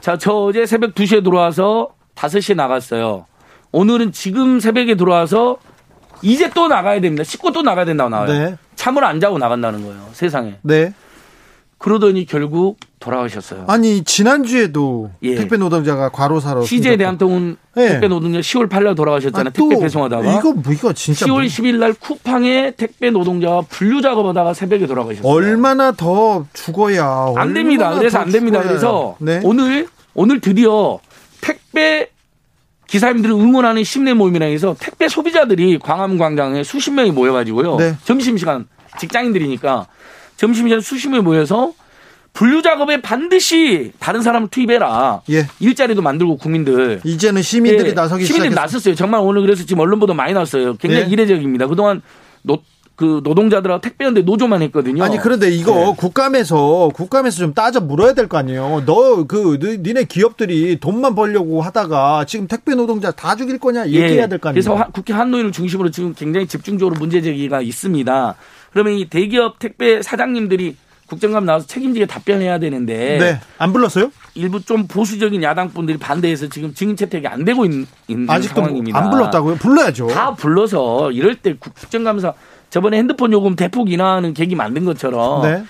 자, 0.00 0.16
저 0.16 0.32
어제 0.32 0.66
새벽 0.66 0.94
2시에 0.94 1.22
들어와서 1.22 1.90
5시에 2.14 2.54
나갔어요. 2.54 3.26
오늘은 3.72 4.12
지금 4.12 4.60
새벽에 4.60 4.94
들어와서 4.96 5.58
이제 6.22 6.50
또 6.50 6.68
나가야 6.68 7.00
됩니다. 7.00 7.24
씻고 7.24 7.52
또 7.52 7.62
나가야 7.62 7.84
된다고 7.84 8.10
나와요. 8.10 8.32
네. 8.32 8.56
잠을 8.74 9.04
안 9.04 9.20
자고 9.20 9.38
나간다는 9.38 9.82
거예요. 9.84 10.08
세상에. 10.12 10.56
네. 10.62 10.94
그러더니 11.78 12.26
결국 12.26 12.78
돌아가셨어요. 13.00 13.64
아니 13.66 14.04
지난주에도 14.04 15.10
예. 15.22 15.34
택배 15.34 15.56
노동자가 15.56 16.10
과로사로 16.10 16.62
CJ 16.64 16.98
대한통운 16.98 17.56
네. 17.74 17.88
택배 17.88 18.08
노동자 18.08 18.40
10월 18.40 18.68
8일 18.68 18.94
돌아가셨잖아요. 18.94 19.48
아, 19.48 19.52
또 19.56 19.68
택배 19.70 19.82
배송하다가. 19.84 20.38
이거 20.38 20.52
뭐 20.52 20.72
이거 20.72 20.92
진짜 20.92 21.24
10월 21.26 21.28
뭐- 21.30 21.40
10일 21.40 21.76
날 21.78 21.94
쿠팡의 21.94 22.74
택배 22.76 23.10
노동자가 23.10 23.62
분류 23.70 24.02
작업하다가 24.02 24.52
새벽에 24.52 24.86
돌아가셨어요. 24.86 25.26
얼마나 25.32 25.92
더 25.92 26.46
죽어야 26.52 27.32
안 27.36 27.54
됩니다. 27.54 27.94
그래서 27.94 28.18
더안 28.18 28.30
됩니다. 28.30 28.62
그래서 28.62 29.16
네. 29.18 29.40
오늘 29.44 29.88
오늘 30.12 30.40
드디어 30.40 31.00
택배 31.40 32.10
기사님들을 32.86 33.34
응원하는 33.34 33.82
시민 33.82 34.12
모임이라 34.12 34.44
해서 34.46 34.76
택배 34.78 35.08
소비자들이 35.08 35.78
광화문 35.78 36.18
광장에 36.18 36.62
수십 36.64 36.90
명이 36.90 37.12
모여가지고요. 37.12 37.76
네. 37.76 37.96
점심시간 38.04 38.66
직장인들이니까 38.98 39.86
점심시간 40.36 40.80
수십 40.82 41.08
명이 41.08 41.22
모여서 41.22 41.72
분류 42.32 42.62
작업에 42.62 43.00
반드시 43.02 43.92
다른 43.98 44.22
사람을 44.22 44.48
투입해라. 44.48 45.22
예. 45.30 45.46
일자리도 45.58 46.00
만들고 46.00 46.36
국민들. 46.36 47.00
이제는 47.04 47.42
시민들이 47.42 47.90
예, 47.90 47.92
나서기 47.92 48.24
시민들이 48.24 48.50
시작했습니다. 48.50 48.60
나섰어요. 48.62 48.94
정말 48.94 49.20
오늘 49.20 49.42
그래서 49.42 49.64
지금 49.66 49.80
언론 49.80 49.98
보도 50.00 50.14
많이 50.14 50.32
나왔어요. 50.32 50.76
굉장히 50.76 51.04
네. 51.06 51.10
이례적입니다. 51.10 51.66
그동안 51.66 52.00
노, 52.42 52.58
그 52.96 53.20
노동자들하고 53.24 53.80
택배연대 53.80 54.22
노조만 54.22 54.62
했거든요. 54.62 55.02
아니 55.02 55.18
그런데 55.18 55.50
이거 55.50 55.72
네. 55.74 55.94
국감에서 55.96 56.90
국감에서 56.94 57.38
좀 57.38 57.52
따져 57.54 57.80
물어야 57.80 58.14
될 58.14 58.28
거 58.28 58.38
아니에요. 58.38 58.84
너 58.86 59.24
그 59.26 59.58
니네 59.82 60.04
기업들이 60.04 60.78
돈만 60.80 61.14
벌려고 61.14 61.60
하다가 61.62 62.24
지금 62.26 62.46
택배 62.46 62.74
노동자 62.74 63.10
다 63.10 63.34
죽일 63.36 63.58
거냐 63.58 63.86
얘기해야 63.88 64.28
될 64.28 64.38
거 64.38 64.50
아니에요. 64.50 64.60
예. 64.60 64.62
그래서 64.62 64.74
화- 64.74 64.86
국회 64.92 65.12
한노위를 65.12 65.50
중심으로 65.52 65.90
지금 65.90 66.14
굉장히 66.14 66.46
집중적으로 66.46 66.94
문제 66.98 67.20
제기가 67.20 67.60
있습니다. 67.60 68.34
그러면 68.72 68.94
이 68.94 69.08
대기업 69.10 69.58
택배 69.58 70.00
사장님들이 70.00 70.76
국정감 71.10 71.44
나와서 71.44 71.66
책임지게 71.66 72.06
답변해야 72.06 72.58
되는데 72.60 73.18
네. 73.18 73.40
안 73.58 73.72
불렀어요? 73.72 74.12
일부 74.34 74.64
좀 74.64 74.86
보수적인 74.86 75.42
야당 75.42 75.68
분들이 75.70 75.98
반대해서 75.98 76.48
지금 76.48 76.72
증인 76.72 76.94
채택이 76.96 77.26
안 77.26 77.44
되고 77.44 77.64
있, 77.66 77.70
는 78.08 78.30
아직도 78.30 78.60
상황입니다. 78.62 78.96
안 78.98 79.10
불렀다고요? 79.10 79.56
불러야죠. 79.56 80.06
다 80.06 80.34
불러서 80.34 81.10
이럴 81.10 81.34
때 81.34 81.54
국정감사 81.58 82.32
저번에 82.70 82.96
핸드폰 82.98 83.32
요금 83.32 83.56
대폭 83.56 83.90
인하하는 83.90 84.32
계기 84.34 84.54
만든 84.54 84.84
것처럼 84.84 85.42
네. 85.42 85.64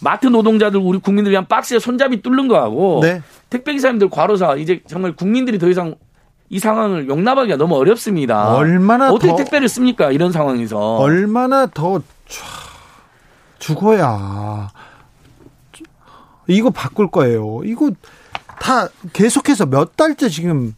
마트 0.00 0.28
노동자들 0.28 0.78
우리 0.80 0.98
국민들 0.98 1.32
위한 1.32 1.46
박스에 1.48 1.80
손잡이 1.80 2.22
뚫는 2.22 2.46
거하고 2.46 3.00
네. 3.02 3.22
택배 3.50 3.72
기사님들 3.72 4.08
과로사 4.08 4.54
이제 4.54 4.80
정말 4.86 5.12
국민들이 5.16 5.58
더 5.58 5.68
이상 5.68 5.96
이 6.48 6.58
상황을 6.60 7.08
용납하기가 7.08 7.56
너무 7.56 7.74
어렵습니다. 7.76 8.54
얼마나 8.54 9.10
어떻게 9.10 9.28
더- 9.32 9.36
택배를 9.36 9.68
씁니까 9.68 10.12
이런 10.12 10.30
상황에서 10.30 10.96
얼마나 10.96 11.66
더 11.66 12.00
촤, 12.28 12.69
죽어야 13.60 14.68
이거 16.48 16.70
바꿀 16.70 17.08
거예요. 17.10 17.60
이거 17.64 17.90
다 18.58 18.88
계속해서 19.12 19.66
몇 19.66 19.96
달째 19.96 20.28
지금 20.28 20.74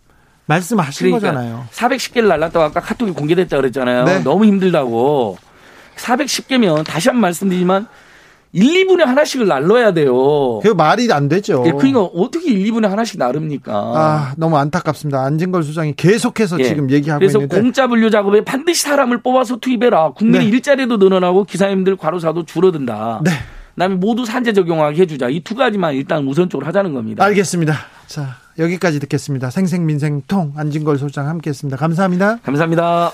말씀하신 0.47 1.12
거잖아요. 1.12 1.66
410개를 1.72 2.26
날랐다고 2.28 2.64
아까 2.66 2.80
카톡이 2.80 3.12
공개됐다 3.12 3.57
그랬잖아요. 3.57 4.05
네. 4.05 4.18
너무 4.22 4.45
힘들다고 4.45 5.39
410개면 5.97 6.85
다시 6.85 7.09
한 7.09 7.16
번 7.16 7.22
말씀드리지만 7.22 7.89
1, 8.53 8.86
2분에 8.86 9.05
하나씩을 9.05 9.46
날라야 9.46 9.92
돼요. 9.92 10.61
그 10.62 10.68
말이 10.68 11.11
안 11.11 11.28
되죠. 11.28 11.64
예, 11.66 11.72
그러니까 11.72 12.03
어떻게 12.03 12.50
1, 12.50 12.70
2분에 12.70 12.86
하나씩 12.86 13.18
나릅니까? 13.18 13.72
아, 13.74 14.34
너무 14.36 14.59
안타깝습니다. 14.59 15.22
안진걸 15.24 15.62
수장이 15.62 15.94
계속해서 15.96 16.59
예. 16.61 16.64
지금 16.64 16.90
얘기하고 16.90 17.20
그래서 17.20 17.38
있는데 17.38 17.61
공짜 17.61 17.86
분류 17.86 18.11
작업에 18.11 18.44
반드시 18.44 18.82
사람을 18.82 19.22
뽑아서 19.22 19.57
투입해라. 19.57 20.12
국민의 20.12 20.48
네. 20.50 20.57
일자리도 20.57 20.98
늘어나고 20.98 21.44
기사님들 21.44 21.96
과로사도 21.96 22.44
줄어든다. 22.44 23.22
네. 23.24 23.30
그다음에 23.74 23.94
모두 23.94 24.26
산재 24.26 24.53
적용하게 24.53 25.00
해주자. 25.00 25.28
이 25.30 25.40
두 25.40 25.55
가지만 25.55 25.94
일단 25.94 26.26
우선적으로 26.28 26.66
하자는 26.66 26.92
겁니다. 26.92 27.24
알겠습니다. 27.24 27.74
자, 28.07 28.36
여기까지 28.59 29.00
듣겠습니다. 29.00 29.48
생생민생통 29.48 30.53
안진걸 30.57 30.98
소장 30.98 31.26
함께했습니다. 31.28 31.78
감사합니다. 31.78 32.36
감사합니다. 32.42 33.12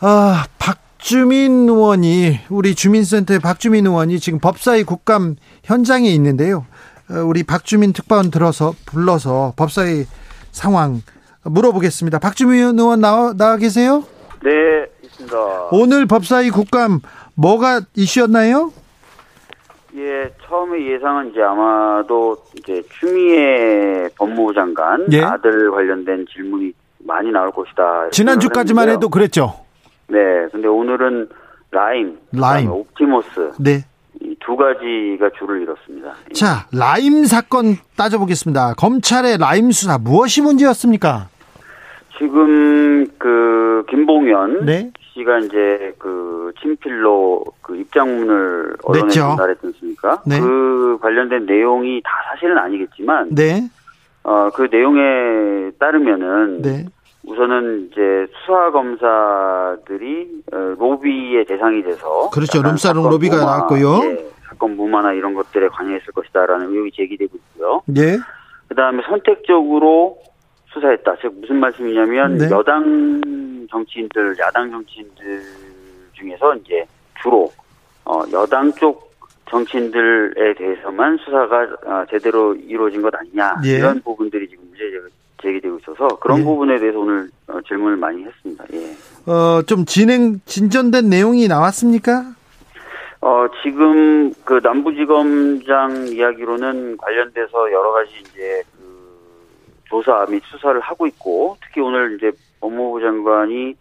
아, 0.00 0.44
박 0.58 0.78
주민 1.06 1.68
의원이 1.68 2.40
우리 2.50 2.74
주민센터의 2.74 3.38
박주민 3.38 3.86
의원이 3.86 4.18
지금 4.18 4.40
법사위 4.40 4.82
국감 4.82 5.36
현장에 5.62 6.08
있는데요. 6.08 6.66
어, 7.08 7.20
우리 7.24 7.44
박주민 7.44 7.92
특파원 7.92 8.32
들어서 8.32 8.72
불러서 8.86 9.52
법사위 9.56 10.06
상황 10.50 11.02
물어보겠습니다. 11.44 12.18
박주민 12.18 12.76
의원 12.76 13.00
나와, 13.00 13.32
나와 13.34 13.56
계세요? 13.56 14.02
네, 14.42 14.50
있습니다. 15.04 15.36
오늘 15.70 16.06
법사위 16.06 16.50
국감 16.50 16.98
뭐가 17.36 17.82
이슈였나요? 17.94 18.72
예, 19.94 20.34
처음에 20.48 20.92
예상은 20.92 21.30
이제 21.30 21.40
아마도 21.40 22.36
이제 22.58 22.82
추미애 22.98 24.08
법무부 24.18 24.54
장관 24.54 25.06
예. 25.12 25.22
아들 25.22 25.70
관련된 25.70 26.26
질문이 26.34 26.72
많이 27.04 27.30
나올 27.30 27.52
것이다. 27.52 28.10
지난주까지만 28.10 28.88
해도 28.88 29.08
그랬죠. 29.08 29.65
네, 30.08 30.18
근데 30.52 30.68
오늘은 30.68 31.28
라임, 31.70 32.18
라임. 32.32 32.70
옵티머스 32.70 33.52
네. 33.58 33.84
이 34.20 34.32
두 34.32 34.56
가지가 34.56 35.30
줄을 35.38 35.62
이뤘습니다. 35.62 36.14
예. 36.30 36.32
자, 36.34 36.66
라임 36.72 37.24
사건 37.24 37.76
따져보겠습니다. 37.96 38.74
검찰의 38.74 39.38
라임 39.38 39.70
수사 39.72 39.98
무엇이 39.98 40.42
문제였습니까? 40.42 41.28
지금 42.18 43.06
그 43.18 43.84
김봉현 43.90 44.64
네. 44.64 44.90
씨가 45.12 45.38
이제 45.40 45.94
그 45.98 46.52
친필로 46.62 47.44
그 47.60 47.76
입장문을 47.76 48.76
언론에 48.84 49.06
냈죠. 49.06 49.20
전달했지 49.20 49.66
않습니까? 49.66 50.22
네. 50.26 50.40
그 50.40 50.98
관련된 51.02 51.44
내용이 51.44 52.00
다 52.02 52.10
사실은 52.30 52.56
아니겠지만 52.58 53.34
네. 53.34 53.68
어, 54.22 54.50
그 54.54 54.68
내용에 54.70 55.72
따르면은 55.78 56.62
네. 56.62 56.86
우선은 57.26 57.88
이제 57.90 58.26
수사 58.40 58.70
검사들이 58.70 60.42
어, 60.52 60.56
로비의 60.78 61.44
대상이 61.46 61.82
돼서 61.82 62.30
그렇죠. 62.30 62.62
룸사롱 62.62 63.08
로비가 63.10 63.36
무마, 63.36 63.46
나왔고요. 63.46 64.00
예, 64.04 64.26
사건 64.48 64.76
무마나 64.76 65.12
이런 65.12 65.34
것들에 65.34 65.68
관여했을 65.68 66.12
것이다라는 66.12 66.70
의혹이 66.70 66.92
제기되고 66.94 67.36
있고요. 67.36 67.82
예. 67.96 68.18
그다음에 68.68 69.02
선택적으로 69.08 70.18
수사했다. 70.72 71.16
즉 71.20 71.34
무슨 71.40 71.56
말씀이냐면 71.58 72.38
네. 72.38 72.50
여당 72.50 73.20
정치인들, 73.70 74.36
야당 74.38 74.70
정치인들 74.70 75.42
중에서 76.12 76.54
이제 76.56 76.84
주로 77.20 77.50
어, 78.04 78.22
여당 78.32 78.72
쪽 78.72 79.14
정치인들에 79.50 80.54
대해서만 80.54 81.18
수사가 81.18 81.62
어, 81.86 82.04
제대로 82.10 82.54
이루어진 82.54 83.02
것 83.02 83.12
아니냐 83.14 83.56
예. 83.64 83.78
이런 83.78 84.00
부분들이 84.00 84.48
지금 84.48 84.64
문제 84.68 84.84
제기되고 85.42 85.78
있어서 85.78 86.08
그런 86.18 86.40
예. 86.40 86.44
부분에 86.44 86.78
대해서 86.78 86.98
오늘 86.98 87.28
어, 87.48 87.60
질문을 87.66 87.96
많이 87.96 88.24
했습니다. 88.24 88.64
예. 88.72 89.30
어, 89.30 89.62
좀 89.62 89.84
진행, 89.84 90.40
진전된 90.44 91.08
내용이 91.08 91.48
나왔습니까? 91.48 92.24
어, 93.20 93.46
지금 93.62 94.32
그 94.44 94.60
남부지검장 94.62 96.08
이야기로는 96.08 96.96
관련돼서 96.96 97.72
여러 97.72 97.92
가지 97.92 98.10
이제 98.20 98.62
그 98.78 99.12
조사 99.88 100.26
및 100.28 100.42
수사를 100.44 100.78
하고 100.80 101.06
있고 101.06 101.56
특히 101.62 101.80
오늘 101.80 102.16
이제 102.16 102.30
법무부 102.60 103.00
장관이 103.00 103.74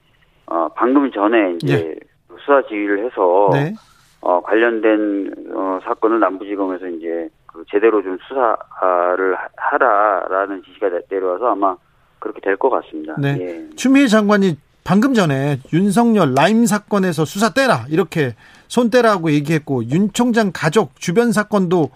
어, 0.47 0.67
방금 0.75 1.11
전에 1.11 1.57
이제 1.61 1.73
예. 1.73 1.95
수사 2.39 2.61
지휘를 2.67 3.05
해서 3.05 3.49
네. 3.53 3.73
어, 4.21 4.41
관련된 4.41 5.33
어, 5.53 5.79
사건을 5.83 6.19
남부지검에서 6.19 6.87
이제 6.87 7.29
그 7.55 7.63
제대로 7.71 8.01
좀 8.03 8.17
수사를 8.27 9.35
하- 9.35 9.47
하라라는 9.55 10.61
지시가 10.63 10.89
내- 10.89 10.99
내려와서 11.09 11.51
아마 11.51 11.75
그렇게 12.19 12.41
될 12.41 12.57
것 12.57 12.69
같습니다. 12.69 13.15
네. 13.17 13.37
예. 13.39 13.75
추미애 13.75 14.07
장관이 14.07 14.57
방금 14.83 15.13
전에 15.13 15.59
윤석열 15.73 16.33
라임 16.35 16.65
사건에서 16.65 17.23
수사 17.23 17.49
떼라 17.53 17.85
이렇게 17.89 18.35
손 18.67 18.89
떼라고 18.89 19.31
얘기했고 19.31 19.85
윤 19.85 20.11
총장 20.11 20.51
가족 20.53 20.99
주변 20.99 21.31
사건도 21.31 21.89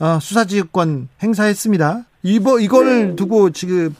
어, 0.00 0.18
수사지휘권 0.20 1.08
행사했습니다. 1.22 2.00
이거 2.24 2.58
이거를 2.58 3.08
네. 3.10 3.16
두고 3.16 3.50
지금 3.50 3.94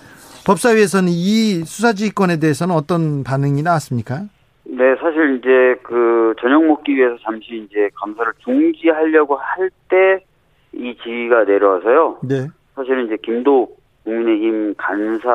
법사위에서는 0.47 1.09
이 1.11 1.65
수사지휘권에 1.65 2.39
대해서는 2.41 2.75
어떤 2.75 3.23
반응이 3.23 3.63
나왔습니까? 3.63 4.23
네, 4.67 4.97
사실 5.01 5.39
이제 5.39 5.81
그 5.83 6.35
저녁 6.41 6.65
먹기 6.65 6.97
위해서 6.97 7.17
잠시 7.23 7.65
이제 7.67 7.89
감사를 7.95 8.33
중지하려고 8.45 9.37
할 9.37 9.71
때 9.89 10.25
이 10.77 10.97
지휘가 11.03 11.45
내려와서요. 11.45 12.19
네. 12.23 12.49
사실은 12.75 13.07
이제 13.07 13.17
김도 13.23 13.77
국민의힘 14.05 14.75
간사님 14.77 15.31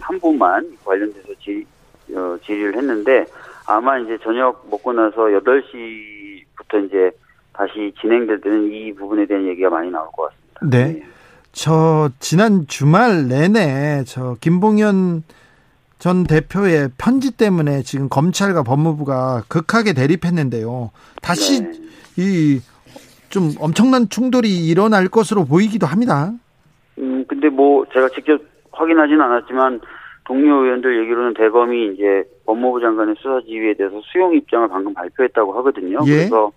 한 0.00 0.20
분만 0.20 0.76
관련돼서 0.84 1.28
지, 1.40 1.64
어, 2.14 2.36
질의를 2.44 2.76
했는데 2.76 3.26
아마 3.66 3.98
이제 3.98 4.18
저녁 4.22 4.66
먹고 4.70 4.92
나서 4.92 5.22
8시부터 5.22 6.86
이제 6.86 7.10
다시 7.52 7.92
진행될 8.00 8.40
때는 8.40 8.72
이 8.72 8.92
부분에 8.94 9.26
대한 9.26 9.46
얘기가 9.46 9.70
많이 9.70 9.90
나올 9.90 10.06
것 10.12 10.30
같습니다. 10.30 10.60
네. 10.70 11.02
저 11.52 12.10
지난 12.18 12.66
주말 12.66 13.28
내내 13.28 14.04
저 14.06 14.36
김봉현 14.40 15.22
전 15.98 16.24
대표의 16.24 16.90
편지 16.98 17.30
때문에 17.30 17.82
지금 17.82 18.08
검찰과 18.08 18.62
법무부가 18.62 19.44
극하게 19.48 19.92
대립했는데요. 19.92 20.90
다시 21.20 21.62
네. 21.62 21.72
이 22.16 22.60
좀 23.32 23.50
엄청난 23.58 24.08
충돌이 24.10 24.48
일어날 24.68 25.08
것으로 25.08 25.46
보이기도 25.46 25.86
합니다. 25.86 26.30
음, 26.98 27.24
근데 27.26 27.48
뭐 27.48 27.84
제가 27.92 28.10
직접 28.10 28.40
확인하진 28.70 29.20
않았지만 29.20 29.80
동료 30.24 30.62
의원들 30.62 31.02
얘기로는 31.02 31.34
대검이 31.34 31.94
이제 31.94 32.24
법무부 32.44 32.80
장관의 32.80 33.14
수사 33.18 33.40
지휘에 33.40 33.74
대해서 33.74 34.00
수용 34.04 34.34
입장을 34.34 34.68
방금 34.68 34.92
발표했다고 34.92 35.52
하거든요. 35.54 35.98
예. 36.06 36.10
그래서 36.10 36.52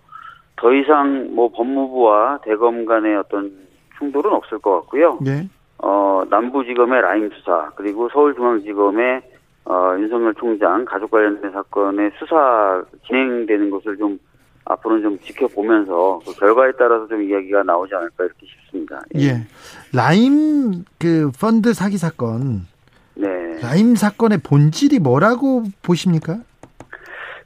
더 0.56 0.72
이상 0.74 1.34
뭐 1.34 1.50
법무부와 1.50 2.40
대검 2.44 2.84
간의 2.84 3.16
어떤 3.16 3.50
충돌은 3.98 4.30
없을 4.32 4.58
것 4.58 4.80
같고요. 4.80 5.18
네. 5.22 5.48
어, 5.78 6.22
남부지검의 6.28 7.00
라임 7.00 7.30
수사 7.30 7.70
그리고 7.74 8.10
서울중앙지검의 8.10 9.22
어, 9.64 9.96
윤석열 9.98 10.34
총장 10.34 10.84
가족 10.84 11.10
관련된 11.10 11.50
사건의 11.52 12.10
수사 12.18 12.84
진행되는 13.06 13.70
것을 13.70 13.96
좀 13.96 14.18
앞으로는 14.66 15.02
좀 15.02 15.18
지켜보면서 15.20 16.20
그 16.26 16.32
결과에 16.34 16.72
따라서 16.78 17.06
좀 17.06 17.22
이야기가 17.22 17.62
나오지 17.62 17.94
않을까 17.94 18.24
이렇게 18.24 18.46
싶습니다. 18.46 19.00
예. 19.16 19.46
라임 19.92 20.84
그 20.98 21.30
펀드 21.40 21.72
사기 21.72 21.96
사건, 21.98 22.66
네. 23.14 23.28
라임 23.62 23.94
사건의 23.94 24.38
본질이 24.42 24.98
뭐라고 24.98 25.62
보십니까? 25.82 26.38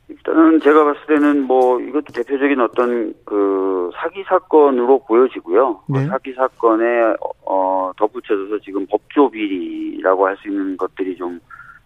일단은 0.08 0.60
제가 0.60 0.84
봤을 0.84 1.00
때는 1.06 1.42
뭐 1.42 1.80
이것도 1.80 2.12
대표적인 2.12 2.60
어떤 2.60 3.14
그 3.24 3.90
사기 3.94 4.24
사건으로 4.24 5.04
보여지고요. 5.04 5.82
그 5.86 5.92
네. 5.92 6.06
사기 6.06 6.32
사건에 6.32 7.14
어 7.46 7.92
덧붙여져서 7.96 8.58
지금 8.64 8.86
법조 8.86 9.30
비리라고 9.30 10.26
할 10.26 10.36
수 10.38 10.48
있는 10.48 10.76
것들이 10.76 11.16
좀 11.16 11.38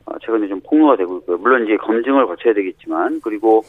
어, 0.07 0.18
최근에 0.20 0.49
좀 0.49 0.61
폭로가 0.61 0.97
되고 0.97 1.18
있고요. 1.18 1.37
물론 1.39 1.64
이제 1.64 1.76
검증을 1.76 2.26
거쳐야 2.26 2.55
되겠지만 2.55 3.20
그리고 3.22 3.62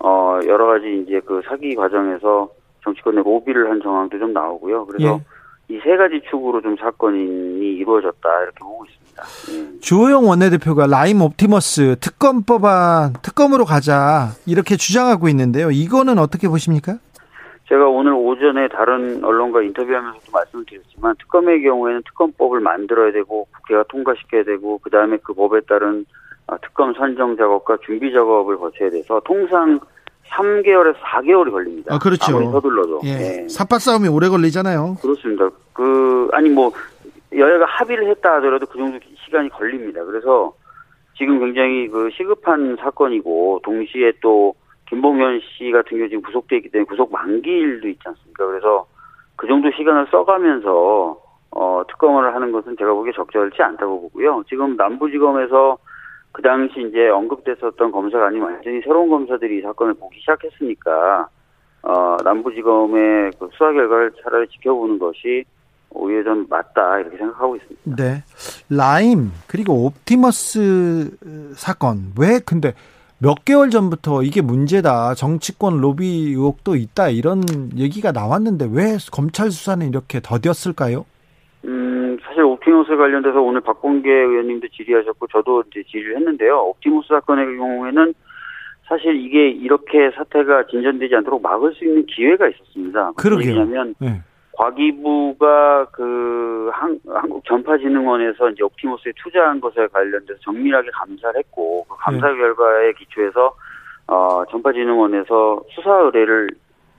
어 0.00 0.38
여러 0.46 0.66
가지 0.66 1.02
이제 1.04 1.20
그 1.24 1.40
사기 1.48 1.74
과정에서 1.74 2.48
정치권의 2.84 3.24
로비를 3.24 3.70
한 3.70 3.80
정황도 3.82 4.18
좀 4.18 4.32
나오고요. 4.32 4.86
그래서 4.86 5.20
이세 5.68 5.96
가지 5.96 6.20
축으로 6.30 6.60
좀 6.62 6.76
사건이 6.76 7.18
이루어졌다 7.76 8.42
이렇게 8.42 8.58
보고 8.60 8.84
있습니다. 8.86 9.22
예. 9.52 9.80
주호영 9.80 10.26
원내대표가 10.28 10.86
라임 10.86 11.20
옵티머스 11.20 11.96
특검 12.00 12.42
법안 12.44 13.12
특검으로 13.22 13.64
가자 13.64 14.28
이렇게 14.46 14.76
주장하고 14.76 15.28
있는데요. 15.28 15.70
이거는 15.70 16.18
어떻게 16.18 16.48
보십니까? 16.48 16.98
제가 17.68 17.86
오늘 17.86 18.14
오전에 18.14 18.68
다른 18.68 19.22
언론과 19.22 19.62
인터뷰하면서도 19.62 20.32
말씀을 20.32 20.64
드렸지만 20.64 21.14
특검의 21.18 21.62
경우에는 21.62 22.02
특검법을 22.06 22.60
만들어야 22.60 23.12
되고 23.12 23.46
국회가 23.54 23.84
통과시켜야 23.90 24.44
되고 24.44 24.78
그 24.78 24.88
다음에 24.88 25.18
그 25.22 25.34
법에 25.34 25.60
따른 25.68 26.06
아, 26.06 26.08
특검 26.56 26.94
선정 26.94 27.36
작업과 27.36 27.76
준비 27.84 28.12
작업을 28.12 28.56
거쳐야 28.56 28.90
돼서 28.90 29.20
통상 29.24 29.78
3개월에서 30.30 30.96
4개월이 30.96 31.50
걸립니다. 31.50 31.94
아, 31.94 31.98
그렇죠. 31.98 32.36
아무리 32.36 32.46
서둘러도. 32.50 33.00
예. 33.04 33.08
예. 33.42 33.48
사파 33.48 33.78
싸움이 33.78 34.08
오래 34.08 34.28
걸리잖아요. 34.28 34.96
그렇습니다. 35.00 35.48
그 35.72 36.28
아니 36.32 36.48
뭐 36.50 36.70
여야가 37.34 37.64
합의를 37.66 38.08
했다 38.10 38.36
하더라도 38.36 38.66
그 38.66 38.78
정도 38.78 38.98
시간이 39.24 39.48
걸립니다. 39.50 40.04
그래서 40.04 40.52
지금 41.16 41.38
굉장히 41.40 41.88
그 41.88 42.10
시급한 42.16 42.76
사건이고 42.76 43.60
동시에 43.64 44.12
또 44.22 44.54
김봉현 44.88 45.40
씨 45.40 45.70
같은 45.70 45.98
경우 45.98 46.08
지금 46.08 46.22
구속돼 46.22 46.56
있기 46.56 46.70
때문에 46.70 46.86
구속 46.86 47.12
만기일도 47.12 47.88
있지 47.88 48.00
않습니까? 48.04 48.46
그래서 48.46 48.86
그 49.36 49.46
정도 49.46 49.70
시간을 49.70 50.06
써가면서 50.10 51.20
어 51.50 51.82
특검을 51.88 52.34
하는 52.34 52.52
것은 52.52 52.76
제가 52.78 52.92
보기에 52.92 53.12
적절치 53.12 53.62
않다고 53.62 54.02
보고요. 54.02 54.44
지금 54.48 54.76
남부지검에서 54.76 55.78
그 56.38 56.42
당시 56.42 56.74
이제 56.88 57.08
언급됐었던 57.08 57.90
검사가 57.90 58.28
아닌 58.28 58.40
완전히 58.40 58.80
새로운 58.82 59.10
검사들이 59.10 59.58
이 59.58 59.60
사건을 59.60 59.94
보기 59.94 60.20
시작했으니까 60.20 61.28
어, 61.82 62.16
남부지검의 62.22 63.32
그 63.40 63.48
수사 63.50 63.72
결과를 63.72 64.12
차라리 64.22 64.46
지켜보는 64.46 65.00
것이 65.00 65.44
오히려 65.90 66.22
좀 66.22 66.46
맞다 66.48 67.00
이렇게 67.00 67.16
생각하고 67.16 67.56
있습니다. 67.56 67.96
네. 67.96 68.22
라임 68.70 69.32
그리고 69.48 69.86
옵티머스 69.86 71.54
사건 71.56 72.12
왜 72.16 72.38
근데 72.38 72.72
몇 73.18 73.44
개월 73.44 73.70
전부터 73.70 74.22
이게 74.22 74.40
문제다 74.40 75.14
정치권 75.14 75.80
로비 75.80 76.06
의혹도 76.06 76.76
있다 76.76 77.08
이런 77.08 77.42
얘기가 77.76 78.12
나왔는데 78.12 78.68
왜 78.70 78.96
검찰 79.10 79.50
수사는 79.50 79.84
이렇게 79.88 80.20
더뎠을까요? 80.20 81.04
음, 81.64 81.97
옵티머스 82.68 82.96
관련돼서 82.96 83.40
오늘 83.40 83.60
박범계 83.62 84.10
의원님도 84.10 84.68
질의하셨고 84.68 85.26
저도 85.28 85.64
이제 85.70 85.82
질의를 85.84 86.16
했는데요. 86.16 86.58
옵티머스 86.58 87.08
사건의 87.08 87.56
경우에는 87.56 88.14
사실 88.86 89.16
이게 89.16 89.48
이렇게 89.48 90.10
사태가 90.10 90.66
진전되지 90.66 91.14
않도록 91.16 91.42
막을 91.42 91.74
수 91.74 91.84
있는 91.84 92.04
기회가 92.06 92.48
있었습니다. 92.48 93.12
그러게요. 93.16 93.50
얘기냐면 93.50 93.94
네. 93.98 94.22
과기부가 94.52 95.86
그 95.92 96.70
한, 96.72 96.98
한국 97.06 97.44
전파진흥원에서 97.46 98.50
이제 98.50 98.62
옵티머스에 98.62 99.12
투자한 99.16 99.60
것에 99.60 99.86
관련돼서 99.92 100.38
정밀하게 100.40 100.90
감사를 100.92 101.38
했고 101.38 101.84
그 101.88 101.96
감사 101.98 102.28
결과에 102.34 102.92
기초해서 102.94 103.54
어 104.08 104.44
전파진흥원에서 104.50 105.62
수사 105.74 105.90
의뢰를 106.00 106.48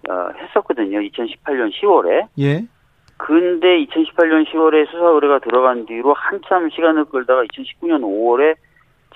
어, 0.10 0.30
했었거든요. 0.38 1.00
2018년 1.00 1.72
10월에. 1.74 2.28
예. 2.40 2.66
근데 3.20 3.86
2018년 3.86 4.48
10월에 4.48 4.90
수사 4.90 5.06
의뢰가 5.10 5.40
들어간 5.40 5.86
뒤로 5.86 6.14
한참 6.14 6.70
시간을 6.70 7.06
끌다가 7.06 7.44
2019년 7.44 8.02
5월에 8.02 8.56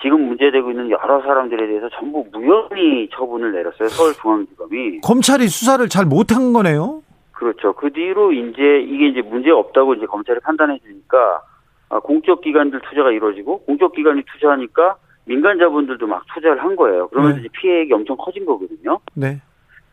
지금 0.02 0.26
문제되고 0.28 0.70
있는 0.70 0.90
여러 0.90 1.22
사람들에 1.22 1.66
대해서 1.66 1.88
전부 1.88 2.26
무혐의 2.30 3.08
처분을 3.14 3.52
내렸어요. 3.52 3.88
서울중앙지검이. 3.88 5.00
검찰이 5.00 5.48
수사를 5.48 5.88
잘 5.88 6.04
못한 6.04 6.52
거네요. 6.52 7.02
그렇죠. 7.32 7.72
그 7.72 7.90
뒤로 7.92 8.30
이제 8.32 8.84
이게 8.86 9.08
이제 9.08 9.22
문제 9.22 9.50
없다고 9.50 9.94
이제 9.94 10.04
검찰이 10.04 10.38
판단해 10.40 10.78
주니까 10.80 11.42
아, 11.88 11.98
공적 11.98 12.42
기관들 12.42 12.80
투자가 12.82 13.10
이루어지고 13.10 13.60
공적 13.60 13.94
기관이 13.94 14.22
투자하니까 14.34 14.96
민간 15.24 15.58
자본들도 15.58 16.06
막 16.06 16.24
투자를 16.34 16.62
한 16.62 16.76
거예요. 16.76 17.08
그러면서 17.08 17.36
네. 17.36 17.40
이제 17.40 17.48
피해액이 17.52 17.92
엄청 17.94 18.18
커진 18.18 18.44
거거든요. 18.44 19.00
네. 19.14 19.40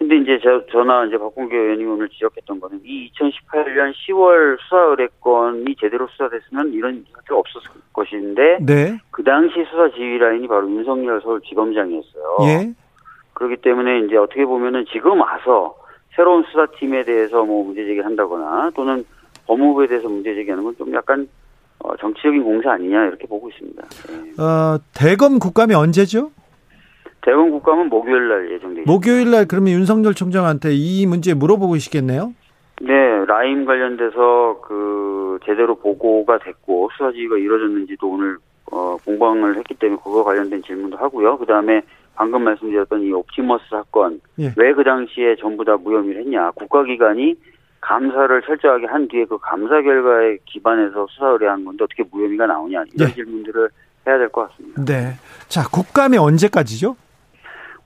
근데 0.02 0.18
이제 0.18 0.40
저, 0.42 0.66
저나 0.72 1.06
이제 1.06 1.16
박봉계 1.20 1.56
의원이 1.56 1.86
오늘 1.86 2.10
지적했던 2.10 2.60
거는 2.60 2.82
이 2.84 3.12
2018년 3.12 3.94
10월 3.94 4.58
수사 4.64 4.78
의뢰건이 4.78 5.76
제대로 5.80 6.08
수사됐으면 6.08 6.74
이런 6.74 7.06
사태가 7.14 7.38
없었을 7.38 7.70
것인데 7.94 8.58
네. 8.62 8.98
그 9.12 9.24
당시 9.24 9.64
수사 9.70 9.92
지휘 9.92 10.18
라인이 10.18 10.48
바로 10.48 10.68
윤석열 10.68 11.22
서울지검장이었어요. 11.22 12.38
예. 12.46 12.74
그렇기 13.34 13.58
때문에 13.58 14.00
이제 14.00 14.18
어떻게 14.18 14.44
보면은 14.44 14.86
지금 14.92 15.22
와서 15.22 15.76
새로운 16.16 16.46
수사팀에 16.46 17.04
대해서 17.04 17.46
뭐 17.46 17.64
문제 17.64 17.86
제기한다거나 17.86 18.72
또는 18.76 19.06
법무부에 19.46 19.86
대해서 19.86 20.10
문제 20.10 20.34
제기하는 20.34 20.64
건 20.64 20.74
좀 20.80 20.92
약간 20.96 21.28
어, 21.78 21.96
정치적인 21.98 22.44
공사 22.44 22.72
아니냐 22.72 23.06
이렇게 23.06 23.28
보고 23.28 23.50
있습니다. 23.50 23.84
예. 24.14 24.42
어, 24.42 24.80
대검 24.96 25.38
국감이 25.38 25.76
언제죠? 25.76 26.32
대검 27.22 27.52
국감은 27.52 27.90
목요일 27.90 28.28
날 28.30 28.46
예정돼 28.52 28.82
있습니다. 28.82 28.92
목요일 28.92 29.32
날 29.32 29.46
그러면 29.48 29.74
윤석열 29.74 30.14
총장한테 30.14 30.70
이 30.74 31.06
문제 31.06 31.34
물어보고 31.34 31.74
계시겠네요. 31.74 32.34
네, 32.82 33.26
라임 33.28 33.66
관련돼서 33.66 34.60
그 34.68 35.38
제대로 35.46 35.76
보고가 35.76 36.40
됐고 36.40 36.90
수사 36.98 37.12
지휘가 37.12 37.38
이루어졌는지도 37.38 38.10
오늘 38.10 38.38
어, 38.72 38.98
공방을 39.06 39.58
했기 39.58 39.76
때문에 39.76 40.00
그거 40.04 40.24
관련된 40.24 40.64
질문도 40.64 40.98
하고요. 40.98 41.38
그 41.38 41.46
다음에 41.46 41.82
방금 42.16 42.44
말씀드렸던 42.44 43.02
이 43.04 43.12
옵티머스 43.12 43.66
사건 43.70 44.20
예. 44.40 44.54
왜그 44.58 44.84
당시에 44.84 45.36
전부 45.38 45.64
다 45.64 45.78
무혐의를 45.78 46.22
했냐? 46.22 46.52
국가기관이 46.52 47.36
감사를 47.82 48.42
철저하게 48.44 48.86
한 48.88 49.08
뒤에 49.08 49.26
그 49.26 49.38
감사 49.40 49.82
결과에 49.82 50.38
기반해서 50.46 51.08
수사 51.10 51.28
의뢰한 51.30 51.64
건데 51.66 51.84
어떻게 51.84 52.04
무혐의가 52.12 52.46
나오냐 52.48 52.84
이런 52.94 53.10
예. 53.10 53.14
질문들을 53.14 53.70
해야 54.08 54.18
될 54.18 54.30
것 54.30 54.50
같습니다. 54.50 54.84
네. 54.86 55.14
자, 55.48 55.68
국감이 55.70 56.18
언제까지죠? 56.18 56.96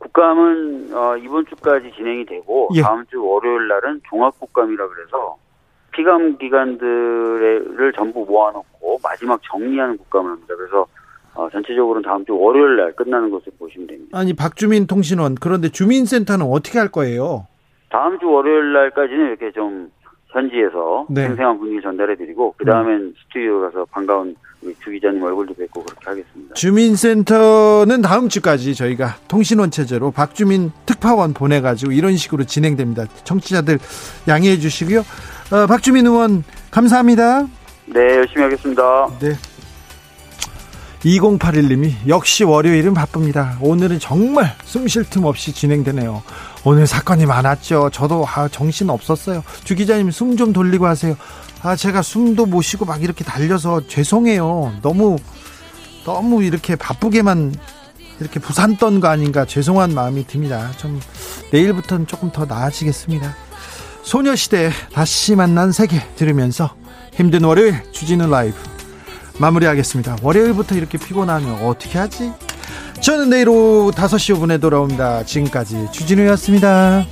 국감은 0.06 0.93
어, 0.93 1.18
이번 1.18 1.45
주까지 1.47 1.91
진행이 1.95 2.26
되고 2.26 2.70
예. 2.76 2.82
다음 2.82 3.06
주 3.08 3.24
월요일 3.26 3.68
날은 3.68 4.01
종합국감이라 4.10 4.88
그래서 4.88 5.38
피감 5.93 6.38
기관들을 6.38 7.93
전부 7.95 8.26
모아놓고 8.26 8.99
마지막 9.01 9.41
정리하는 9.43 9.97
국감을 9.97 10.32
합니다. 10.32 10.53
그래서 10.56 10.86
어, 11.34 11.49
전체적으로는 11.49 12.03
다음 12.03 12.24
주 12.26 12.38
월요일 12.38 12.78
날 12.78 12.93
끝나는 12.93 13.30
것으로 13.30 13.51
보시면 13.58 13.88
됩니다. 13.88 14.18
아니, 14.18 14.34
박주민 14.34 14.88
통신원. 14.88 15.36
그런데 15.36 15.70
주민센터는 15.70 16.45
어떻게 16.45 16.80
할 16.80 16.89
거예요? 16.89 17.47
다음 17.89 18.20
주 18.20 18.30
월요일 18.30 18.74
날까지는 18.74 19.28
이렇게 19.28 19.51
좀 19.51 19.89
현지에서 20.28 21.08
네. 21.10 21.28
생생한 21.28 21.60
분위기 21.60 21.82
전달해드리고 21.82 22.56
그 22.58 22.66
다음엔 22.66 23.14
스튜디오 23.24 23.62
가서 23.62 23.86
반가운 23.86 24.36
주 24.84 24.91
기자님 24.91 25.22
얼굴도 25.24 25.53
뵙고 25.55 25.84
그렇게 25.84 26.05
하겠습니다. 26.05 26.53
주민센터는 26.55 28.01
다음 28.01 28.30
주까지 28.30 28.76
저희가 28.76 29.18
통신원 29.28 29.72
체제로 29.72 30.11
박주민 30.11 30.72
특파원 30.86 31.34
보내가지고 31.34 31.91
이런 31.91 32.18
식으로 32.18 32.43
진행됩니다. 32.45 33.05
청취자들 33.24 33.80
양해해 34.28 34.57
주시고요. 34.59 34.99
어, 35.51 35.68
박주민 35.68 36.05
의원 36.07 36.43
감사합니다. 36.72 37.47
네, 37.88 37.99
열심히 38.18 38.41
하겠습니다. 38.43 39.07
네. 39.20 39.34
2081님이 41.03 41.93
역시 42.07 42.43
월요일은 42.43 42.95
바쁩니다. 42.95 43.57
오늘은 43.61 43.99
정말 43.99 44.55
숨 44.63 44.88
쉴 44.88 45.03
틈 45.07 45.26
없이 45.26 45.53
진행되네요. 45.53 46.24
오늘 46.63 46.88
사건이 46.88 47.28
많았죠. 47.28 47.91
저도 47.93 48.26
아, 48.28 48.47
정신 48.47 48.89
없었어요. 48.89 49.43
주 49.63 49.76
기자님 49.76 50.09
숨 50.09 50.36
좀 50.36 50.51
돌리고 50.51 50.88
하세요. 50.88 51.16
아 51.66 51.76
제가 51.76 52.03
숨도 52.03 52.45
못 52.45 52.61
쉬고 52.61 52.86
막 52.86 53.01
이렇게 53.01 53.24
달려서 53.24 53.88
죄송해요. 53.88 54.72
너무 54.84 55.18
너무 56.05 56.43
이렇게 56.43 56.76
바쁘게만 56.76 57.55
이렇게 58.20 58.39
부산 58.39 58.78
떤거 58.78 59.07
아닌가 59.07 59.45
죄송한 59.45 59.95
마음이 59.95 60.28
듭니다. 60.28 60.70
좀 60.78 61.01
내일부터는 61.51 62.05
조금 62.05 62.32
더 62.32 62.45
나아지겠습니다. 62.45 63.36
소녀시대 64.03 64.70
다시 64.93 65.36
만난 65.36 65.72
세계 65.72 66.07
들으면서 66.16 66.76
힘든 67.13 67.43
월요일 67.43 67.82
주진우 67.91 68.30
라이브 68.30 68.55
마무리하겠습니다. 69.39 70.18
월요일부터 70.22 70.76
이렇게 70.76 70.99
피곤하면 70.99 71.66
어떻게 71.66 71.97
하지? 71.97 72.32
저는 73.01 73.32
내일 73.32 73.49
오후 73.49 73.91
5시 73.91 74.36
5분에 74.36 74.61
돌아옵니다. 74.61 75.24
지금까지 75.24 75.88
주진우였습니다. 75.91 77.07